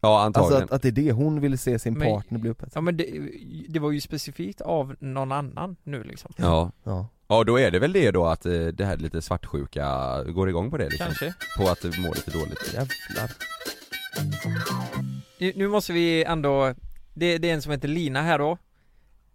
Ja 0.00 0.20
Alltså 0.20 0.40
antagligen 0.40 0.64
att, 0.64 0.72
att 0.72 0.82
det 0.82 0.88
är 0.88 0.92
det, 0.92 1.12
hon 1.12 1.40
vill 1.40 1.58
se 1.58 1.78
sin 1.78 1.94
Men- 1.94 2.08
partner 2.14 2.38
bli 2.38 2.50
upphetsad. 2.50 2.76
Ja 2.76 2.80
men 2.80 2.96
det, 2.96 3.30
det 3.68 3.78
var 3.78 3.90
ju 3.90 4.00
specifikt 4.00 4.60
av 4.60 4.96
någon 5.00 5.32
annan 5.32 5.76
nu 5.82 6.02
liksom. 6.02 6.32
Ja, 6.36 6.72
Ja, 6.84 7.08
ja 7.28 7.44
då 7.44 7.58
är 7.58 7.70
det 7.70 7.78
väl 7.78 7.92
det 7.92 8.10
då 8.10 8.26
att 8.26 8.46
eh, 8.46 8.52
det 8.66 8.84
här 8.84 8.96
lite 8.96 9.22
svartsjuka 9.22 9.84
går 10.24 10.48
igång 10.48 10.70
på 10.70 10.76
det 10.76 10.88
liksom. 10.88 11.06
Kanske. 11.06 11.34
På 11.58 11.68
att 11.70 11.84
må 11.84 12.14
lite 12.14 12.30
dåligt. 12.30 12.74
Jävlar. 12.74 13.30
Nu, 15.38 15.52
nu 15.56 15.68
måste 15.68 15.92
vi 15.92 16.24
ändå 16.24 16.74
det, 17.14 17.38
det 17.38 17.50
är 17.50 17.54
en 17.54 17.62
som 17.62 17.72
heter 17.72 17.88
Lina 17.88 18.22
här 18.22 18.38
då 18.38 18.58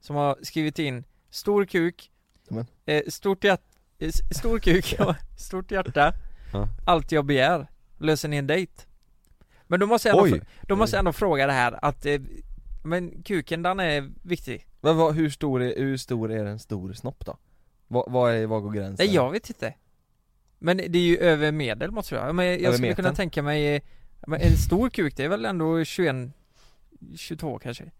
Som 0.01 0.15
har 0.15 0.37
skrivit 0.41 0.79
in 0.79 1.03
Stor 1.29 1.65
kuk. 1.65 2.11
Men. 2.49 2.65
eh, 2.85 3.01
Stort 3.07 3.43
hjärta 3.43 3.63
Stor 4.31 4.59
kuk, 4.59 4.95
stort 5.37 5.71
hjärta. 5.71 6.13
Ja. 6.53 6.67
Allt 6.85 7.11
jag 7.11 7.25
begär 7.25 7.67
Löser 7.97 8.29
ni 8.29 8.37
en 8.37 8.47
dejt? 8.47 8.71
Men 9.67 9.79
då 9.79 9.85
måste 9.85 10.07
jag 10.09 10.17
ändå, 10.25 10.35
Oj! 10.35 10.41
då 10.67 10.75
måste 10.75 10.95
jag 10.95 10.99
ändå 10.99 11.13
fråga 11.13 11.47
det 11.47 11.53
här 11.53 11.85
att 11.85 12.05
eh, 12.05 12.19
Men 12.83 13.23
kuken 13.23 13.61
den 13.63 13.79
är 13.79 14.09
viktig 14.21 14.65
Men 14.81 14.97
vad, 14.97 15.15
hur, 15.15 15.29
stor 15.29 15.61
är, 15.63 15.77
hur 15.77 15.97
stor 15.97 16.31
är 16.31 16.45
en 16.45 16.59
stor 16.59 16.93
snopp 16.93 17.25
då? 17.25 17.37
Vad, 17.87 18.11
vad, 18.11 18.33
är, 18.33 18.45
vad 18.45 18.61
går 18.63 18.71
gränsen? 18.71 19.05
Nej 19.05 19.15
jag 19.15 19.31
vet 19.31 19.49
inte 19.49 19.73
Men 20.59 20.77
det 20.77 20.97
är 20.97 21.03
ju 21.03 21.17
över 21.17 21.51
medel 21.51 21.91
måste 21.91 22.15
jag 22.15 22.35
Men 22.35 22.45
jag 22.45 22.61
Över 22.61 22.73
skulle 22.73 22.93
kunna 22.93 23.07
metern? 23.07 23.15
tänka 23.15 23.41
mig 23.41 23.75
eh, 23.75 23.81
men 24.27 24.41
En 24.41 24.57
stor 24.57 24.89
kuk 24.89 25.15
det 25.17 25.23
är 25.23 25.29
väl 25.29 25.45
ändå 25.45 25.83
21 25.83 26.15
22 27.15 27.59
kanske 27.59 27.91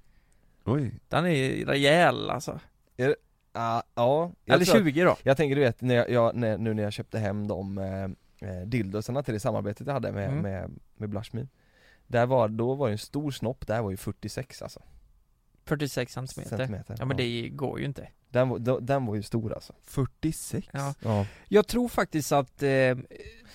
Oj 0.66 1.00
Den 1.10 1.26
är 1.26 1.66
rejäl 1.66 2.30
alltså 2.30 2.60
Ah, 3.56 3.82
ja, 3.96 4.32
jag 4.46 4.56
Eller 4.56 4.66
tror 4.66 4.78
att- 4.78 4.84
20 4.84 5.04
då 5.04 5.16
Jag 5.24 5.38
tänker 5.38 5.56
du 5.56 5.62
vet, 5.62 5.82
när 5.82 5.96
jag, 5.96 6.10
jag, 6.10 6.36
när, 6.36 6.58
nu 6.58 6.74
när 6.74 6.84
jag 6.84 6.94
köpte 6.94 7.20
hem 7.20 7.48
de 7.48 7.78
eh, 7.78 8.08
eh, 8.44 8.62
dildosarna 8.68 9.24
till 9.24 9.34
det 9.34 9.40
samarbetet 9.40 9.88
jag 9.88 9.94
hade 9.94 10.12
med, 10.12 10.28
Mm. 10.30 10.40
med, 10.42 10.72
med 10.96 11.10
Blushme 11.10 11.48
Där 12.08 12.26
var, 12.26 12.48
då 12.48 12.74
var 12.76 12.88
det 12.88 12.94
en 12.94 12.98
stor 12.98 13.32
snopp, 13.32 13.68
där 13.68 13.82
var 13.82 13.92
ju 13.92 13.98
46 13.98 14.62
alltså 14.62 14.82
46 15.66 16.14
centimeter. 16.14 16.58
Centimeter, 16.58 16.96
Ja 17.00 17.06
men 17.06 17.18
ja. 17.18 17.24
det 17.24 17.50
går 17.50 17.80
ju 17.80 17.86
inte 17.86 18.08
Den, 18.30 18.50
var- 18.50 18.80
den 18.82 19.06
var 19.06 19.16
ju 19.16 19.24
stor 19.24 19.54
alltså 19.54 19.74
46? 19.84 20.68
Ja. 20.72 20.94
Ja 21.04 21.26
Jag 21.48 21.68
tror 21.68 21.88
faktiskt 21.90 22.32
att 22.32 22.64
eh, 22.64 22.70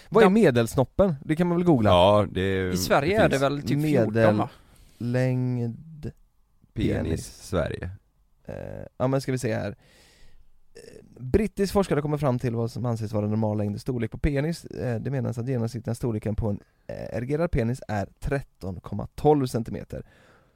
Vad 0.08 0.22
är 0.22 0.26
De- 0.26 0.32
medelsnoppen? 0.34 1.14
Det 1.24 1.36
kan 1.36 1.46
man 1.46 1.56
väl 1.56 1.66
googla? 1.66 1.90
Ja 1.90 2.26
det 2.30 2.40
är, 2.40 2.72
i 2.72 2.76
Sverige 2.76 3.22
är 3.22 3.28
det 3.28 3.38
väl 3.38 3.62
typ 3.62 3.68
14 3.68 3.82
medel- 4.14 4.36
va? 4.36 4.48
Längd 4.98 6.12
penis, 6.74 6.92
penis. 6.96 7.26
Sverige 7.42 7.90
eh, 8.44 8.54
Ja 8.96 9.06
men 9.06 9.20
ska 9.20 9.32
vi 9.32 9.38
se 9.38 9.54
här 9.54 9.68
Eh, 9.70 9.74
Brittisk 11.20 11.72
forskare 11.72 12.02
kommer 12.02 12.18
fram 12.18 12.38
till 12.38 12.54
vad 12.54 12.70
som 12.70 12.86
anses 12.86 13.12
vara 13.12 13.26
normal 13.26 13.58
längd 13.58 13.74
och 13.74 13.80
storlek 13.80 14.10
på 14.10 14.18
penis 14.18 14.64
eh, 14.64 15.00
Det 15.00 15.10
menas 15.10 15.38
att 15.38 15.48
genomsnittliga 15.48 15.94
storleken 15.94 16.36
på 16.36 16.48
en 16.48 16.60
eh, 16.86 17.16
erigerad 17.16 17.50
penis 17.50 17.82
är 17.88 18.08
13,12 18.20 19.46
cm 19.46 20.02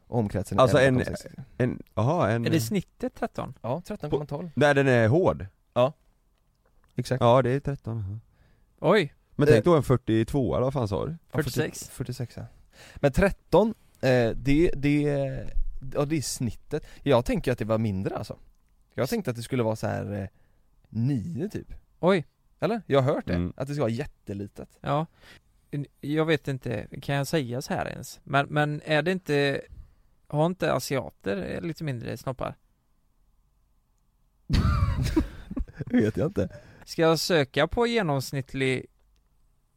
Omkretsen 0.07 0.59
är 0.59 0.63
Alltså 0.63 0.79
en- 0.79 1.01
11,6. 1.01 1.41
En, 1.59 1.83
jaha 1.95 2.31
en 2.31 2.47
Är 2.47 2.51
det 2.51 2.61
snittet 2.61 3.15
13? 3.15 3.55
Ja, 3.63 3.83
13,12 3.87 4.51
När 4.55 4.75
den 4.75 4.89
är 4.89 5.09
hård? 5.09 5.47
Ja. 5.75 5.93
exakt 6.95 7.21
Ja 7.21 7.43
det 7.43 7.51
är 7.51 7.61
13 7.61 8.21
Oj, 8.81 9.15
Men 9.37 9.49
tänk 9.49 9.65
då 9.65 9.77
en 9.77 9.83
42 9.83 10.55
eller 10.55 10.65
vad 10.65 10.73
fan 10.73 10.89
sa 10.89 11.07
du? 11.07 11.11
Ja, 11.11 11.17
40 11.43 11.51
46. 11.51 11.89
46 11.89 12.37
ja. 12.37 12.43
Men 12.97 13.13
13, 13.13 13.75
eh, 14.01 14.31
det, 14.37 14.71
det, 14.77 15.03
ja 15.95 16.05
det 16.05 16.17
är 16.17 16.23
snittet 16.23 16.87
Jag 17.03 17.25
tänker 17.25 17.53
att 17.53 17.59
det 17.59 17.65
var 17.65 17.79
mindre 17.79 18.17
alltså 18.17 18.37
Jag 18.95 19.09
tänkte 19.09 19.31
att 19.31 19.37
det 19.37 19.43
skulle 19.43 19.63
vara 19.63 19.77
så 19.77 19.87
här 19.87 20.13
eh, 20.13 20.29
9 20.89 21.49
typ 21.49 21.75
oj, 22.01 22.27
Eller? 22.61 22.83
Jag 22.87 23.03
har 23.03 23.15
hört 23.15 23.27
det, 23.27 23.35
Mm. 23.35 23.53
att 23.57 23.69
det 23.69 23.75
ska 23.75 23.83
vara 23.83 23.91
jättelitet 23.93 24.79
ja 24.81 25.07
Jag 26.01 26.25
vet 26.25 26.49
inte, 26.49 26.87
kan 27.03 27.15
jag 27.15 27.27
säga 27.27 27.63
så 27.63 27.75
här 27.75 27.87
ens? 27.89 28.21
Men, 28.25 28.47
men 28.47 28.83
är 28.85 29.03
det 29.03 29.13
inte 29.13 29.61
Har 30.27 30.47
inte 30.47 30.73
asiater 30.73 31.61
lite 31.61 31.85
mindre 31.85 32.17
snoppar? 32.17 32.55
vet 35.87 36.17
jag 36.17 36.27
inte 36.27 36.49
Ska 36.85 37.03
jag 37.03 37.19
söka 37.19 37.67
på 37.69 37.87
genomsnittlig 37.87 38.87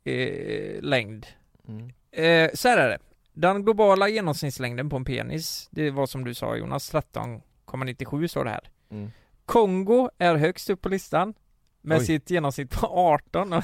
eh, 0.03 0.81
längd? 0.81 1.25
mm. 1.67 1.91
Eh, 2.11 2.51
så 2.53 2.67
här 2.67 2.77
är 2.77 2.89
det. 2.89 2.97
Den 3.33 3.63
globala 3.63 4.09
genomsnittslängden 4.09 4.89
på 4.89 4.95
en 4.95 5.05
penis, 5.05 5.67
det 5.71 5.91
var 5.91 6.05
som 6.05 6.23
du 6.23 6.33
sa 6.33 6.55
Jonas, 6.55 6.93
13,97 6.93 8.27
står 8.27 8.43
det 8.45 8.49
här. 8.51 8.69
Mm. 8.89 9.11
Kongo 9.45 10.09
är 10.17 10.35
högst 10.35 10.69
upp 10.69 10.81
på 10.81 10.89
listan 10.89 11.33
med 11.81 11.97
Oj. 11.97 12.05
sitt 12.05 12.29
genomsnitt 12.29 12.71
på 12.71 12.87
18 12.87 13.51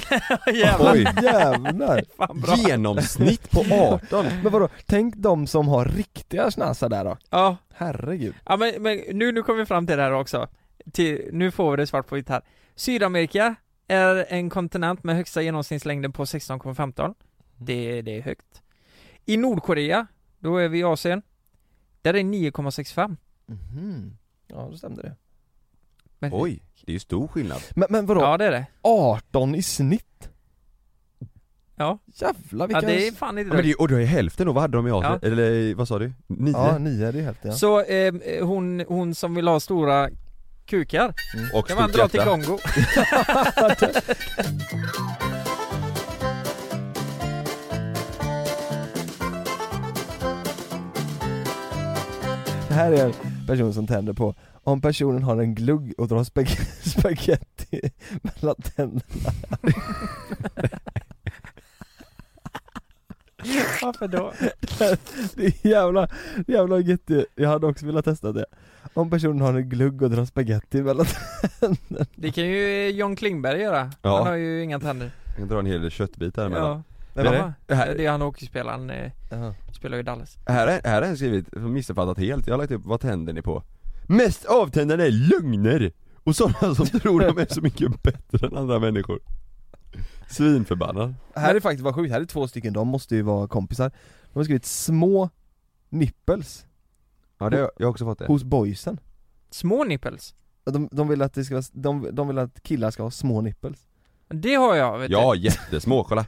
Jävlar, 0.54 0.94
Oj. 0.94 1.08
Jävlar! 1.24 2.04
fan 2.18 2.42
bra! 2.42 2.56
Genomsnitt 2.56 3.52
på 3.52 3.60
18! 3.72 4.26
Men 4.44 4.52
vadå, 4.52 4.70
tänk 4.86 5.16
de 5.16 5.48
som 5.48 5.68
har 5.68 5.86
riktiga 5.86 6.52
snasar 6.52 6.90
där 6.90 7.06
då? 7.06 7.18
Ja, 7.30 7.58
Herregud 7.74 8.36
ja 8.46 8.58
men, 8.58 8.82
men 8.84 9.02
nu, 9.12 9.32
nu 9.32 9.44
kommer 9.44 9.60
vi 9.60 9.66
fram 9.66 9.88
till 9.88 9.98
det 9.98 10.04
här 10.04 10.12
också. 10.14 10.48
Till, 10.94 11.30
nu 11.32 11.52
får 11.52 11.72
vi 11.72 11.78
det 11.78 11.88
svart 11.88 12.08
på 12.08 12.16
vitt 12.16 12.30
här. 12.30 12.42
Sydamerika 12.76 13.56
är 13.88 14.26
en 14.30 14.50
kontinent 14.50 15.04
med 15.04 15.16
högsta 15.16 15.42
genomsnittslängden 15.42 16.12
på 16.12 16.24
16,15. 16.26 17.14
Det, 17.58 18.02
det 18.02 18.18
är 18.18 18.22
högt. 18.22 18.62
I 19.26 19.38
Nordkorea, 19.38 20.08
då 20.40 20.58
är 20.58 20.68
vi 20.70 20.80
i 20.80 20.84
Asien, 20.84 21.22
där 22.02 22.14
är 22.14 22.20
9,65. 22.24 23.18
Mhm. 23.46 24.18
Ja, 24.54 24.68
då 24.72 24.78
stämde 24.78 25.02
det 25.02 25.16
Men, 26.20 26.32
Oj, 26.34 26.64
det 26.86 26.92
är 26.92 26.94
ju 26.94 27.00
stor 27.00 27.28
skillnad 27.28 27.62
Men, 27.76 27.88
men 27.90 28.06
vadå, 28.06 28.22
Ja 28.22 28.38
det 28.38 28.46
är 28.46 28.52
det. 28.52 28.66
18 28.82 29.56
i 29.56 29.64
snitt? 29.64 30.30
Ja. 31.76 32.00
Jävlar 32.06 32.64
Ja 32.64 32.68
vilka 32.68 32.82
det 32.82 33.08
är 33.08 33.12
fan 33.12 33.38
inte 33.38 33.50
ja, 33.50 33.54
men 33.56 33.64
det, 33.66 33.72
är- 33.72 33.82
Och 33.82 33.88
då 33.88 33.96
är 33.96 34.06
hälften 34.06 34.46
då, 34.48 34.54
vad 34.54 34.62
hade 34.62 34.78
de 34.78 34.88
i 34.88 34.92
Asien? 34.92 35.20
Ja. 35.22 35.28
Eller 35.28 35.76
vad 35.76 35.88
sa 35.88 36.00
du? 36.00 36.12
Nio? 36.28 36.52
Ja, 36.52 36.78
nio 36.78 37.12
det 37.12 37.20
är 37.20 37.24
hälften 37.24 37.52
ja. 37.52 37.58
Så 37.58 37.82
eh, 37.82 38.14
hon, 38.46 38.84
hon 38.88 39.16
som 39.16 39.36
vill 39.36 39.48
ha 39.48 39.60
stora 39.60 40.10
kukar, 40.66 41.14
och 41.54 41.68
kan 41.68 41.78
man 41.78 41.92
dra 41.92 42.08
till. 42.08 42.20
Kongo. 42.22 42.58
Det 52.68 52.74
här 52.76 52.92
är 52.92 53.14
person 53.52 53.74
som 53.74 53.88
tänder 53.88 54.14
på 54.14 54.36
om 54.64 54.82
personen 54.82 55.24
har 55.24 55.38
en 55.38 55.56
glugg 55.56 55.94
och 55.98 56.08
drar 56.08 56.24
spag- 56.24 56.60
spaghetti 56.90 57.92
mellan 58.22 58.56
tänderna 58.56 59.32
Varför 63.82 64.08
då? 64.08 64.34
Det 65.36 65.46
är 65.46 65.68
jävla, 65.68 66.08
jävla 66.48 66.80
gött 66.80 67.10
Jag 67.36 67.50
hade 67.50 67.68
också 67.68 67.86
velat 67.86 68.06
testa 68.06 68.32
det 68.32 68.46
Om 68.94 69.10
personen 69.10 69.42
har 69.42 69.54
en 69.54 69.70
glugg 69.70 70.02
och 70.02 70.10
drar 70.10 70.26
spaghetti 70.26 70.82
mellan 70.82 71.06
tänderna 71.60 72.06
Det 72.16 72.32
kan 72.32 72.48
ju 72.48 72.90
John 72.90 73.16
Klingberg 73.16 73.62
göra. 73.62 73.92
Ja. 74.02 74.18
Han 74.18 74.28
har 74.28 74.36
ju 74.36 74.64
inga 74.64 74.80
tänder. 74.80 75.12
Jag 75.26 75.36
kan 75.36 75.48
dra 75.48 75.60
en 75.60 75.66
hel 75.66 75.92
köttbit 75.92 76.38
här 76.38 76.46
emellan 76.46 76.84
Men 77.14 77.26
vad- 77.26 77.34
det, 77.34 77.54
det 77.68 77.76
här- 77.76 77.96
det 77.96 78.06
är 78.06 78.12
han 78.12 78.22
hockeyspelaren, 78.22 78.90
eh, 78.90 79.12
Jaha. 79.32 79.54
spelar 79.74 79.98
ju 79.98 80.02
i 80.02 80.04
Dallas. 80.04 80.38
Här 80.46 80.68
är, 80.68 80.82
här 80.84 81.02
är 81.02 81.08
en 81.08 81.18
skrivit, 81.18 81.56
missuppfattat 81.56 82.18
helt, 82.18 82.48
jag 82.48 82.54
har 82.54 82.58
lagt 82.60 82.72
upp, 82.72 82.86
vad 82.86 83.02
tänder 83.02 83.34
ni 83.34 83.42
på? 83.42 83.64
Mest 84.08 84.46
avtändande 84.46 85.06
är 85.08 85.12
lögner! 85.12 85.92
Och 86.24 86.36
sådana 86.36 86.76
som 86.76 86.86
tror 87.00 87.20
de 87.20 87.38
är 87.42 87.54
så 87.54 87.62
mycket 87.62 88.04
bättre 88.04 88.48
än 88.48 88.58
andra 88.58 88.80
människor 88.80 89.20
Svinförbannad 90.30 91.14
Här 91.36 91.56
är 91.56 91.60
faktiskt 91.60 91.84
vad 91.84 91.96
sjukt, 91.96 92.12
här 92.12 92.22
är 92.22 92.26
två 92.26 92.48
stycken, 92.48 92.74
de 92.74 92.88
måste 92.88 93.16
ju 93.16 93.22
vara 93.22 93.48
kompisar 93.48 93.92
De 94.34 94.40
har 94.40 94.44
skrivit 94.44 94.66
små 94.66 95.30
nipples 95.90 96.66
Ja 97.40 97.50
det, 97.50 97.58
har- 97.58 97.72
jag 97.78 97.86
har 97.86 97.92
också 97.92 98.06
fått 98.06 98.20
det 98.20 98.26
hos 98.28 98.44
boysen 98.44 99.00
Små 99.50 99.84
nipples. 99.84 100.36
de, 100.64 100.90
de 100.92 101.08
vill 101.08 101.22
att 101.22 101.34
det 101.34 101.44
ska 101.46 101.56
vara, 101.56 101.64
de, 101.72 102.08
de 102.12 102.28
vill 102.28 102.38
att 102.38 102.64
killar 102.64 102.92
ska 102.92 103.04
ha 103.04 103.12
små 103.12 103.42
nipples 103.42 103.88
Det 104.34 104.56
har 104.56 104.76
jag 104.76 105.00
vet 105.00 105.12
Ja, 105.12 105.34
du. 105.34 105.40
jättesmå, 105.40 106.04
kolla 106.04 106.26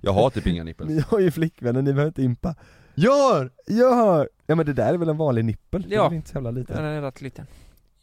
Jag 0.00 0.12
har 0.12 0.30
typ 0.30 0.46
inga 0.46 0.64
nipples 0.64 0.88
Ni 0.90 1.00
har 1.08 1.20
ju 1.20 1.30
flickvänner, 1.30 1.82
ni 1.82 1.92
behöver 1.92 2.08
inte 2.10 2.22
impa 2.22 2.54
Gör! 2.94 3.50
Jag 3.66 3.92
har! 3.94 4.28
Ja 4.46 4.54
men 4.54 4.66
det 4.66 4.72
där 4.72 4.94
är 4.94 4.98
väl 4.98 5.08
en 5.08 5.16
vanlig 5.16 5.44
nippel? 5.44 5.82
Det 5.88 5.94
är 5.94 5.96
Ja. 5.98 6.08
väl 6.08 6.16
inte 6.16 6.28
så 6.30 6.34
jävla 6.36 6.50
liten? 6.50 6.76
Den 6.76 6.84
är 6.84 7.00
rätt 7.02 7.20
liten. 7.20 7.46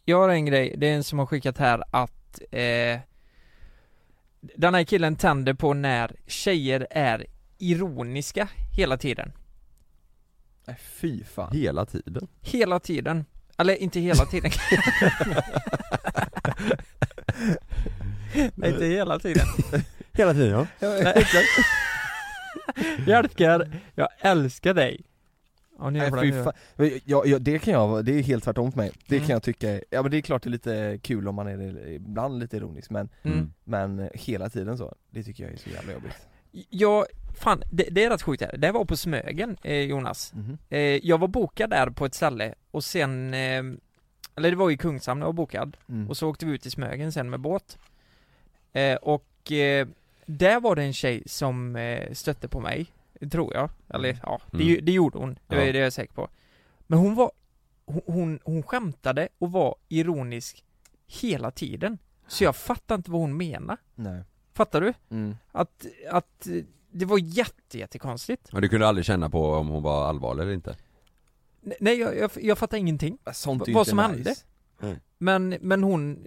Jag 0.04 0.18
har 0.18 0.28
en 0.28 0.46
grej, 0.46 0.74
det 0.78 0.86
är 0.90 0.94
en 0.94 1.04
som 1.04 1.18
har 1.18 1.26
skickat 1.26 1.58
här 1.58 1.82
att 1.90 2.40
eh, 2.50 2.98
Den 4.56 4.74
här 4.74 4.84
killen 4.84 5.16
tänder 5.16 5.54
på 5.54 5.74
när 5.74 6.16
tjejer 6.26 6.86
är 6.90 7.26
ironiska 7.58 8.48
hela 8.76 8.96
tiden. 8.96 9.32
Nej 10.66 10.76
fy 10.80 11.24
fan 11.24 11.52
Hela 11.52 11.86
tiden 11.86 12.28
Hela 12.40 12.80
tiden. 12.80 13.24
Eller 13.58 13.74
inte 13.82 14.00
hela 14.00 14.24
tiden. 14.24 14.50
Nej, 18.54 18.70
inte 18.70 18.84
hela 18.86 19.18
tiden. 19.18 19.46
Hela 20.12 20.32
tiden 20.34 20.66
ja. 20.80 21.14
Hjälpkar, 23.06 23.68
jag 23.94 24.08
älskar 24.20 24.74
dig. 24.74 25.00
Ja, 25.78 25.90
Nej 25.90 26.10
fy 26.20 26.32
fan. 26.32 26.52
Jag, 27.04 27.26
jag, 27.26 27.42
det 27.42 27.58
kan 27.58 27.74
jag, 27.74 28.04
det 28.04 28.18
är 28.18 28.22
helt 28.22 28.44
tvärtom 28.44 28.72
för 28.72 28.78
mig. 28.78 28.92
Det 29.08 29.16
Mm. 29.16 29.26
kan 29.26 29.32
jag 29.34 29.42
tycka, 29.42 29.80
ja 29.90 30.02
men 30.02 30.10
det 30.10 30.16
är 30.16 30.20
klart 30.20 30.42
det 30.42 30.48
är 30.48 30.50
lite 30.50 30.98
kul 31.02 31.28
om 31.28 31.34
man 31.34 31.46
är 31.48 31.88
ibland 31.88 32.38
lite 32.38 32.56
ironisk 32.56 32.90
men, 32.90 33.08
Mm. 33.22 33.52
men 33.64 34.10
hela 34.14 34.50
tiden 34.50 34.78
så, 34.78 34.94
det 35.10 35.22
tycker 35.22 35.44
jag 35.44 35.52
är 35.52 35.56
så 35.56 35.70
jävla 35.70 35.92
jobbigt. 35.92 36.16
Jag, 36.70 37.06
fan, 37.40 37.62
det, 37.72 37.88
det 37.90 38.04
är 38.04 38.10
rätt 38.10 38.22
sjukt 38.22 38.42
här. 38.42 38.56
Det 38.56 38.72
var 38.72 38.84
på 38.84 38.96
Smögen, 38.96 39.56
eh, 39.62 39.74
Jonas. 39.80 40.32
Mhm. 40.34 40.58
Eh, 40.70 40.78
jag 40.80 41.18
var 41.18 41.28
bokad 41.28 41.70
där 41.70 41.90
på 41.90 42.06
ett 42.06 42.14
ställe 42.14 42.54
och 42.70 42.84
sen, 42.84 43.34
eh, 43.34 43.62
eller 44.36 44.50
det 44.50 44.56
var 44.56 44.70
i 44.70 44.76
Kungshamn 44.76 45.20
jag 45.20 45.26
var 45.26 45.32
bokad. 45.32 45.76
Mm. 45.88 46.08
Och 46.10 46.16
så 46.16 46.28
åkte 46.28 46.46
vi 46.46 46.52
ut 46.52 46.66
i 46.66 46.70
Smögen 46.70 47.12
sen 47.12 47.30
med 47.30 47.40
båt. 47.40 47.78
Eh, 48.74 48.96
och 48.96 49.52
eh, 49.52 49.88
där 50.26 50.60
var 50.60 50.76
det 50.76 50.82
en 50.82 50.92
tjej 50.92 51.22
som 51.26 51.76
eh, 51.76 52.12
stötte 52.12 52.48
på 52.48 52.60
mig, 52.60 52.86
tror 53.30 53.54
jag. 53.54 53.70
Eller 53.88 54.18
ja, 54.22 54.40
det, 54.52 54.62
Mm. 54.72 54.84
det 54.84 54.92
gjorde 54.92 55.18
hon. 55.18 55.34
Det, 55.46 55.56
Ja. 55.66 55.72
det 55.72 55.78
är 55.78 55.82
jag 55.82 55.92
säker 55.92 56.14
på. 56.14 56.28
Men 56.86 56.98
hon 56.98 57.14
var, 57.14 57.30
hon, 57.86 58.02
hon, 58.06 58.38
hon 58.44 58.62
skämtade 58.62 59.28
och 59.38 59.52
var 59.52 59.74
ironisk 59.88 60.64
hela 61.06 61.50
tiden. 61.50 61.98
Så 62.26 62.44
jag 62.44 62.56
fattar 62.56 62.94
inte 62.94 63.10
vad 63.10 63.20
hon 63.20 63.36
menar. 63.36 63.76
Nej. 63.94 64.22
Fattar 64.54 64.80
du? 64.80 64.92
Mm. 65.10 65.36
Att, 65.52 65.86
att 66.10 66.46
det 66.90 67.04
var 67.04 67.18
jätte, 67.18 67.78
jättekonstigt. 67.78 68.48
Och 68.52 68.60
du 68.60 68.68
kunde 68.68 68.86
aldrig 68.88 69.04
känna 69.06 69.30
på 69.30 69.50
om 69.54 69.68
hon 69.68 69.82
var 69.82 70.08
allvarlig 70.08 70.42
eller 70.42 70.52
inte? 70.52 70.76
Nej, 71.80 71.98
jag, 72.00 72.16
jag, 72.18 72.30
jag 72.42 72.58
fattar 72.58 72.78
ingenting. 72.78 73.18
Sånt 73.32 73.68
är 73.68 73.72
Vad 73.72 73.86
som 73.86 73.96
nice. 73.96 74.08
hände? 74.80 75.00
Men, 75.18 75.48
men 75.60 75.82
hon, 75.82 76.26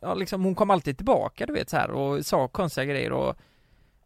ja 0.00 0.14
liksom 0.14 0.44
hon 0.44 0.54
kom 0.54 0.70
alltid 0.70 0.96
tillbaka 0.96 1.46
du 1.46 1.52
vet 1.52 1.70
så 1.70 1.76
här 1.76 1.90
och 1.90 2.26
sa 2.26 2.48
konstiga 2.48 2.84
grejer 2.84 3.12
och 3.12 3.36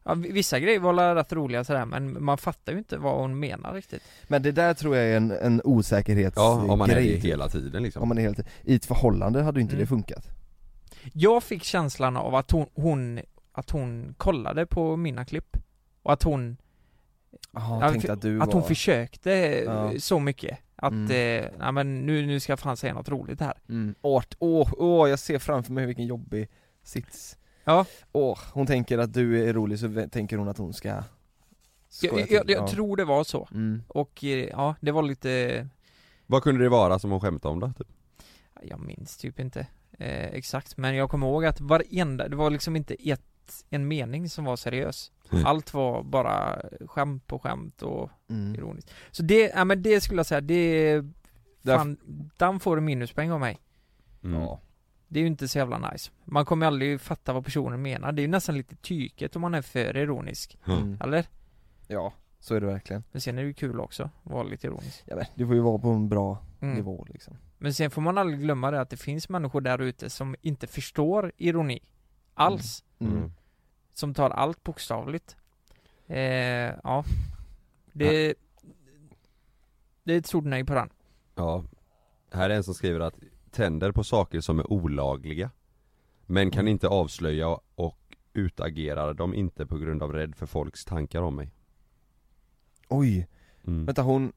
ja, 0.05 0.15
vissa 0.15 0.59
grejer 0.61 0.79
var 0.81 1.15
rätt 1.15 1.33
roliga 1.33 1.65
sådär 1.65 1.85
men 1.87 2.25
man 2.25 2.39
fattar 2.39 2.73
ju 2.73 2.79
inte 2.79 2.99
vad 2.99 3.17
hon 3.21 3.41
menar 3.41 3.75
riktigt. 3.75 4.03
Men 4.29 4.43
det 4.43 4.53
där 4.53 4.75
tror 4.75 4.97
jag 4.97 5.07
är 5.07 5.17
en, 5.17 5.31
en 5.31 5.61
osäkerhetsgrej 5.65 6.47
Ja, 6.47 6.73
om 6.73 6.79
man 6.79 6.91
är 6.91 6.95
det 6.95 7.03
hela 7.03 7.49
tiden 7.49 7.83
liksom 7.83 8.03
Om 8.03 8.09
man 8.09 8.19
är 8.19 8.23
helt, 8.23 8.41
i 8.63 8.75
ett 8.75 8.85
förhållande 8.85 9.43
hade 9.43 9.59
ju 9.61 9.63
inte 9.63 9.75
Mm. 9.75 9.81
det 9.85 9.87
funkat 9.89 10.25
Jag 11.13 11.43
fick 11.43 11.63
känslan 11.65 12.17
av 12.17 12.35
att 12.35 12.51
hon, 12.51 12.67
hon 12.75 13.21
att 13.53 13.71
hon 13.71 14.15
kollade 14.19 14.67
på 14.67 14.97
mina 14.97 15.25
klipp 15.25 15.57
och 16.03 16.13
att 16.13 16.23
hon, 16.23 16.57
Jaha, 17.53 17.93
Ja, 18.05 18.13
att 18.13 18.23
du 18.23 18.41
att 18.43 18.47
var... 18.47 18.55
hon 18.55 18.65
försökte 18.65 19.31
Ja. 19.67 19.93
så 19.99 20.19
mycket 20.19 20.59
att, 20.83 20.93
Mm. 20.93 21.11
eh, 21.45 21.51
nej 21.59 21.73
men 21.73 22.07
nu, 22.07 22.27
nu 22.27 22.41
ska 22.41 22.53
jag 22.53 22.61
fan 22.61 22.77
säga 22.77 22.95
något 22.95 23.09
roligt 23.09 23.41
här. 23.41 23.55
Mm. 23.69 23.95
Åh, 24.03 24.23
åh, 24.39 24.73
åh, 24.77 25.11
jag 25.11 25.19
ser 25.19 25.39
framför 25.39 25.73
mig 25.73 25.87
vilken 25.87 26.07
jobbig 26.07 26.49
sits 26.83 27.39
Ja. 27.65 27.85
Åh, 28.13 28.39
hon 28.53 28.67
tänker 28.67 28.99
att 28.99 29.15
du 29.15 29.49
är 29.49 29.53
rolig 29.53 29.79
så 29.79 30.07
tänker 30.13 30.37
hon 30.37 30.49
att 30.49 30.59
hon 30.59 30.73
ska 30.73 30.89
Jag, 30.89 31.05
skoja 31.89 32.13
jag, 32.19 32.29
till. 32.29 32.51
jag, 32.55 32.63
Ja. 32.63 32.69
tror 32.69 32.97
det 32.97 33.05
var 33.05 33.25
så. 33.25 33.49
mm. 33.53 33.83
Och 33.89 34.25
eh, 34.25 34.49
ja, 34.49 34.75
det 34.81 34.93
var 34.93 35.03
lite 35.03 35.69
Vad 36.27 36.43
kunde 36.43 36.63
det 36.63 36.69
vara 36.69 36.99
som 36.99 37.11
hon 37.11 37.21
skämtade 37.21 37.53
om 37.53 37.61
då? 37.61 37.73
Typ? 37.79 37.87
Jag 38.63 38.81
minns 38.81 39.17
typ 39.17 39.41
inte 39.41 39.61
eh, 39.99 40.25
exakt, 40.27 40.77
men 40.77 40.95
jag 40.95 41.11
kommer 41.11 41.27
ihåg 41.27 41.45
att 41.45 41.61
varenda, 41.61 42.29
det 42.29 42.37
var 42.37 42.51
liksom 42.51 42.77
inte 42.77 42.95
ett, 42.95 43.23
en 43.71 43.89
mening 43.89 44.29
som 44.29 44.45
var 44.45 44.57
seriös. 44.57 45.13
Mm. 45.33 45.47
Allt 45.47 45.75
var 45.75 46.03
bara 46.03 46.63
skämt 46.87 47.27
på 47.27 47.39
skämt 47.39 47.83
och 47.83 48.11
Mm. 48.31 48.55
ironiskt. 48.55 48.91
Så 49.11 49.23
det, 49.23 49.53
ja 49.55 49.65
men 49.65 49.83
det 49.83 50.01
skulle 50.01 50.19
jag 50.19 50.27
säga, 50.27 50.41
det, 50.41 51.03
fan, 51.65 51.97
den 52.37 52.61
får 52.61 52.77
en 52.79 52.85
minuspoäng 52.85 53.31
av 53.33 53.41
mig. 53.41 53.59
Mm. 54.25 54.41
Ja. 54.41 54.61
Det 55.09 55.19
är 55.19 55.21
ju 55.21 55.27
inte 55.27 55.49
så 55.49 55.59
jävla 55.59 55.91
nice. 55.91 56.11
Man 56.25 56.45
kommer 56.45 56.67
aldrig 56.67 57.01
fatta 57.01 57.33
vad 57.33 57.45
personen 57.45 57.83
menar. 57.83 58.13
Det 58.13 58.21
är 58.21 58.25
ju 58.25 58.29
nästan 58.31 58.57
lite 58.57 58.77
tyket 58.77 59.37
om 59.37 59.43
man 59.43 59.55
är 59.55 59.63
för 59.63 59.97
ironisk. 59.97 60.59
Mm. 60.67 60.99
Eller? 61.01 61.25
Ja, 61.87 62.13
så 62.41 62.55
är 62.55 62.61
det 62.61 62.67
verkligen. 62.67 63.05
Men 63.13 63.21
sen 63.21 63.39
är 63.39 63.43
det 63.43 63.49
ju 63.49 63.55
kul 63.55 63.81
också, 63.81 64.03
att 64.25 64.33
vara 64.33 64.43
lite 64.43 64.67
ironisk. 64.67 65.03
Ja 65.07 65.17
men 65.17 65.25
det 65.35 65.47
får 65.47 65.55
ju 65.55 65.61
vara 65.61 65.79
på 65.79 65.89
en 65.89 66.09
bra 66.09 66.39
Mm. 66.61 66.75
nivå 66.75 67.07
liksom. 67.11 67.37
Men 67.59 67.75
sen 67.75 67.91
får 67.91 68.03
man 68.03 68.19
aldrig 68.19 68.41
glömma 68.41 68.71
det 68.71 68.81
att 68.81 68.91
det 68.91 68.97
finns 68.97 69.29
människor 69.29 69.61
där 69.61 69.79
ute 69.83 70.11
som 70.11 70.35
inte 70.43 70.67
förstår 70.67 71.33
ironi. 71.37 71.81
Alls. 72.35 72.85
Mm. 72.99 73.17
Mm. 73.17 73.33
Som 73.93 74.15
tar 74.15 74.31
allt 74.31 74.63
bokstavligt. 74.63 75.37
Eh, 76.07 76.19
ja. 76.85 77.05
Det... 77.93 78.35
Det 80.05 80.15
är 80.15 80.19
ett 80.19 80.27
stort 80.27 80.45
nej 80.45 80.65
på 80.65 80.75
den. 80.75 80.91
Ja, 81.35 81.65
här 82.33 82.51
är 82.51 82.55
en 82.55 82.65
som 82.65 82.75
skriver 82.75 83.01
att 83.01 83.15
tänder 83.51 83.93
på 83.93 84.05
saker 84.05 84.41
som 84.41 84.59
är 84.59 84.73
olagliga 84.73 85.51
Men 86.27 86.51
kan 86.51 86.61
Mm. 86.61 86.73
inte 86.73 86.89
avslöja 86.89 87.59
och 87.75 88.17
utagerar 88.33 89.15
dem 89.15 89.35
inte 89.35 89.67
på 89.67 89.79
grund 89.79 90.03
av 90.03 90.13
rädd 90.13 90.35
för 90.37 90.47
folks 90.47 90.85
tankar 90.85 91.23
om 91.23 91.37
mig 91.37 91.51
Oj, 92.89 93.29
mm. 93.67 93.87
vänta 93.87 94.03
hon 94.03 94.33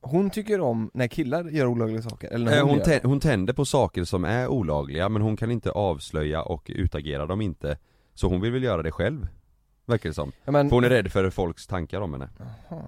Hon- 0.00 0.30
tycker 0.30 0.60
om 0.60 0.90
när 0.94 1.08
killar 1.08 1.44
gör 1.44 1.66
olagliga 1.66 2.02
saker, 2.02 2.28
eller 2.28 2.44
när 2.44 2.56
Eh, 2.56 2.60
hon, 2.62 2.70
hon, 2.70 2.78
gör 2.92 3.00
hon 3.02 3.20
tänder 3.20 3.52
på 3.52 3.64
saker 3.64 4.04
som 4.04 4.24
är 4.24 4.48
olagliga 4.48 5.08
men 5.08 5.22
hon 5.22 5.36
kan 5.36 5.50
inte 5.50 5.70
avslöja 5.70 6.42
och 6.42 6.70
utagera 6.74 7.26
dem 7.26 7.40
inte 7.40 7.78
Så 8.14 8.28
hon 8.28 8.40
vill 8.40 8.52
väl 8.52 8.62
göra 8.62 8.82
det 8.82 8.90
själv 8.92 9.28
Verkar 9.86 10.08
det 10.10 10.14
som. 10.14 10.32
ja, 10.44 10.52
men, 10.52 10.68
För 10.68 10.76
hon 10.76 10.84
är 10.84 10.88
rädd 10.88 11.12
för 11.12 11.30
folks 11.30 11.66
tankar 11.66 12.00
om 12.00 12.12
henne 12.12 12.28
Jaha. 12.68 12.82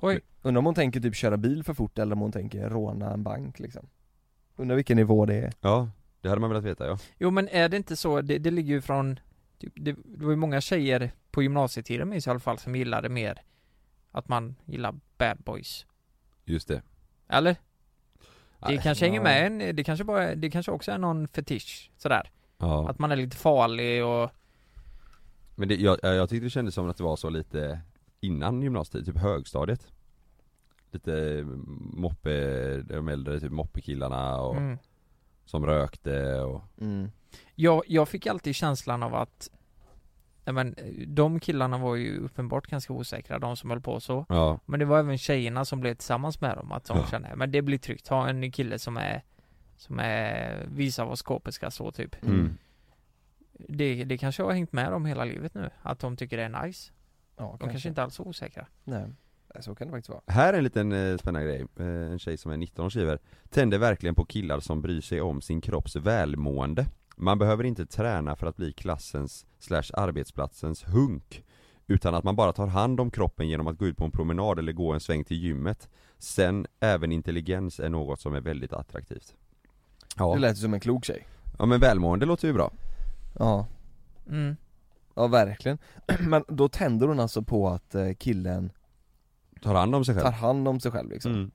Oj. 0.00 0.20
Undrar 0.42 0.58
om 0.58 0.64
hon 0.64 0.74
tänker 0.74 1.00
typ 1.00 1.14
köra 1.14 1.36
bil 1.36 1.64
för 1.64 1.74
fort 1.74 1.98
eller 1.98 2.12
om 2.12 2.20
hon 2.20 2.32
tänker 2.32 2.68
råna 2.68 3.12
en 3.12 3.22
bank 3.22 3.58
liksom 3.58 3.86
Undrar 4.56 4.76
vilken 4.76 4.96
nivå 4.96 5.26
det 5.26 5.34
är 5.34 5.52
Ja, 5.60 5.90
det 6.20 6.28
hade 6.28 6.40
man 6.40 6.50
velat 6.50 6.64
veta 6.64 6.86
ja 6.86 6.98
Jo 7.18 7.30
men 7.30 7.48
är 7.48 7.68
det 7.68 7.76
inte 7.76 7.96
så, 7.96 8.20
det, 8.20 8.38
det 8.38 8.50
ligger 8.50 8.74
ju 8.74 8.80
från 8.80 9.20
typ, 9.58 9.72
det, 9.76 9.92
det 10.04 10.24
var 10.24 10.30
ju 10.30 10.36
många 10.36 10.60
tjejer 10.60 11.12
på 11.30 11.42
gymnasietiden 11.42 12.08
minns 12.08 12.26
jag 12.26 12.30
i 12.30 12.34
alla 12.34 12.40
fall 12.40 12.58
som 12.58 12.76
gillade 12.76 13.08
mer 13.08 13.42
att 14.10 14.28
man 14.28 14.56
gillar 14.64 14.94
bad 15.18 15.38
boys. 15.38 15.86
Just 16.44 16.68
det 16.68 16.82
Eller? 17.28 17.56
Det 18.60 18.66
Nej, 18.68 18.80
kanske 18.82 19.04
hänger 19.04 19.20
med 19.20 19.46
en, 19.46 19.76
det 19.76 19.84
kanske 19.84 20.04
bara, 20.04 20.34
det 20.34 20.50
kanske 20.50 20.72
också 20.72 20.92
är 20.92 20.98
någon 20.98 21.28
fetisch 21.28 21.90
sådär. 21.96 22.30
Ja, 22.58 22.90
Att 22.90 22.98
man 22.98 23.12
är 23.12 23.16
lite 23.16 23.36
farlig 23.36 24.04
och 24.04 24.30
men 25.54 25.68
det, 25.68 25.76
jag, 25.76 25.98
jag 26.02 26.28
tyckte 26.28 26.46
det 26.46 26.50
kändes 26.50 26.74
som 26.74 26.90
att 26.90 26.96
det 26.96 27.02
var 27.02 27.16
så 27.16 27.30
lite 27.30 27.80
innan 28.20 28.62
gymnasietid, 28.62 29.06
typ 29.06 29.22
högstadiet 29.22 29.92
Lite 30.90 31.42
moppe, 31.92 32.76
de 32.82 33.08
äldre 33.08 33.40
typ 33.40 33.52
moppekillarna 33.52 34.40
och 34.40 34.56
mm. 34.56 34.78
som 35.44 35.66
rökte 35.66 36.40
och 36.40 36.62
mm. 36.80 37.10
jag, 37.54 37.82
jag 37.86 38.08
fick 38.08 38.26
alltid 38.26 38.54
känslan 38.54 39.02
av 39.02 39.14
att 39.14 39.50
Nej 40.52 40.64
men 40.64 40.74
de 41.14 41.40
killarna 41.40 41.78
var 41.78 41.96
ju 41.96 42.18
uppenbart 42.18 42.66
ganska 42.66 42.92
osäkra, 42.92 43.38
de 43.38 43.56
som 43.56 43.70
höll 43.70 43.80
på 43.80 44.00
så. 44.00 44.26
Ja, 44.28 44.58
Men 44.66 44.80
det 44.80 44.86
var 44.86 44.98
även 44.98 45.18
tjejerna 45.18 45.64
som 45.64 45.80
blev 45.80 45.94
tillsammans 45.94 46.40
med 46.40 46.56
dem, 46.56 46.72
att 46.72 46.84
de 46.84 46.98
Ja. 46.98 47.06
kände, 47.06 47.32
men 47.36 47.50
det 47.52 47.62
blir 47.62 47.78
tryggt, 47.78 48.08
ha 48.08 48.28
en 48.28 48.52
kille 48.52 48.78
som 48.78 48.96
är 48.96 49.22
Som 49.76 49.98
är, 49.98 50.64
visar 50.68 51.04
vad 51.04 51.18
skåpet 51.18 51.54
ska 51.54 51.70
stå 51.70 51.90
typ. 51.92 52.22
Mm. 52.24 52.56
det, 53.52 54.04
det 54.04 54.18
kanske 54.18 54.42
har 54.42 54.52
hängt 54.52 54.72
med 54.72 54.92
dem 54.92 55.06
hela 55.06 55.24
livet 55.24 55.54
nu, 55.54 55.70
att 55.82 55.98
de 55.98 56.16
tycker 56.16 56.36
det 56.36 56.42
är 56.42 56.66
nice. 56.66 56.92
Ja, 57.36 57.56
De 57.60 57.68
kanske. 57.70 57.88
inte 57.88 58.02
alls 58.02 58.20
är 58.20 58.28
osäkra. 58.28 58.66
Nej, 58.84 59.04
så 59.60 59.74
kan 59.74 59.86
det 59.86 59.90
faktiskt 59.92 60.08
vara. 60.08 60.20
Här 60.26 60.52
är 60.52 60.58
en 60.58 60.64
liten 60.64 60.92
eh, 60.92 61.16
spännande 61.16 61.46
grej, 61.48 61.66
eh, 61.78 61.86
en 62.12 62.18
tjej 62.18 62.36
som 62.36 62.50
är 62.52 62.56
19 62.56 62.84
och 62.84 62.92
skriver 62.92 63.18
Tänder 63.50 63.78
verkligen 63.78 64.14
på 64.14 64.24
killar 64.24 64.60
som 64.60 64.82
bryr 64.82 65.00
sig 65.00 65.20
om 65.20 65.40
sin 65.42 65.60
kropps 65.60 65.96
välmående 65.96 66.86
Man 67.22 67.38
behöver 67.38 67.64
inte 67.64 67.86
träna 67.86 68.36
för 68.36 68.46
att 68.46 68.56
bli 68.56 68.72
klassens 68.72 69.46
slash 69.58 69.90
arbetsplatsens 69.92 70.84
hunk 70.84 71.44
Utan 71.86 72.14
att 72.14 72.24
man 72.24 72.36
bara 72.36 72.52
tar 72.52 72.66
hand 72.66 73.00
om 73.00 73.10
kroppen 73.10 73.48
genom 73.48 73.66
att 73.66 73.78
gå 73.78 73.86
ut 73.86 73.96
på 73.96 74.04
en 74.04 74.10
promenad 74.10 74.58
eller 74.58 74.72
gå 74.72 74.92
en 74.92 75.00
sväng 75.00 75.24
till 75.24 75.36
gymmet. 75.36 75.88
Sen 76.18 76.66
även 76.80 77.12
intelligens 77.12 77.80
är 77.80 77.88
något 77.88 78.20
som 78.20 78.34
är 78.34 78.40
väldigt 78.40 78.72
attraktivt. 78.72 79.34
Ja, 80.16 80.34
Det 80.34 80.40
lät 80.40 80.58
som 80.58 80.74
en 80.74 80.80
klok 80.80 81.04
tjej. 81.04 81.26
Ja 81.58 81.66
men 81.66 81.80
välmående 81.80 82.26
låter 82.26 82.48
ju 82.48 82.54
bra. 82.54 82.72
Ja, 83.38 83.66
mm. 84.28 84.56
ja 85.14 85.26
verkligen. 85.26 85.78
Men 86.20 86.44
då 86.48 86.68
tänder 86.68 87.08
hon 87.08 87.20
alltså 87.20 87.42
på 87.42 87.68
att 87.68 87.94
eh, 87.94 88.12
killen 88.18 88.72
Tar 89.62 89.74
hand 89.74 89.94
om 89.94 90.04
sig 90.04 90.14
själv? 90.14 90.24
tar 90.24 90.32
hand 90.32 90.68
om 90.68 90.80
sig 90.80 90.92
själv 90.92 91.10
liksom. 91.10 91.32
Mm. 91.32 91.50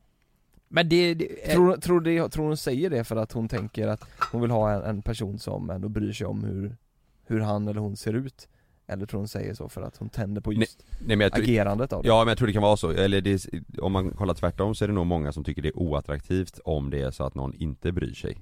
Men 0.76 0.90
det, 0.90 1.14
det 1.14 1.28
Tror, 1.54 1.78
tror, 1.78 2.02
det, 2.02 2.30
tror 2.30 2.46
hon 2.46 2.58
säger 2.58 2.90
det 2.90 3.04
för 3.04 3.16
att 3.16 3.32
hon 3.32 3.48
tänker 3.48 3.88
att 3.88 4.04
hon 4.32 4.42
vill 4.42 4.52
ha 4.52 4.72
en, 4.72 4.82
en 4.82 5.02
person 5.02 5.40
som 5.40 5.70
ändå 5.70 5.90
bryr 5.90 6.14
sig 6.14 6.28
om 6.28 6.44
hur, 6.44 6.78
hur 7.26 7.40
han 7.40 7.68
eller 7.68 7.82
hon 7.82 7.96
ser 7.96 8.14
ut? 8.14 8.48
Eller 8.88 9.06
tror 9.06 9.20
hon 9.20 9.28
säger 9.28 9.54
så 9.54 9.70
för 9.70 9.82
att 9.82 9.98
hon 9.98 10.10
tänder 10.10 10.42
på 10.42 10.54
just 10.54 10.86
Nej 11.00 11.16
men 11.18 11.20
jag 11.20 11.34
tror, 11.34 11.44
agerandet 11.44 11.94
av 11.94 12.04
det? 12.04 12.08
Ja 12.08 12.20
men 12.20 12.28
jag 12.28 12.38
tror 12.38 12.48
det 12.48 12.54
kan 12.54 12.62
vara 12.62 12.78
så, 12.78 12.92
eller 12.92 13.22
det, 13.22 13.48
om 13.78 13.92
man 13.92 14.12
kollar 14.12 14.34
tvärtom 14.34 14.76
så 14.76 14.84
är 14.84 14.88
det 14.88 14.94
nog 14.94 15.06
många 15.06 15.32
som 15.32 15.44
tycker 15.44 15.62
det 15.62 15.70
är 15.70 15.80
oattraktivt 15.80 16.60
om 16.66 16.90
det 16.90 17.02
är 17.02 17.12
så 17.12 17.24
att 17.24 17.36
någon 17.36 17.54
inte 17.54 17.92
bryr 17.92 18.14
sig 18.14 18.38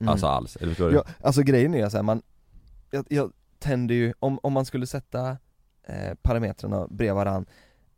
Mm. 0.00 0.12
Alltså 0.12 0.26
alls, 0.26 0.56
eller 0.56 0.68
förstår 0.68 0.90
du? 0.90 0.94
Ja, 0.94 1.04
alltså 1.20 1.42
grejen 1.42 1.74
är 1.74 1.90
här, 1.90 2.02
man, 2.02 2.22
jag, 2.90 3.06
jag 3.08 3.32
tänder 3.58 3.94
ju, 3.94 4.14
om, 4.18 4.38
om 4.42 4.52
man 4.52 4.64
skulle 4.64 4.86
sätta 4.86 5.36
eh, 5.86 6.14
parametrarna 6.22 6.86
bredvid 6.90 7.14
varann 7.14 7.46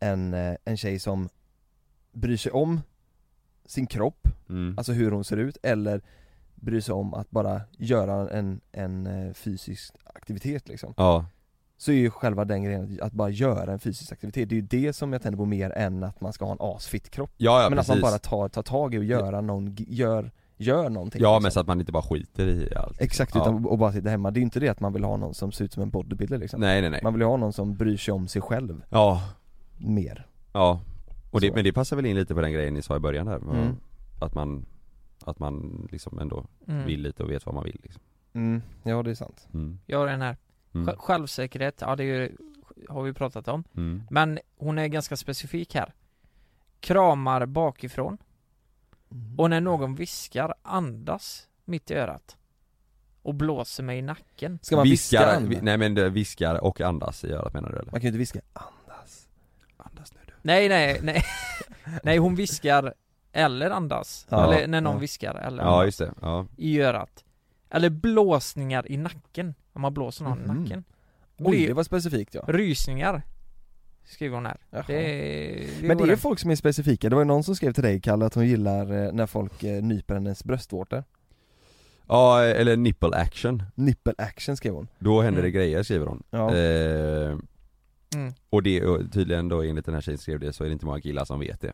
en, 0.01 0.35
eh, 0.35 0.57
en 0.65 0.77
tjej 0.77 0.99
som 0.99 1.29
bryr 2.13 2.37
sig 2.37 2.53
om 2.53 2.81
sin 3.71 3.87
kropp, 3.87 4.29
Mm. 4.49 4.75
alltså 4.79 4.93
hur 4.93 5.11
hon 5.11 5.25
ser 5.25 5.37
ut, 5.37 5.57
eller 5.63 6.01
bryr 6.55 6.81
sig 6.81 6.95
om 6.95 7.15
att 7.15 7.31
bara 7.31 7.61
göra 7.79 8.31
en, 8.31 8.61
en 8.73 9.07
eh, 9.07 9.33
fysisk 9.33 9.95
aktivitet 10.15 10.69
liksom. 10.69 10.95
Ja, 10.97 11.25
Så 11.77 11.91
är 11.93 11.97
ju 11.97 12.11
själva 12.11 12.45
den 12.45 12.63
grejen, 12.65 12.99
att- 13.03 13.13
bara 13.13 13.29
göra 13.31 13.73
en 13.73 13.79
fysisk 13.79 14.13
aktivitet, 14.13 14.49
det 14.49 14.55
är 14.55 14.61
ju 14.61 14.67
det 14.87 14.93
som 14.93 15.13
jag 15.13 15.23
tänder 15.23 15.37
på 15.37 15.45
mer 15.45 15.71
än 15.71 16.05
att 16.05 16.21
man 16.21 16.33
ska 16.33 16.45
ha 16.45 16.53
en 16.53 16.59
asfit 16.61 17.11
kropp. 17.11 17.31
Ja, 17.37 17.63
ja 17.63 17.69
Men 17.69 17.79
precis 17.79 17.91
att 17.91 17.97
man 17.97 18.11
bara 18.11 18.19
tar, 18.19 18.49
tar 18.49 18.63
tag 18.63 18.95
i 18.95 18.99
och 18.99 19.05
göra 19.05 19.41
någon, 19.41 19.75
gör, 19.79 20.31
gör 20.57 20.89
någonting 20.91 21.23
Ja 21.23 21.29
liksom. 21.31 21.43
men 21.43 21.53
så 21.53 21.61
att 21.61 21.67
man 21.67 21.81
inte 21.81 21.93
bara 21.93 22.03
skiter 22.03 22.47
i 22.47 22.75
allt. 22.77 23.01
Exakt, 23.01 23.37
utan 23.37 23.67
och 23.67 23.79
bara 23.79 23.93
sitta 23.93 24.09
hemma. 24.11 24.31
Det 24.31 24.39
är 24.39 24.41
ju 24.41 24.45
inte 24.45 24.61
det 24.61 24.69
att 24.69 24.81
man 24.81 24.93
vill 24.93 25.05
ha 25.05 25.17
någon 25.17 25.35
som 25.35 25.53
ser 25.53 25.65
ut 25.65 25.73
som 25.73 25.83
en 25.83 25.91
bodybuilder 25.91 26.39
liksom. 26.39 26.61
Nej 26.61 26.81
nej 26.81 26.91
nej. 26.91 27.01
Man 27.03 27.13
vill 27.13 27.21
ju 27.23 27.27
ha 27.27 27.37
någon 27.37 27.53
som 27.53 27.77
bryr 27.77 27.97
sig 27.97 28.13
om 28.15 28.29
sig 28.29 28.43
själv. 28.43 28.83
Ja, 28.91 29.23
mer. 29.79 30.27
Ja 30.53 30.81
och 31.31 31.41
det, 31.41 31.55
men 31.55 31.65
det 31.65 31.73
passar 31.73 31.97
väl 31.97 32.07
in 32.07 32.17
lite 32.17 32.35
på 32.35 32.41
den 32.41 32.53
grejen 32.53 32.75
ni 32.75 32.83
sa 32.83 32.97
i 32.97 33.01
början 33.01 33.27
där 33.27 33.37
Mm. 33.37 33.77
Att 34.21 34.35
man, 34.35 34.67
att 35.25 35.39
man 35.39 35.87
liksom 35.93 36.19
ändå 36.19 36.47
mm. 36.69 36.87
vill 36.87 37.01
lite 37.03 37.23
och 37.23 37.31
vet 37.31 37.47
vad 37.47 37.55
man 37.55 37.65
vill 37.65 37.81
liksom. 37.83 38.03
mm, 38.33 38.63
Ja 38.83 39.03
det 39.03 39.11
är 39.11 39.15
sant 39.15 39.49
mm. 39.55 39.79
Jag 39.87 39.99
har 39.99 40.07
den 40.07 40.21
här, 40.23 40.37
Mm. 40.75 40.89
Sj- 40.89 40.97
självsäkerhet, 40.99 41.79
ja 41.81 41.97
det 41.97 42.05
är 42.05 42.07
ju, 42.21 42.37
har 42.89 43.03
vi 43.03 43.13
pratat 43.13 43.49
om 43.49 43.65
Mm. 43.77 44.03
Men 44.11 44.39
hon 44.57 44.79
är 44.79 44.87
ganska 44.87 45.17
specifik 45.17 45.75
här 45.75 45.93
Kramar 46.81 47.47
bakifrån 47.47 48.19
Och 49.39 49.51
när 49.51 49.61
någon 49.61 49.95
viskar, 49.95 50.55
andas 50.63 51.49
mitt 51.65 51.91
i 51.91 51.95
örat 51.95 52.37
Och 53.23 53.35
blåser 53.35 53.83
mig 53.83 53.99
i 53.99 54.03
nacken 54.03 54.59
Ska 54.63 54.77
man 54.77 54.85
viska 54.85 55.19
viskar, 55.19 55.37
an? 55.37 55.49
vi, 55.49 55.61
nej 55.63 55.79
men 55.79 55.95
det 55.95 56.11
viskar 56.11 56.65
och 56.65 56.81
andas 56.81 57.25
i 57.25 57.33
örat 57.33 57.55
menar 57.55 57.69
du 57.71 57.77
eller? 57.77 57.93
Man 57.93 58.01
kan 58.01 58.03
ju 58.03 58.09
inte 58.09 58.19
viska 58.19 58.41
andas 58.53 58.73
Nej 60.43 60.69
nej 60.69 61.01
nej. 61.03 61.23
Nej 62.03 62.19
hon 62.19 62.35
viskar 62.35 62.95
eller 63.33 63.71
andas, 63.71 64.27
Ja, 64.29 64.45
eller 64.55 64.67
när 64.67 64.81
någon 64.81 64.95
ja. 64.95 64.99
viskar 65.01 65.35
eller 65.35 65.63
Ja 65.63 65.69
andas 65.73 65.87
just 65.87 65.99
det, 65.99 66.13
ja. 66.21 66.47
i 66.57 66.81
örat. 66.81 67.25
Eller 67.71 67.91
blåsningar 67.91 68.93
i 68.93 68.97
nacken, 68.97 69.55
om 69.73 69.83
man 69.83 69.95
blåser 69.95 70.25
någon 70.25 70.39
Mhm. 70.39 70.57
i 70.57 70.61
nacken. 70.61 70.85
Oj 71.39 71.67
det 71.67 71.73
var 71.73 71.83
specifikt 71.85 72.35
ja. 72.35 72.43
Rysningar 72.49 73.23
Skriver 74.05 74.35
hon 74.35 74.47
här. 74.47 74.57
Jaha. 74.71 74.85
Det, 74.87 74.95
det 75.81 75.87
Men 75.89 75.97
det 75.99 76.05
är 76.05 76.07
det. 76.09 76.17
folk 76.17 76.39
som 76.39 76.51
är 76.51 76.55
specifika, 76.57 77.09
det 77.09 77.15
var 77.15 77.23
ju 77.23 77.27
någon 77.27 77.45
som 77.45 77.57
skrev 77.57 77.73
till 77.73 77.83
dig 77.83 78.01
Kalle 78.01 78.27
att 78.27 78.35
hon 78.35 78.47
gillar 78.47 79.07
eh, 79.07 79.13
när 79.13 79.27
folk 79.27 79.63
eh, 79.65 79.83
nyper 79.83 80.15
hennes 80.15 80.45
bröstvårtor. 80.45 81.05
Ja 82.09 82.43
eller 82.45 82.77
nipple 82.77 83.17
action. 83.17 83.63
Nipple 83.75 84.15
action 84.19 84.57
skrev 84.57 84.75
hon. 84.75 84.89
Då 84.99 85.21
händer 85.23 85.43
det 85.43 85.49
Mm. 85.49 85.55
grejer 85.61 85.83
skriver 85.83 86.07
hon. 86.07 86.23
Ja, 86.31 86.55
eh, 86.57 87.37
mm. 88.17 88.33
Och 88.51 88.63
det, 88.63 88.85
och 88.85 89.13
tydligen 89.13 89.49
då 89.49 89.63
enligt 89.63 89.85
den 89.85 89.95
här 89.95 90.01
tjejen 90.01 90.19
skrev 90.19 90.41
det 90.41 90.53
så 90.53 90.65
är 90.65 90.69
det 90.69 90.73
inte 90.73 90.87
många 90.87 91.01
killar 91.01 91.25
som 91.25 91.41
vet 91.41 91.61
det 91.61 91.73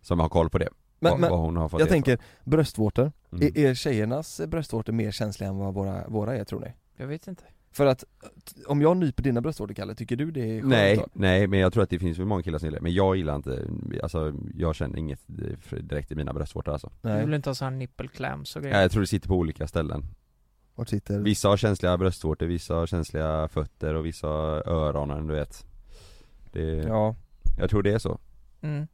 Som 0.00 0.20
har 0.20 0.28
koll 0.28 0.50
på 0.50 0.58
det, 0.58 0.68
men, 1.00 1.10
vad, 1.10 1.20
men 1.20 1.30
vad 1.30 1.40
hon 1.40 1.56
har 1.56 1.68
fått 1.68 1.80
jag 1.80 1.88
tänker, 1.88 2.18
bröstvårtor, 2.44 3.12
ifrån. 3.26 3.42
mm. 3.42 3.52
är, 3.56 3.70
är 3.70 3.74
tjejernas 3.74 4.40
bröstvårtor 4.46 4.92
mer 4.92 5.10
känsliga 5.10 5.50
än 5.50 5.56
vad 5.56 5.74
våra, 5.74 6.08
våra 6.08 6.36
är 6.36 6.44
tror 6.44 6.60
ni? 6.60 6.72
Jag 6.96 7.06
vet 7.06 7.28
inte 7.28 7.44
För 7.72 7.86
att, 7.86 8.04
om 8.66 8.82
jag 8.82 8.96
nyper 8.96 9.22
dina 9.22 9.40
bröstvårtor 9.40 9.74
Kalle, 9.74 9.94
tycker 9.94 10.16
du 10.16 10.30
det 10.30 10.40
är 10.40 10.60
skönt 10.60 10.70
Nej, 10.70 10.96
då? 10.96 11.06
nej 11.12 11.46
men 11.46 11.60
jag 11.60 11.72
tror 11.72 11.82
att 11.82 11.90
det 11.90 11.98
finns 11.98 12.18
väl 12.18 12.26
många 12.26 12.42
killar 12.42 12.58
som 12.58 12.66
gillar 12.66 12.78
det, 12.78 12.82
men 12.82 12.94
jag 12.94 13.16
gillar 13.16 13.36
inte, 13.36 13.70
alltså 14.02 14.34
jag 14.54 14.74
känner 14.74 14.98
inget 14.98 15.20
direkt 15.70 16.12
i 16.12 16.14
mina 16.14 16.32
bröstvårtor 16.32 16.72
alltså 16.72 16.90
Du 17.02 17.08
Nej, 17.08 17.24
vill 17.24 17.34
inte 17.34 17.50
ha 17.50 17.54
sån 17.54 17.64
här 17.64 17.78
nipple 17.78 18.08
clams 18.08 18.56
och 18.56 18.62
Nej, 18.62 18.70
grejer? 18.70 18.82
Jag 18.82 18.90
tror 18.90 19.00
det 19.00 19.06
sitter 19.06 19.28
på 19.28 19.34
olika 19.34 19.66
ställen 19.66 20.06
vart 20.74 20.88
sitter 20.88 21.18
Vissa 21.18 21.48
har 21.48 21.56
känsliga 21.56 21.98
bröstvårtor, 21.98 22.46
vissa 22.46 22.74
har 22.74 22.86
känsliga 22.86 23.48
fötter 23.48 23.94
och 23.94 24.06
vissa 24.06 24.26
har 24.26 24.68
öronen 24.68 25.26
du 25.26 25.34
vet 25.34 25.67
det, 26.52 26.60
Ja, 26.76 27.14
Jag 27.58 27.70
tror 27.70 27.82
det 27.82 27.92
är 27.92 27.98
så, 27.98 28.18
Mm. 28.60 28.86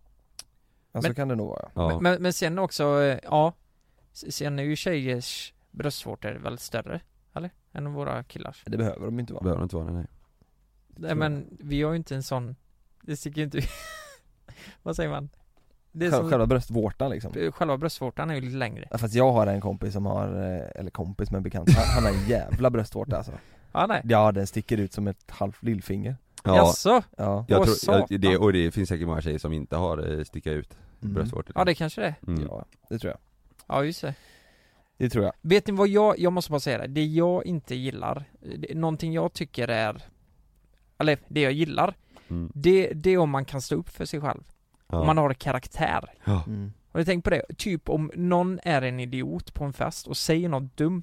ja 0.92 1.02
så 1.02 1.08
Men- 1.08 1.14
kan 1.14 1.28
det 1.28 1.34
nog 1.34 1.48
vara. 1.48 1.68
Ja. 1.74 1.88
Men, 1.88 2.02
men, 2.02 2.22
men 2.22 2.32
sen 2.32 2.58
också, 2.58 3.02
eh, 3.02 3.18
ja. 3.22 3.52
Sen 4.12 4.58
är 4.58 4.62
ju 4.62 4.76
tjejers 4.76 5.54
bröstvårtor 5.70 6.28
är 6.30 6.38
väl 6.38 6.58
större? 6.58 7.00
Eller? 7.34 7.50
Än 7.72 7.92
våra 7.92 8.22
killars? 8.24 8.62
Det 8.66 8.76
behöver 8.76 9.04
de 9.06 9.20
inte 9.20 9.32
vara. 9.32 9.42
Behöver 9.44 9.62
inte 9.62 9.76
vara 9.76 9.90
nej 9.92 10.06
Nej. 10.96 11.14
Men 11.14 11.56
vi 11.60 11.82
har 11.82 11.90
ju 11.90 11.96
inte 11.96 12.14
en 12.14 12.22
sån 12.22 12.56
Det 13.02 13.16
sticker 13.16 13.38
ju 13.40 13.44
inte 13.44 13.60
Vad 14.82 14.96
säger 14.96 15.10
man? 15.10 15.28
Det 15.92 16.06
är 16.06 16.10
Själva, 16.10 16.22
som, 16.22 16.30
själva 16.30 16.46
bröstvårtan 16.46 17.10
liksom. 17.10 17.52
Själva 17.52 17.78
bröstvårtan 17.78 18.30
är 18.30 18.34
ju 18.34 18.40
lite 18.40 18.56
längre. 18.56 18.88
Ja, 18.90 18.98
Fast 18.98 19.14
jag 19.14 19.32
har 19.32 19.46
en 19.46 19.60
kompis 19.60 19.92
som 19.92 20.06
har, 20.06 20.26
eh, 20.28 20.80
eller 20.80 20.90
kompis 20.90 21.30
men 21.30 21.42
bekant, 21.42 21.70
han, 21.70 21.84
han 21.94 22.04
har 22.14 22.20
en 22.20 22.28
jävla 22.28 22.70
bröstvårta 22.70 23.16
alltså. 23.16 23.32
Ja 23.72 23.86
nej. 23.86 24.00
Ja 24.04 24.32
den 24.32 24.46
sticker 24.46 24.78
ut 24.78 24.92
som 24.92 25.06
ett 25.08 25.30
halvt 25.30 25.62
lillfinger 25.62 26.16
Ja, 26.44 26.56
Jaså? 26.56 27.02
Ja, 27.16 27.44
jag 27.48 27.60
Åh, 27.60 27.66
tror, 27.66 28.06
jag, 28.10 28.20
det, 28.20 28.36
och 28.38 28.52
det 28.52 28.70
finns 28.70 28.88
säkert 28.88 29.06
många 29.06 29.20
tjejer 29.22 29.38
som 29.38 29.52
inte 29.52 29.76
har 29.76 30.18
eh, 30.18 30.24
sticka 30.24 30.52
ut 30.52 30.76
Mm. 31.02 31.14
bröstvårtor 31.14 31.52
Ja 31.54 31.64
det 31.64 31.74
kanske 31.74 32.00
det 32.00 32.06
är. 32.06 32.14
mm. 32.26 32.42
ja 32.50 32.64
det 32.88 32.98
tror 32.98 33.10
jag 33.10 33.18
Ja 33.76 33.84
just 33.84 34.00
det 34.02 34.14
Det 34.96 35.10
tror 35.10 35.24
jag 35.24 35.32
Vet 35.40 35.66
ni 35.66 35.72
vad 35.72 35.88
jag, 35.88 36.18
jag 36.18 36.32
måste 36.32 36.50
bara 36.50 36.60
säga 36.60 36.78
det, 36.78 36.86
det 36.86 37.04
jag 37.04 37.46
inte 37.46 37.74
gillar, 37.74 38.24
det, 38.58 38.74
någonting 38.74 39.12
jag 39.12 39.32
tycker 39.32 39.68
är 39.68 40.02
Eller 40.98 41.18
det 41.28 41.40
jag 41.40 41.52
gillar, 41.52 41.94
Mm. 42.28 42.52
det, 42.54 42.92
det 42.94 43.10
är 43.10 43.18
om 43.18 43.30
man 43.30 43.44
kan 43.44 43.62
stå 43.62 43.74
upp 43.76 43.88
för 43.88 44.04
sig 44.04 44.20
själv. 44.20 44.42
Ja. 44.88 44.98
Om 45.00 45.06
man 45.06 45.18
har 45.18 45.34
karaktär. 45.34 46.04
ja. 46.24 46.44
mm. 46.46 46.72
Har 46.92 46.98
du 47.00 47.04
tänkt 47.04 47.24
på 47.24 47.30
det? 47.30 47.42
Typ 47.58 47.88
om 47.88 48.10
någon 48.14 48.60
är 48.62 48.82
en 48.82 49.00
idiot 49.00 49.54
på 49.54 49.64
en 49.64 49.72
fest 49.72 50.06
och 50.06 50.16
säger 50.16 50.48
något 50.48 50.76
dumt 50.76 51.02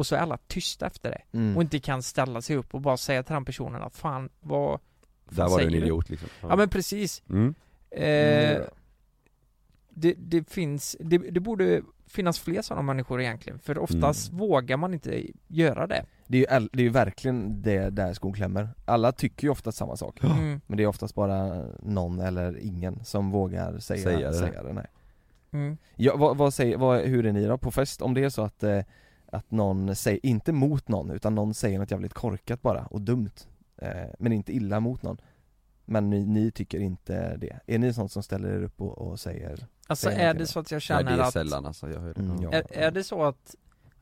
och 0.00 0.06
så 0.06 0.14
är 0.16 0.20
alla 0.20 0.38
tysta 0.46 0.86
efter 0.86 1.10
det. 1.10 1.38
Mm. 1.38 1.56
Och 1.56 1.62
inte 1.62 1.78
kan 1.78 2.02
ställa 2.02 2.42
sig 2.42 2.56
upp 2.56 2.74
och 2.74 2.80
bara 2.80 2.96
säga 2.96 3.22
till 3.22 3.32
den 3.34 3.44
personen 3.44 3.82
att 3.82 3.94
fan, 3.96 4.28
vad 4.40 4.80
Där 5.28 5.48
var 5.48 5.58
du 5.60 5.66
en 5.66 5.74
idiot 5.74 6.10
liksom 6.10 6.28
Ja 6.40 6.56
men 6.56 6.68
precis. 6.68 7.22
mm. 7.30 7.54
Eh, 7.90 8.56
Mm. 8.56 8.62
det, 9.90 10.14
det 10.18 10.50
finns, 10.50 10.96
det, 11.00 11.18
det 11.18 11.40
borde 11.40 11.82
finnas 12.06 12.38
fler 12.38 12.62
sådana 12.62 12.82
människor 12.82 13.20
egentligen, 13.22 13.58
för 13.58 13.78
oftast 13.78 14.32
vågar 14.32 14.76
man 14.76 14.94
inte 14.94 15.26
göra 15.48 15.86
det. 15.86 16.04
Det 16.26 16.46
är 16.46 16.60
ju, 16.60 16.68
det 16.72 16.80
är 16.82 16.84
ju 16.84 16.88
verkligen 16.90 17.62
det 17.62 17.90
där 17.90 18.12
skon 18.14 18.32
klämmer 18.32 18.68
Alla 18.84 19.12
tycker 19.12 19.46
ju 19.46 19.50
ofta 19.50 19.72
samma 19.72 19.96
sak 19.96 20.18
Ja. 20.22 20.32
Mm, 20.38 20.60
Men 20.66 20.76
det 20.76 20.82
är 20.82 20.86
oftast 20.86 21.14
bara 21.14 21.64
någon 21.82 22.20
eller 22.20 22.58
ingen 22.58 23.04
som 23.04 23.30
vågar 23.30 23.78
säga, 23.78 24.02
Säga 24.02 24.32
säga 24.32 24.62
det. 24.62 24.68
det, 24.68 24.72
nej. 24.74 24.86
mm. 25.52 25.76
Ja, 25.96 26.16
vad, 26.16 26.36
vad 26.36 26.54
säger, 26.54 26.76
vad, 26.76 27.00
hur 27.00 27.26
är 27.26 27.32
ni 27.32 27.46
då 27.46 27.58
på 27.58 27.70
fest? 27.70 28.02
Om 28.02 28.14
det 28.14 28.24
är 28.24 28.28
så 28.30 28.42
att, 28.42 28.62
eh, 28.62 28.80
att 29.32 29.50
någon 29.50 29.96
säger, 29.96 30.26
inte 30.26 30.52
mot 30.52 30.88
någon, 30.88 31.10
utan 31.10 31.34
någon 31.34 31.54
säger 31.54 31.78
något 31.78 31.90
jävligt 31.90 32.14
korkat 32.14 32.62
bara 32.62 32.86
och 32.86 33.00
dumt 33.00 33.30
eh, 33.76 33.90
Men 34.18 34.32
inte 34.32 34.52
illa 34.52 34.80
mot 34.80 35.02
någon 35.02 35.20
Men 35.84 36.10
ni, 36.10 36.26
ni 36.26 36.50
tycker 36.50 36.80
inte 36.80 37.36
det? 37.36 37.60
Är 37.66 37.78
ni 37.78 37.92
sånt 37.92 38.12
som 38.12 38.22
ställer 38.22 38.48
er 38.48 38.62
upp 38.62 38.80
och, 38.80 38.98
och 38.98 39.20
säger 39.20 39.66
Alltså 39.86 40.08
Säg 40.08 40.20
är 40.20 40.34
det 40.34 40.46
så 40.46 40.60
att 40.60 40.70
jag 40.70 40.76
Nej 40.76 40.80
känner 40.80 41.16
det 41.16 41.22
är 41.22 41.26
att 41.26 41.32
sällan 41.32 41.66
alltså, 41.66 41.90
jag 41.90 42.00
hör 42.00 42.14
det 42.14 42.20
Mm, 42.20 42.42
ja. 42.42 42.52
är, 42.52 42.64
är 42.70 42.90
det 42.90 43.04
så 43.04 43.24
att, 43.24 43.54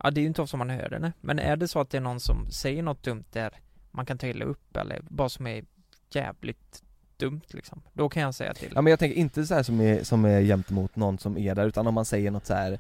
ja 0.03 0.11
det 0.11 0.21
är 0.21 0.23
ju 0.23 0.29
inte 0.29 0.43
ofta 0.43 0.57
man 0.57 0.71
hör 0.71 0.89
det 0.89 0.99
nej. 0.99 1.13
men 1.21 1.39
är 1.39 1.57
det 1.57 1.69
så 1.69 1.81
att 1.81 1.91
det 1.91 1.97
är 1.97 2.03
någon 2.03 2.21
som 2.21 2.51
säger 2.51 2.83
något 2.83 3.03
dumt 3.03 3.25
där 3.33 3.61
man 3.91 4.07
kan 4.07 4.19
ta 4.19 4.27
illa 4.27 4.45
upp 4.45 4.77
eller 4.77 5.01
bara 5.09 5.29
som 5.29 5.47
är 5.47 5.65
jävligt 6.11 6.83
dumt 7.17 7.43
liksom, 7.49 7.83
då 7.93 8.09
kan 8.09 8.23
jag 8.23 8.35
säga 8.35 8.55
till. 8.55 8.73
Ja 8.75 8.83
men 8.83 8.91
jag 8.91 8.99
tänker 8.99 9.17
inte 9.17 9.47
så 9.47 9.55
här 9.55 9.63
som 9.63 9.81
är, 9.81 10.05
som 10.05 10.25
är 10.25 10.41
jämt 10.41 10.71
emot 10.71 10.97
någon 10.97 11.19
som 11.19 11.39
är 11.39 11.55
där 11.55 11.67
utan 11.67 11.87
om 11.87 11.95
man 11.95 12.05
säger 12.05 12.31
något 12.31 12.47
så 12.47 12.55
här 12.55 12.79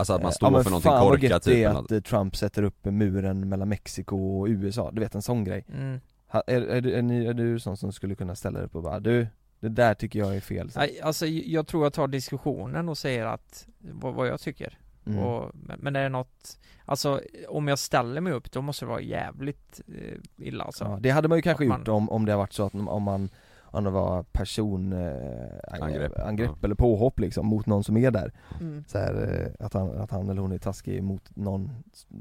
Alltså 0.00 0.12
att 0.12 0.22
man 0.22 0.28
eh, 0.28 0.32
står 0.34 0.52
ja, 0.52 0.62
för 0.62 0.70
någonting 0.70 0.90
fan 0.90 1.00
vad 1.00 1.08
korkat 1.08 1.30
gött 1.30 1.42
typ 1.42 1.52
det 1.54 1.64
är 1.64 1.98
att 1.98 2.04
Trump 2.04 2.36
sätter 2.36 2.62
upp 2.62 2.84
muren 2.84 3.48
mellan 3.48 3.68
Mexiko 3.68 4.40
och 4.40 4.46
USA, 4.46 4.90
du 4.92 5.00
vet 5.00 5.14
en 5.14 5.22
sån 5.22 5.44
grej 5.44 5.64
Mm. 5.76 6.00
ha, 6.28 6.42
är, 6.46 6.62
är, 6.62 6.80
du- 6.80 6.94
är, 6.94 7.02
ni, 7.02 7.26
är 7.26 7.34
du 7.34 7.58
sån 7.60 7.76
som 7.76 7.92
skulle 7.92 8.14
kunna 8.14 8.34
ställa 8.34 8.58
dig 8.58 8.66
upp 8.66 8.76
och 8.76 8.82
bara 8.82 9.00
du, 9.00 9.26
det 9.60 9.68
där 9.68 9.94
tycker 9.94 10.18
jag 10.18 10.36
är 10.36 10.40
fel 10.40 10.70
så. 10.70 10.78
Nej, 10.78 11.00
Alltså 11.02 11.26
jag 11.26 11.66
tror 11.66 11.84
jag 11.84 11.92
tar 11.92 12.08
diskussionen 12.08 12.88
och 12.88 12.98
säger 12.98 13.26
att, 13.26 13.66
vad, 13.78 14.14
vad 14.14 14.28
jag 14.28 14.40
tycker. 14.40 14.78
Mm. 15.06 15.18
Och, 15.18 15.50
men, 15.78 15.96
är 15.96 16.02
det 16.02 16.08
något, 16.08 16.58
alltså 16.84 17.20
om 17.48 17.68
jag 17.68 17.78
ställer 17.78 18.20
mig 18.20 18.32
upp 18.32 18.50
då 18.52 18.62
måste 18.62 18.84
det 18.84 18.88
vara 18.88 19.00
jävligt 19.00 19.80
eh, 19.88 20.46
illa 20.46 20.64
alltså. 20.64 20.84
Ja, 20.84 20.98
det 21.00 21.10
hade 21.10 21.28
man 21.28 21.38
ju 21.38 21.42
kanske 21.42 21.64
man- 21.64 21.78
gjort 21.80 21.88
om, 21.88 22.10
om 22.10 22.26
det 22.26 22.32
har 22.32 22.38
varit 22.38 22.52
så 22.52 22.66
att 22.66 22.74
om 22.74 23.02
man 23.02 23.28
om 23.70 23.84
det 23.84 23.90
var 23.90 24.22
person, 24.22 24.92
eh, 24.92 25.82
Angrepp, 25.82 26.12
ja. 26.16 26.56
eller 26.62 26.74
påhopp 26.74 27.18
liksom 27.20 27.46
mot 27.46 27.66
någon 27.66 27.84
som 27.84 27.96
är 27.96 28.10
där 28.10 28.32
Mm. 28.60 28.84
så 28.88 28.98
här, 28.98 29.44
eh, 29.58 29.66
att, 29.66 29.74
han, 29.74 29.90
att 29.98 30.10
han 30.10 30.28
eller 30.28 30.42
hon 30.42 30.52
är 30.52 30.58
taskig 30.58 31.02
mot 31.02 31.36
någon 31.36 31.70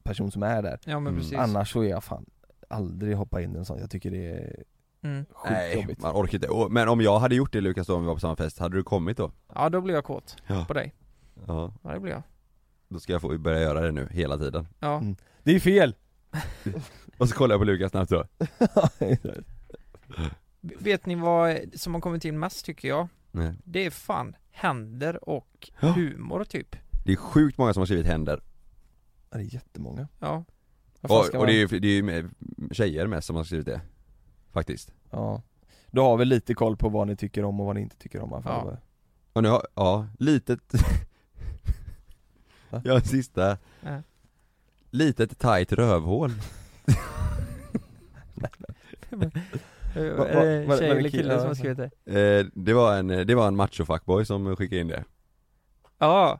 person 0.03 0.31
som 0.31 0.43
är 0.43 0.61
där 0.61 0.79
Ja 0.85 0.99
men 0.99 1.13
Mm. 1.13 1.39
Annars 1.39 1.71
så 1.73 1.81
är 1.83 1.89
jag 1.89 2.03
fan 2.03 2.25
aldrig 2.67 3.15
hoppa 3.17 3.41
in 3.41 3.55
i 3.55 3.57
en 3.57 3.65
sån, 3.65 3.79
jag 3.79 3.89
tycker 3.89 4.11
det 4.11 4.31
är 4.31 4.63
Mm. 5.03 5.25
Nej, 5.49 5.75
jobbigt 5.81 6.01
man 6.01 6.15
orkar 6.15 6.35
inte. 6.35 6.47
Och- 6.47 6.71
Men 6.71 6.89
om 6.89 7.01
jag 7.01 7.19
hade 7.19 7.35
gjort 7.35 7.53
det 7.53 7.61
Lukas 7.61 7.87
då 7.87 7.95
om 7.95 8.01
vi 8.01 8.07
var 8.07 8.13
på 8.13 8.19
samma 8.19 8.35
fest, 8.35 8.59
hade 8.59 8.77
du 8.77 8.83
kommit 8.83 9.17
då? 9.17 9.31
Ja 9.55 9.69
då 9.69 9.81
blir 9.81 9.95
jag 9.95 10.03
kåt 10.03 10.35
Ja. 10.47 10.65
på 10.67 10.73
dig. 10.73 10.93
Ja, 11.47 11.73
Ja 11.83 11.89
det 11.93 11.99
blir 11.99 12.11
jag. 12.11 12.21
då 12.89 12.99
ska 12.99 13.11
jag 13.13 13.21
få 13.21 13.37
börja 13.37 13.59
göra 13.61 13.81
det 13.81 13.91
nu 13.91 14.07
hela 14.11 14.37
tiden 14.37 14.67
Ja. 14.79 14.97
Mm. 14.97 15.15
Det 15.43 15.55
är 15.55 15.59
fel! 15.59 15.95
Och 17.17 17.29
så 17.29 17.35
kollar 17.35 17.53
jag 17.53 17.61
på 17.61 17.65
Lukas 17.65 17.91
snabbt 17.91 18.11
då 18.11 18.23
Vet 20.61 21.05
ni 21.05 21.15
vad 21.15 21.59
som 21.73 21.93
har 21.93 22.01
kommit 22.01 22.25
in 22.25 22.39
mest 22.39 22.65
tycker 22.65 22.87
jag? 22.87 23.07
Nej. 23.31 23.53
Det 23.63 23.85
är 23.85 23.89
fan 23.89 24.35
händer 24.51 25.29
och 25.29 25.69
Ja. 25.79 25.87
humor 25.91 26.43
typ. 26.43 26.75
Det 27.05 27.11
är 27.11 27.15
sjukt 27.15 27.57
många 27.57 27.73
som 27.73 27.81
har 27.81 27.85
skrivit 27.85 28.05
händer 28.05 28.41
Ja, 29.29 29.37
det 29.37 29.43
är 29.43 29.53
jättemånga 29.53 30.07
Ja. 30.19 30.43
Och, 31.01 31.35
och 31.35 31.45
det 31.45 31.53
är 31.53 31.67
ju, 31.67 31.79
det 31.79 31.87
är 31.87 32.01
ju 32.01 32.29
tjejer 32.71 33.07
mest 33.07 33.27
som 33.27 33.35
har 33.35 33.43
skrivit 33.43 33.65
det 33.65 33.81
Faktiskt 34.51 34.93
Ja 35.11 35.41
Du 35.91 36.01
har 36.01 36.17
väl 36.17 36.27
lite 36.27 36.53
koll 36.53 36.77
på 36.77 36.89
vad 36.89 37.07
ni 37.07 37.15
tycker 37.15 37.43
om 37.45 37.59
och 37.59 37.65
vad 37.65 37.75
ni 37.75 37.81
inte 37.81 37.97
tycker 37.97 38.19
om 38.21 38.29
i 38.29 38.33
alla 38.33 38.43
fall 38.43 38.67
Ja. 38.71 38.77
Och 39.33 39.43
nu 39.43 39.49
har, 39.49 39.67
ja, 39.75 40.07
litet 40.19 40.73
Va? 42.69 42.81
Ja, 42.85 42.95
en 42.95 43.01
sista 43.03 43.57
Ja. 43.81 44.01
Litet 44.89 45.39
tight 45.39 45.71
rövhål 45.71 46.31
är 49.95 50.01
det 50.67 50.77
tjej 50.77 50.89
eller 50.89 51.03
det 51.03 51.09
kille 51.11 51.33
kill- 51.33 51.39
som 51.39 51.47
har 51.47 51.53
skrivit 51.55 51.77
det? 52.05 52.39
eh, 52.39 52.45
Det 52.53 52.73
var 52.73 52.97
en, 52.97 53.07
det 53.07 53.35
var 53.35 53.47
en 53.47 53.61
macho-fuckboy 53.61 54.23
som 54.23 54.55
skickade 54.55 54.81
in 54.81 54.87
det 54.87 55.03
Ja. 55.97 56.39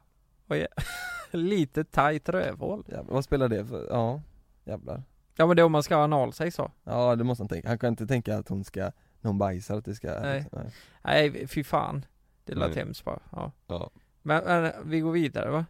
Oj. 0.49 0.67
Lite 1.31 1.83
tight 1.83 2.29
rövhål. 2.29 2.83
Jävlar, 2.87 3.13
vad 3.13 3.23
spelar 3.23 3.47
det 3.47 3.65
för, 3.65 3.87
ja 3.89 4.21
Jävlar 4.63 5.03
Ja 5.35 5.45
men 5.47 5.55
det 5.55 5.61
är 5.61 5.63
om 5.63 5.71
man 5.71 5.83
ska 5.83 5.95
ha 5.95 6.03
analsex 6.03 6.55
så. 6.55 6.71
Ja 6.83 7.15
det 7.15 7.23
måste 7.23 7.41
han 7.41 7.47
tänka, 7.49 7.67
han 7.67 7.77
kan 7.79 7.89
inte 7.89 8.07
tänka 8.07 8.37
att 8.37 8.49
hon 8.49 8.63
ska, 8.63 8.79
när 8.81 9.27
hon 9.29 9.37
bajsar 9.37 9.77
att 9.77 9.85
det 9.85 9.95
ska 9.95 10.19
Nej. 10.21 10.45
nej. 10.51 10.71
Nej 11.03 11.47
fy 11.47 11.63
fan. 11.63 12.05
Det 12.45 12.55
lät 12.55 12.75
hemskt 12.75 13.05
bara. 13.05 13.19
Ja. 13.31 13.51
Ja 13.67 13.89
Men, 14.21 14.43
men 14.45 14.71
vi 14.85 14.99
går 14.99 15.11
vidare 15.11 15.49
va? 15.51 15.65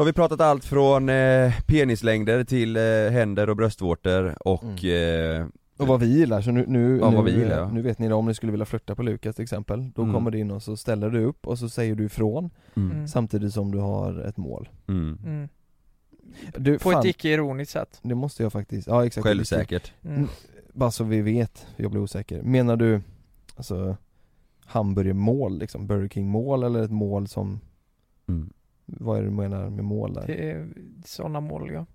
Då 0.00 0.02
har 0.02 0.06
vi 0.06 0.12
pratat 0.12 0.40
allt 0.40 0.64
från 0.64 1.08
eh, 1.08 1.52
penislängder 1.66 2.44
till 2.44 2.76
eh, 2.76 2.82
händer 3.12 3.50
och 3.50 3.56
bröstvårtor 3.56 4.36
och 4.48 4.84
eh, 4.84 5.46
Och 5.76 5.86
vad 5.86 6.00
vi 6.00 6.06
gillar, 6.06 6.40
så 6.40 6.50
nu, 6.50 6.64
nu, 6.68 6.98
Ja, 6.98 7.10
nu, 7.10 7.16
vad 7.16 7.24
vi 7.24 7.30
gillar, 7.30 7.58
ja. 7.58 7.70
nu 7.70 7.82
vet 7.82 7.98
ni 7.98 8.08
det, 8.08 8.14
om 8.14 8.26
ni 8.26 8.34
skulle 8.34 8.52
vilja 8.52 8.66
flirta 8.66 8.94
på 8.94 9.02
Lukas 9.02 9.36
till 9.36 9.42
exempel 9.42 9.90
Då 9.94 10.02
Mm. 10.02 10.14
kommer 10.14 10.30
du 10.30 10.38
in 10.38 10.50
och 10.50 10.62
så 10.62 10.76
ställer 10.76 11.10
du 11.10 11.24
upp 11.24 11.46
och 11.46 11.58
så 11.58 11.68
säger 11.68 11.94
du 11.94 12.04
ifrån 12.04 12.50
Mm. 12.74 13.08
Samtidigt 13.08 13.52
som 13.52 13.70
du 13.70 13.78
har 13.78 14.18
ett 14.20 14.36
mål 14.36 14.68
mm. 14.88 15.18
Mm. 15.24 15.48
du, 16.56 16.78
På 16.78 16.90
fan, 16.90 17.00
ett 17.00 17.06
icke-ironiskt 17.06 17.72
sätt. 17.72 17.98
Det 18.02 18.14
måste 18.14 18.42
jag 18.42 18.52
faktiskt, 18.52 18.86
ja 18.86 19.06
exakt 19.06 19.26
Självsäkert 19.26 19.92
Mm. 20.02 20.28
Bara 20.72 20.90
så 20.90 21.04
vi 21.04 21.20
vet, 21.22 21.66
jag 21.76 21.90
blir 21.90 22.00
osäker 22.00 22.42
Menar 22.42 22.76
du, 22.76 23.00
alltså 23.56 23.96
Hamburgermål 24.64 25.58
liksom, 25.58 25.86
Burger 25.86 26.08
King 26.08 26.26
mål 26.26 26.62
eller 26.62 26.82
ett 26.82 26.90
mål 26.90 27.28
som 27.28 27.60
mm. 28.28 28.50
Vad 29.00 29.18
är 29.18 29.22
det 29.22 29.28
du 29.28 29.34
menar 29.34 29.70
med 29.70 29.84
mål 29.84 30.14
där? 30.14 30.26
Det 30.26 30.50
är 30.50 30.68
sådana 31.04 31.40
mål 31.40 31.70
ja. 31.72 31.86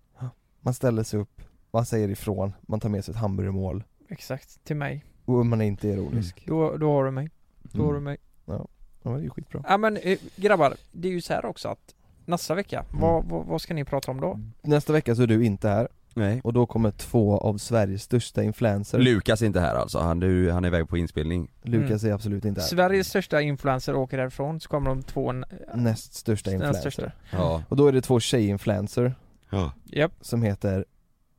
Man 0.60 0.74
ställer 0.74 1.04
sig 1.04 1.20
upp, 1.20 1.42
man 1.72 1.86
säger 1.86 2.10
ifrån, 2.10 2.54
man 2.62 2.80
tar 2.80 2.90
med 2.90 3.06
sig 3.06 3.12
ett 3.12 3.18
hamburgermål 3.18 3.84
Exakt. 4.10 4.64
Till 4.64 4.76
mig. 4.76 5.06
och 5.26 5.46
man 5.46 5.62
är 5.62 5.66
inte 5.66 5.88
ironisk 5.88 6.44
Då, 6.48 6.78
då 6.78 6.92
har 6.92 7.06
du 7.06 7.12
mig. 7.12 7.30
Då 7.64 7.86
har 7.86 7.94
du 7.94 8.00
mig. 8.00 8.18
Ja 8.46 8.68
det 9.04 9.10
är 9.10 9.20
ju 9.20 9.30
skitbra 9.30 9.64
Ja 9.68 9.78
men 9.78 9.98
eh, 9.98 10.20
grabbar, 10.36 10.74
det 10.92 11.08
är 11.08 11.12
ju 11.12 11.22
så 11.22 11.34
här 11.34 11.46
också 11.46 11.70
att 11.70 11.96
nästa 12.26 12.56
vecka, 12.56 12.80
Mm. 12.90 13.02
vad, 13.02 13.26
vad, 13.26 13.46
vad 13.46 13.62
ska 13.62 13.74
ni 13.74 13.86
prata 13.86 14.12
om 14.12 14.22
då? 14.22 14.40
Nästa 14.62 14.94
vecka 14.94 15.16
så 15.16 15.22
är 15.24 15.28
du 15.28 15.46
inte 15.46 15.70
här 15.70 15.88
Nej. 16.18 16.42
Och 16.44 16.54
då 16.54 16.66
kommer 16.66 16.92
två 16.92 17.38
av 17.38 17.58
Sveriges 17.58 18.04
största 18.04 18.44
influencers 18.44 19.04
Lukas 19.04 19.42
är 19.42 19.46
inte 19.46 19.60
här 19.60 19.76
alltså, 19.76 20.00
han, 20.00 20.20
du, 20.20 20.52
han 20.52 20.64
är 20.64 20.68
iväg 20.68 20.90
på 20.90 20.98
inspelning. 20.98 21.52
Lukas 21.64 22.04
är 22.04 22.14
absolut 22.14 22.46
inte 22.46 22.62
här. 22.62 22.68
Sveriges 22.68 23.08
största 23.08 23.42
influencer 23.42 23.96
åker 23.96 24.18
härifrån, 24.18 24.60
så 24.60 24.70
kommer 24.70 24.90
de 24.90 25.04
två 25.04 25.30
n- 25.30 25.46
Näst 25.76 26.14
största 26.14 26.50
den 26.50 26.56
influencer. 26.62 26.82
största. 26.90 27.12
Ja. 27.32 27.64
Och 27.70 27.76
då 27.76 27.88
är 27.88 27.92
det 27.92 28.02
två 28.02 28.20
tjej-influencer. 28.20 29.16
Ja. 29.50 29.72
Japp. 29.84 30.12
som 30.22 30.42
heter 30.44 30.86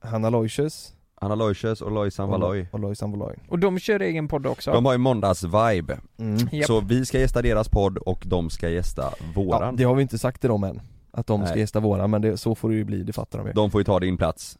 Hanna 0.01 0.31
Loisius. 0.31 0.93
Anna 1.20 1.35
Loisius 1.35 1.81
och 1.81 1.91
Lojsan 1.93 2.29
Valoy. 2.29 2.66
och 2.72 2.81
Lojsan 2.81 3.11
Valoy. 3.12 3.37
Och 3.49 3.59
de 3.59 3.79
kör 3.79 4.01
egen 4.01 4.29
podd 4.29 4.47
också. 4.47 4.72
De 4.72 4.85
har 4.85 4.93
ju 4.93 4.99
måndags-vibe. 4.99 5.99
Mm. 6.18 6.49
Japp. 6.53 6.66
Så 6.66 6.81
vi 6.81 7.05
ska 7.07 7.18
gästa 7.18 7.43
deras 7.43 7.68
podd 7.68 7.99
och 7.99 8.22
de 8.27 8.51
ska 8.51 8.68
gästa 8.68 9.03
Ja, 9.03 9.27
våran 9.35 9.77
det 9.77 9.85
har 9.85 9.95
vi 9.95 10.03
inte 10.03 10.18
sagt 10.18 10.41
till 10.41 10.51
dem 10.51 10.64
än 10.64 10.81
Att 11.11 11.27
de 11.27 11.41
ska 11.45 11.51
Nej. 11.51 11.61
gästa 11.61 11.81
våran, 11.81 12.11
men 12.11 12.22
det, 12.22 12.37
så 12.37 12.55
får 12.55 12.68
det 12.70 12.74
ju 12.77 12.85
bli, 12.85 13.03
det 13.03 13.12
fattar 13.12 13.39
de 13.39 13.47
ju. 13.47 13.53
De 13.53 13.70
får 13.70 13.81
ju 13.81 13.85
ta 13.85 14.01
din 14.01 14.16
plats 14.16 14.59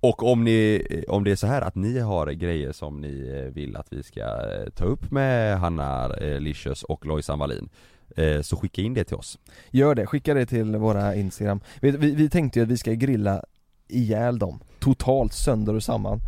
Och 0.00 0.22
om 0.22 0.44
ni, 0.44 0.82
om 1.08 1.24
det 1.24 1.30
är 1.30 1.36
så 1.36 1.46
här 1.46 1.62
att 1.62 1.74
ni 1.74 1.98
har 1.98 2.26
grejer 2.26 2.72
som 2.72 3.00
ni 3.00 3.42
eh, 3.44 3.52
vill 3.52 3.76
att 3.76 3.92
vi 3.92 4.02
ska 4.02 4.20
eh, 4.20 4.70
ta 4.74 4.84
upp 4.84 5.10
med 5.10 5.58
Hanna 5.58 6.14
eh, 6.14 6.40
Licious 6.40 6.82
och 6.82 7.06
Lojsan 7.06 7.38
Wallin 7.38 7.68
eh, 8.16 8.40
Så 8.40 8.56
skicka 8.56 8.82
in 8.82 8.94
det 8.94 9.04
till 9.04 9.16
oss. 9.16 9.38
Gör 9.70 9.94
det, 9.94 10.06
skicka 10.06 10.34
det 10.34 10.46
till 10.46 10.76
våra 10.76 11.14
Instagram. 11.14 11.60
Vi, 11.80 11.90
vi, 11.90 12.14
vi 12.14 12.30
tänkte 12.30 12.58
ju 12.58 12.62
att 12.62 12.70
vi 12.70 12.76
ska 12.76 12.92
grilla 12.92 13.44
ihjäl 13.88 14.38
dem, 14.38 14.60
totalt 14.80 15.32
sönder 15.32 15.74
och 15.74 15.82
samman. 15.82 16.20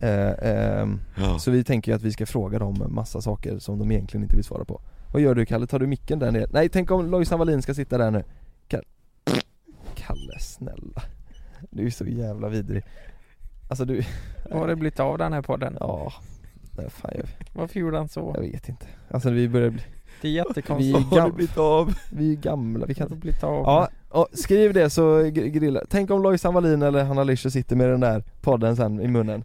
Eh, 0.00 0.32
ehm, 0.42 1.00
Så 1.38 1.50
vi 1.50 1.64
tänker 1.64 1.92
ju 1.92 1.96
att 1.96 2.02
vi 2.02 2.12
ska 2.12 2.26
fråga 2.26 2.58
dem 2.58 2.86
massa 2.88 3.20
saker 3.20 3.58
som 3.58 3.78
de 3.78 3.90
egentligen 3.90 4.22
inte 4.22 4.36
vill 4.36 4.44
svara 4.44 4.64
på. 4.64 4.80
Vad 5.12 5.22
gör 5.22 5.34
du 5.34 5.46
Kalle? 5.46 5.66
Tar 5.66 5.78
du 5.78 5.86
micken 5.86 6.18
där 6.18 6.30
nere? 6.30 6.46
Nej, 6.50 6.68
tänk 6.68 6.90
om 6.90 7.10
Lojsan 7.10 7.38
Wallin 7.38 7.62
ska 7.62 7.74
sitta 7.74 7.98
där 7.98 8.10
nu. 8.10 8.24
Kalle, 8.68 8.84
Kalle 9.94 10.38
snälla 10.40 11.02
Du 11.70 11.86
är 11.86 11.90
så 11.90 12.04
jävla 12.06 12.48
vidrig 12.48 12.84
Alltså 13.68 13.84
du, 13.84 14.02
Vad 14.50 14.58
har 14.60 14.68
det 14.68 14.76
blivit 14.76 15.00
av 15.00 15.18
den 15.18 15.32
här 15.32 15.42
podden? 15.42 15.76
ja, 15.80 16.12
nej, 16.76 16.90
fan 16.90 17.10
jag, 17.14 17.24
Varför 17.52 17.80
gjorde 17.80 17.98
han 17.98 18.08
så? 18.08 18.32
jag 18.34 18.42
vet 18.42 18.68
inte 18.68 18.86
Alltså 19.10 19.30
vi 19.30 19.48
börjar 19.48 19.70
bli, 19.70 19.82
Det 20.20 20.28
är 20.28 20.32
vi 20.32 20.36
jättekonstigt. 20.36 20.96
är, 20.96 21.00
Vad 21.00 21.04
har 21.04 21.16
det 21.16 21.22
gam, 21.28 21.36
blivit 21.36 21.58
av? 21.58 21.94
vi 22.12 22.32
är 22.32 22.36
gamla, 22.36 22.86
vi 22.86 22.94
kan 22.94 23.04
inte 23.06 23.16
blivit 23.16 23.44
av? 23.44 23.62
Ja, 23.64 23.88
och 24.08 24.28
skriv 24.32 24.72
det 24.74 24.90
så 24.90 25.20
gr- 25.22 25.46
grilla. 25.46 25.80
Tänk 25.88 26.10
om 26.10 26.22
Lojsan 26.22 26.54
Wallin 26.54 26.82
eller 26.82 27.04
Hanna 27.04 27.24
Lischer 27.24 27.50
sitter 27.50 27.76
med 27.76 27.88
den 27.90 28.00
där 28.00 28.22
podden 28.40 28.76
sen 28.76 29.00
i 29.00 29.08
munnen 29.08 29.44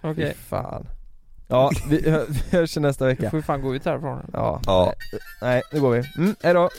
Okej, 0.00 0.34
Fy 0.36 0.42
fan 0.42 0.86
Ja, 1.48 1.70
vi, 1.90 1.96
vi 2.28 2.56
hörs 2.56 2.76
nästa 2.76 3.06
vecka 3.06 3.30
får 3.30 3.38
ju 3.38 3.42
fan 3.42 3.62
gå 3.62 3.74
ut 3.74 3.84
härifrån. 3.84 4.30
Ja, 4.32 4.60
Ja, 4.66 4.92
nej 5.42 5.62
nu 5.72 5.80
går 5.80 5.90
vi. 5.90 6.02
Mm, 6.18 6.34
hejdå! 6.42 6.70